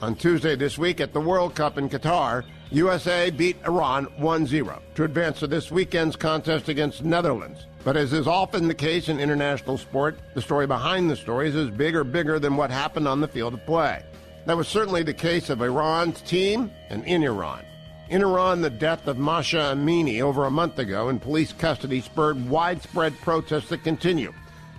On 0.00 0.14
Tuesday 0.14 0.54
this 0.54 0.78
week 0.78 1.00
at 1.00 1.12
the 1.12 1.20
World 1.20 1.52
Cup 1.56 1.76
in 1.76 1.88
Qatar, 1.88 2.44
USA 2.70 3.28
beat 3.30 3.56
Iran 3.66 4.04
1 4.18 4.46
0 4.46 4.80
to 4.94 5.02
advance 5.02 5.40
to 5.40 5.48
this 5.48 5.68
weekend's 5.72 6.14
contest 6.14 6.68
against 6.68 7.02
Netherlands. 7.02 7.66
But 7.82 7.96
as 7.96 8.12
is 8.12 8.28
often 8.28 8.68
the 8.68 8.74
case 8.74 9.08
in 9.08 9.18
international 9.18 9.78
sport, 9.78 10.16
the 10.34 10.40
story 10.40 10.68
behind 10.68 11.10
the 11.10 11.16
stories 11.16 11.56
is 11.56 11.70
bigger, 11.70 12.04
bigger 12.04 12.38
than 12.38 12.56
what 12.56 12.70
happened 12.70 13.08
on 13.08 13.20
the 13.20 13.26
field 13.26 13.54
of 13.54 13.66
play. 13.66 14.04
That 14.46 14.56
was 14.56 14.68
certainly 14.68 15.02
the 15.02 15.12
case 15.12 15.50
of 15.50 15.60
Iran's 15.60 16.20
team 16.20 16.70
and 16.88 17.04
in 17.04 17.24
Iran. 17.24 17.64
In 18.10 18.22
Iran, 18.22 18.60
the 18.60 18.70
death 18.70 19.08
of 19.08 19.18
Mahsa 19.18 19.74
Amini 19.74 20.22
over 20.22 20.44
a 20.44 20.52
month 20.52 20.78
ago 20.78 21.08
in 21.08 21.18
police 21.18 21.52
custody 21.52 22.00
spurred 22.00 22.48
widespread 22.48 23.18
protests 23.22 23.70
that 23.70 23.82
continue 23.82 24.32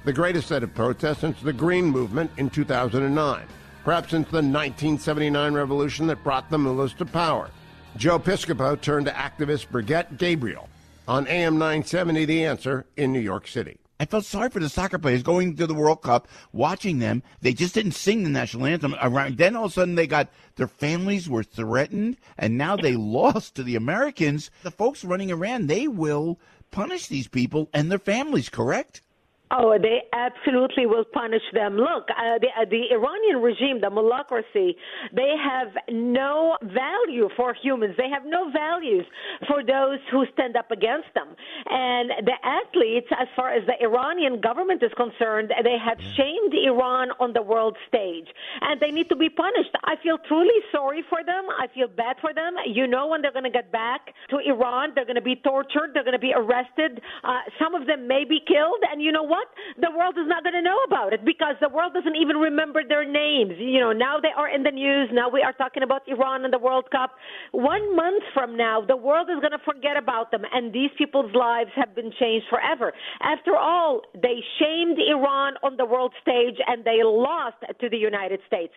the 0.09 0.13
greatest 0.13 0.47
set 0.47 0.63
of 0.63 0.73
protests 0.73 1.19
since 1.19 1.39
the 1.39 1.53
Green 1.53 1.85
Movement 1.85 2.31
in 2.37 2.49
2009, 2.49 3.45
perhaps 3.83 4.09
since 4.09 4.27
the 4.29 4.37
1979 4.37 5.53
revolution 5.53 6.07
that 6.07 6.23
brought 6.23 6.49
the 6.49 6.57
mullahs 6.57 6.95
to 6.95 7.05
power. 7.05 7.51
Joe 7.95 8.17
Piscopo 8.17 8.81
turned 8.81 9.05
to 9.05 9.11
activist 9.11 9.69
Brigitte 9.69 10.17
Gabriel 10.17 10.67
on 11.07 11.27
AM 11.27 11.59
970 11.59 12.25
The 12.25 12.43
Answer 12.43 12.87
in 12.97 13.13
New 13.13 13.19
York 13.19 13.47
City. 13.47 13.77
I 13.99 14.05
felt 14.05 14.25
sorry 14.25 14.49
for 14.49 14.59
the 14.59 14.67
soccer 14.67 14.97
players 14.97 15.21
going 15.21 15.55
to 15.57 15.67
the 15.67 15.75
World 15.75 16.01
Cup, 16.01 16.27
watching 16.51 16.97
them. 16.97 17.21
They 17.41 17.53
just 17.53 17.75
didn't 17.75 17.91
sing 17.91 18.23
the 18.23 18.31
national 18.31 18.65
anthem. 18.65 18.95
Then, 19.35 19.55
all 19.55 19.65
of 19.65 19.71
a 19.71 19.73
sudden, 19.75 19.93
they 19.93 20.07
got 20.07 20.29
their 20.55 20.67
families 20.67 21.29
were 21.29 21.43
threatened, 21.43 22.17
and 22.35 22.57
now 22.57 22.75
they 22.75 22.95
lost 22.95 23.53
to 23.55 23.63
the 23.63 23.75
Americans. 23.75 24.49
The 24.63 24.71
folks 24.71 25.05
running 25.05 25.31
around, 25.31 25.67
they 25.67 25.87
will 25.87 26.39
punish 26.71 27.05
these 27.05 27.27
people 27.27 27.69
and 27.75 27.91
their 27.91 27.99
families. 27.99 28.49
Correct? 28.49 29.03
Oh, 29.51 29.77
they 29.81 30.01
absolutely 30.13 30.85
will 30.85 31.05
punish 31.11 31.41
them. 31.53 31.75
Look, 31.75 32.05
uh, 32.11 32.37
the, 32.37 32.49
uh, 32.53 32.65
the 32.69 32.93
Iranian 32.93 33.41
regime, 33.41 33.81
the 33.81 33.89
mullahocracy, 33.89 34.75
they 35.11 35.33
have 35.41 35.69
no 35.89 36.55
value 36.61 37.29
for 37.35 37.55
humans. 37.55 37.95
They 37.97 38.09
have 38.09 38.25
no 38.25 38.51
values 38.51 39.05
for 39.47 39.63
those 39.63 39.97
who 40.11 40.25
stand 40.33 40.55
up 40.55 40.69
against 40.69 41.07
them. 41.15 41.35
And 41.65 42.11
the 42.27 42.37
athletes, 42.43 43.07
as 43.19 43.27
far 43.35 43.49
as 43.49 43.65
the 43.65 43.73
Iranian 43.81 44.39
government 44.39 44.83
is 44.83 44.91
concerned, 44.95 45.51
they 45.63 45.77
have 45.83 45.97
shamed 46.15 46.53
Iran 46.53 47.09
on 47.19 47.33
the 47.33 47.41
world 47.41 47.75
stage, 47.87 48.27
and 48.61 48.79
they 48.79 48.91
need 48.91 49.09
to 49.09 49.15
be 49.15 49.29
punished. 49.29 49.73
I 49.83 49.95
feel 50.03 50.19
truly 50.27 50.61
sorry 50.71 51.03
for 51.09 51.23
them. 51.25 51.45
I 51.57 51.65
feel 51.73 51.87
bad 51.87 52.17
for 52.21 52.35
them. 52.35 52.53
You 52.67 52.85
know, 52.85 53.07
when 53.07 53.23
they're 53.23 53.33
going 53.33 53.49
to 53.49 53.49
get 53.49 53.71
back 53.71 54.13
to 54.29 54.37
Iran, 54.37 54.91
they're 54.93 55.05
going 55.05 55.15
to 55.15 55.25
be 55.25 55.37
tortured, 55.37 55.95
they're 55.95 56.03
going 56.03 56.13
to 56.13 56.19
be 56.19 56.33
arrested. 56.35 57.01
Uh, 57.23 57.41
some 57.57 57.73
of 57.73 57.87
them 57.87 58.07
may 58.07 58.25
be 58.29 58.39
killed, 58.45 58.83
and 58.91 59.01
you 59.01 59.11
know 59.11 59.23
what? 59.23 59.38
What? 59.39 59.47
The 59.79 59.91
world 59.95 60.15
is 60.19 60.27
not 60.27 60.43
going 60.43 60.55
to 60.55 60.61
know 60.61 60.77
about 60.85 61.13
it 61.13 61.23
because 61.23 61.55
the 61.61 61.69
world 61.69 61.93
doesn't 61.93 62.15
even 62.15 62.37
remember 62.37 62.81
their 62.83 63.07
names. 63.07 63.55
You 63.57 63.79
know, 63.79 63.91
now 63.91 64.19
they 64.19 64.33
are 64.35 64.49
in 64.49 64.63
the 64.63 64.71
news. 64.71 65.09
Now 65.11 65.29
we 65.29 65.41
are 65.41 65.53
talking 65.53 65.83
about 65.83 66.03
Iran 66.07 66.43
and 66.43 66.51
the 66.53 66.59
World 66.59 66.91
Cup. 66.91 67.15
One 67.51 67.95
month 67.95 68.23
from 68.33 68.57
now, 68.57 68.81
the 68.81 68.97
world 68.97 69.29
is 69.29 69.39
going 69.39 69.55
to 69.55 69.63
forget 69.63 69.95
about 69.95 70.31
them, 70.31 70.43
and 70.51 70.73
these 70.73 70.91
people's 70.97 71.33
lives 71.33 71.71
have 71.75 71.95
been 71.95 72.11
changed 72.19 72.47
forever. 72.49 72.91
After 73.21 73.55
all, 73.55 74.01
they 74.13 74.43
shamed 74.59 74.97
Iran 74.99 75.55
on 75.63 75.77
the 75.77 75.85
world 75.85 76.13
stage 76.21 76.57
and 76.67 76.83
they 76.83 76.99
lost 77.03 77.57
to 77.79 77.89
the 77.89 77.97
United 77.97 78.39
States. 78.47 78.73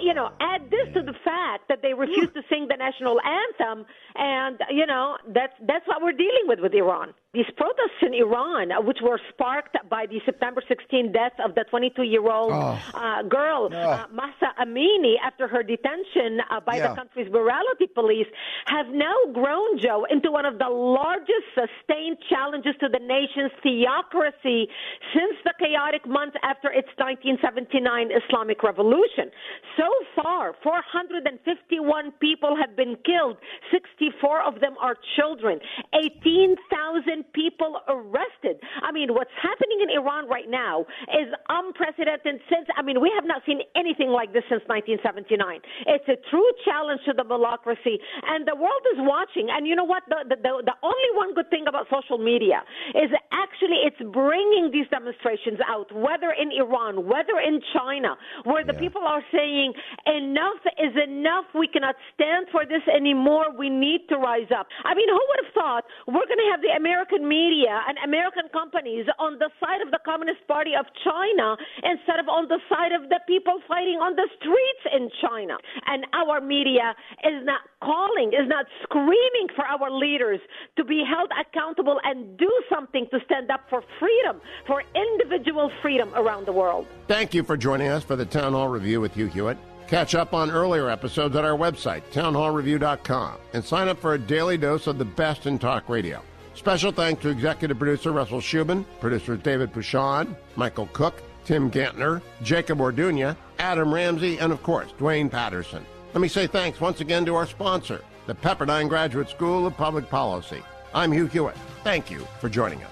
You 0.00 0.14
know, 0.14 0.30
add 0.40 0.70
this 0.70 0.92
to 0.94 1.02
the 1.02 1.14
fact 1.24 1.68
that 1.68 1.80
they 1.82 1.94
refused 1.94 2.34
to 2.34 2.42
sing 2.50 2.66
the 2.68 2.76
national 2.76 3.18
anthem, 3.20 3.86
and 4.16 4.60
you 4.70 4.86
know 4.86 5.16
that's 5.28 5.54
that's 5.66 5.86
what 5.86 6.02
we're 6.02 6.18
dealing 6.26 6.46
with 6.46 6.60
with 6.60 6.74
Iran. 6.74 7.14
These 7.34 7.50
protests 7.56 8.00
in 8.02 8.12
Iran, 8.12 8.70
which 8.84 8.98
were 9.02 9.20
sparked 9.32 9.76
by 9.88 10.01
the 10.06 10.20
September 10.24 10.62
16 10.66 11.12
death 11.12 11.32
of 11.44 11.54
the 11.54 11.64
22 11.70 12.02
year 12.02 12.22
old 12.30 12.52
oh. 12.52 12.78
uh, 12.94 13.22
girl, 13.22 13.68
oh. 13.72 13.76
uh, 13.76 14.06
Mahsa 14.12 14.52
Amini, 14.60 15.14
after 15.22 15.48
her 15.48 15.62
detention 15.62 16.40
uh, 16.50 16.60
by 16.60 16.76
yeah. 16.76 16.88
the 16.88 16.94
country's 16.94 17.30
morality 17.30 17.86
police, 17.94 18.26
have 18.66 18.86
now 18.88 19.14
grown, 19.32 19.78
Joe, 19.78 20.06
into 20.10 20.30
one 20.30 20.46
of 20.46 20.58
the 20.58 20.68
largest 20.68 21.46
sustained 21.54 22.18
challenges 22.28 22.74
to 22.80 22.88
the 22.88 22.98
nation's 22.98 23.52
theocracy 23.62 24.68
since 25.14 25.36
the 25.44 25.52
chaotic 25.58 26.06
months 26.06 26.36
after 26.42 26.70
its 26.70 26.88
1979 26.98 28.10
Islamic 28.10 28.62
Revolution. 28.62 29.30
So 29.76 29.88
far, 30.16 30.54
451 30.62 32.12
people 32.20 32.56
have 32.56 32.76
been 32.76 32.96
killed, 33.04 33.36
64 33.70 34.42
of 34.42 34.60
them 34.60 34.74
are 34.80 34.96
children, 35.16 35.60
18,000 35.94 37.24
people 37.32 37.80
arrested. 37.88 38.60
I 38.82 38.92
mean, 38.92 39.14
what's 39.14 39.34
happening 39.40 39.80
in 39.82 39.90
Iran 39.94 40.28
right 40.28 40.48
now 40.48 40.86
is 41.12 41.28
unprecedented 41.48 42.40
since, 42.48 42.66
I 42.76 42.82
mean, 42.82 43.00
we 43.00 43.12
have 43.14 43.24
not 43.24 43.42
seen 43.46 43.60
anything 43.76 44.08
like 44.08 44.32
this 44.32 44.44
since 44.48 44.62
1979. 44.66 45.60
It's 45.86 46.08
a 46.08 46.18
true 46.30 46.48
challenge 46.64 47.00
to 47.06 47.12
the 47.12 47.24
bureaucracy, 47.24 48.00
and 48.26 48.46
the 48.46 48.56
world 48.56 48.84
is 48.96 49.00
watching. 49.04 49.48
And 49.50 49.66
you 49.66 49.76
know 49.76 49.84
what? 49.84 50.02
The, 50.08 50.24
the, 50.28 50.36
the, 50.36 50.52
the 50.72 50.76
only 50.82 51.10
one 51.14 51.34
good 51.34 51.50
thing 51.50 51.66
about 51.68 51.86
social 51.92 52.18
media 52.18 52.64
is 52.94 53.10
actually 53.32 53.84
it's 53.84 54.00
bringing 54.12 54.70
these 54.72 54.88
demonstrations 54.88 55.60
out, 55.68 55.92
whether 55.92 56.32
in 56.32 56.50
Iran, 56.52 57.04
whether 57.06 57.36
in 57.42 57.60
China, 57.74 58.16
where 58.44 58.64
the 58.64 58.72
yeah. 58.74 58.84
people 58.84 59.02
are 59.02 59.22
saying, 59.32 59.72
enough 60.06 60.62
is 60.78 60.94
enough. 60.96 61.46
We 61.54 61.68
cannot 61.68 61.96
stand 62.14 62.48
for 62.50 62.64
this 62.64 62.82
anymore. 62.88 63.52
We 63.52 63.68
need 63.68 64.08
to 64.08 64.16
rise 64.16 64.50
up. 64.54 64.66
I 64.84 64.94
mean, 64.94 65.08
who 65.08 65.20
would 65.20 65.40
have 65.44 65.52
thought 65.54 65.84
we're 66.06 66.26
going 66.26 66.40
to 66.40 66.50
have 66.50 66.62
the 66.62 66.74
American 66.76 67.28
media 67.28 67.82
and 67.88 67.98
American 68.04 68.48
companies 68.52 69.06
on 69.18 69.38
the 69.38 69.50
side 69.60 69.81
of 69.84 69.90
the 69.90 69.98
Communist 70.04 70.46
Party 70.48 70.72
of 70.78 70.86
China 71.04 71.56
instead 71.82 72.18
of 72.18 72.28
on 72.28 72.48
the 72.48 72.58
side 72.68 72.92
of 72.92 73.08
the 73.08 73.20
people 73.26 73.60
fighting 73.68 73.98
on 73.98 74.16
the 74.16 74.28
streets 74.38 74.84
in 74.94 75.10
China. 75.20 75.58
And 75.86 76.06
our 76.12 76.40
media 76.40 76.94
is 77.24 77.44
not 77.44 77.60
calling, 77.82 78.32
is 78.32 78.48
not 78.48 78.66
screaming 78.82 79.48
for 79.54 79.64
our 79.64 79.90
leaders 79.90 80.40
to 80.76 80.84
be 80.84 81.04
held 81.06 81.30
accountable 81.38 82.00
and 82.04 82.36
do 82.36 82.50
something 82.70 83.06
to 83.10 83.18
stand 83.24 83.50
up 83.50 83.62
for 83.68 83.82
freedom, 83.98 84.40
for 84.66 84.82
individual 84.94 85.70
freedom 85.82 86.10
around 86.14 86.46
the 86.46 86.52
world. 86.52 86.86
Thank 87.08 87.34
you 87.34 87.42
for 87.42 87.56
joining 87.56 87.88
us 87.88 88.04
for 88.04 88.16
the 88.16 88.26
Town 88.26 88.52
Hall 88.52 88.68
Review 88.68 89.00
with 89.00 89.14
Hugh 89.14 89.26
Hewitt. 89.26 89.58
Catch 89.88 90.14
up 90.14 90.32
on 90.32 90.50
earlier 90.50 90.88
episodes 90.88 91.36
at 91.36 91.44
our 91.44 91.56
website, 91.56 92.02
townhallreview.com, 92.12 93.36
and 93.52 93.64
sign 93.64 93.88
up 93.88 93.98
for 93.98 94.14
a 94.14 94.18
daily 94.18 94.56
dose 94.56 94.86
of 94.86 94.96
the 94.96 95.04
best 95.04 95.46
in 95.46 95.58
talk 95.58 95.88
radio. 95.88 96.22
Special 96.54 96.92
thanks 96.92 97.22
to 97.22 97.28
executive 97.30 97.78
producer 97.78 98.12
Russell 98.12 98.40
Schubin, 98.40 98.84
producers 99.00 99.40
David 99.42 99.72
Pouchon, 99.72 100.36
Michael 100.56 100.88
Cook, 100.92 101.22
Tim 101.44 101.70
Gantner, 101.70 102.22
Jacob 102.42 102.78
Orduña, 102.78 103.36
Adam 103.58 103.92
Ramsey, 103.92 104.38
and 104.38 104.52
of 104.52 104.62
course, 104.62 104.92
Duane 104.98 105.30
Patterson. 105.30 105.84
Let 106.14 106.20
me 106.20 106.28
say 106.28 106.46
thanks 106.46 106.80
once 106.80 107.00
again 107.00 107.24
to 107.24 107.34
our 107.34 107.46
sponsor, 107.46 108.02
the 108.26 108.34
Pepperdine 108.34 108.88
Graduate 108.88 109.28
School 109.28 109.66
of 109.66 109.76
Public 109.76 110.08
Policy. 110.08 110.62
I'm 110.94 111.10
Hugh 111.10 111.26
Hewitt. 111.26 111.56
Thank 111.84 112.10
you 112.10 112.26
for 112.38 112.48
joining 112.48 112.82
us. 112.84 112.91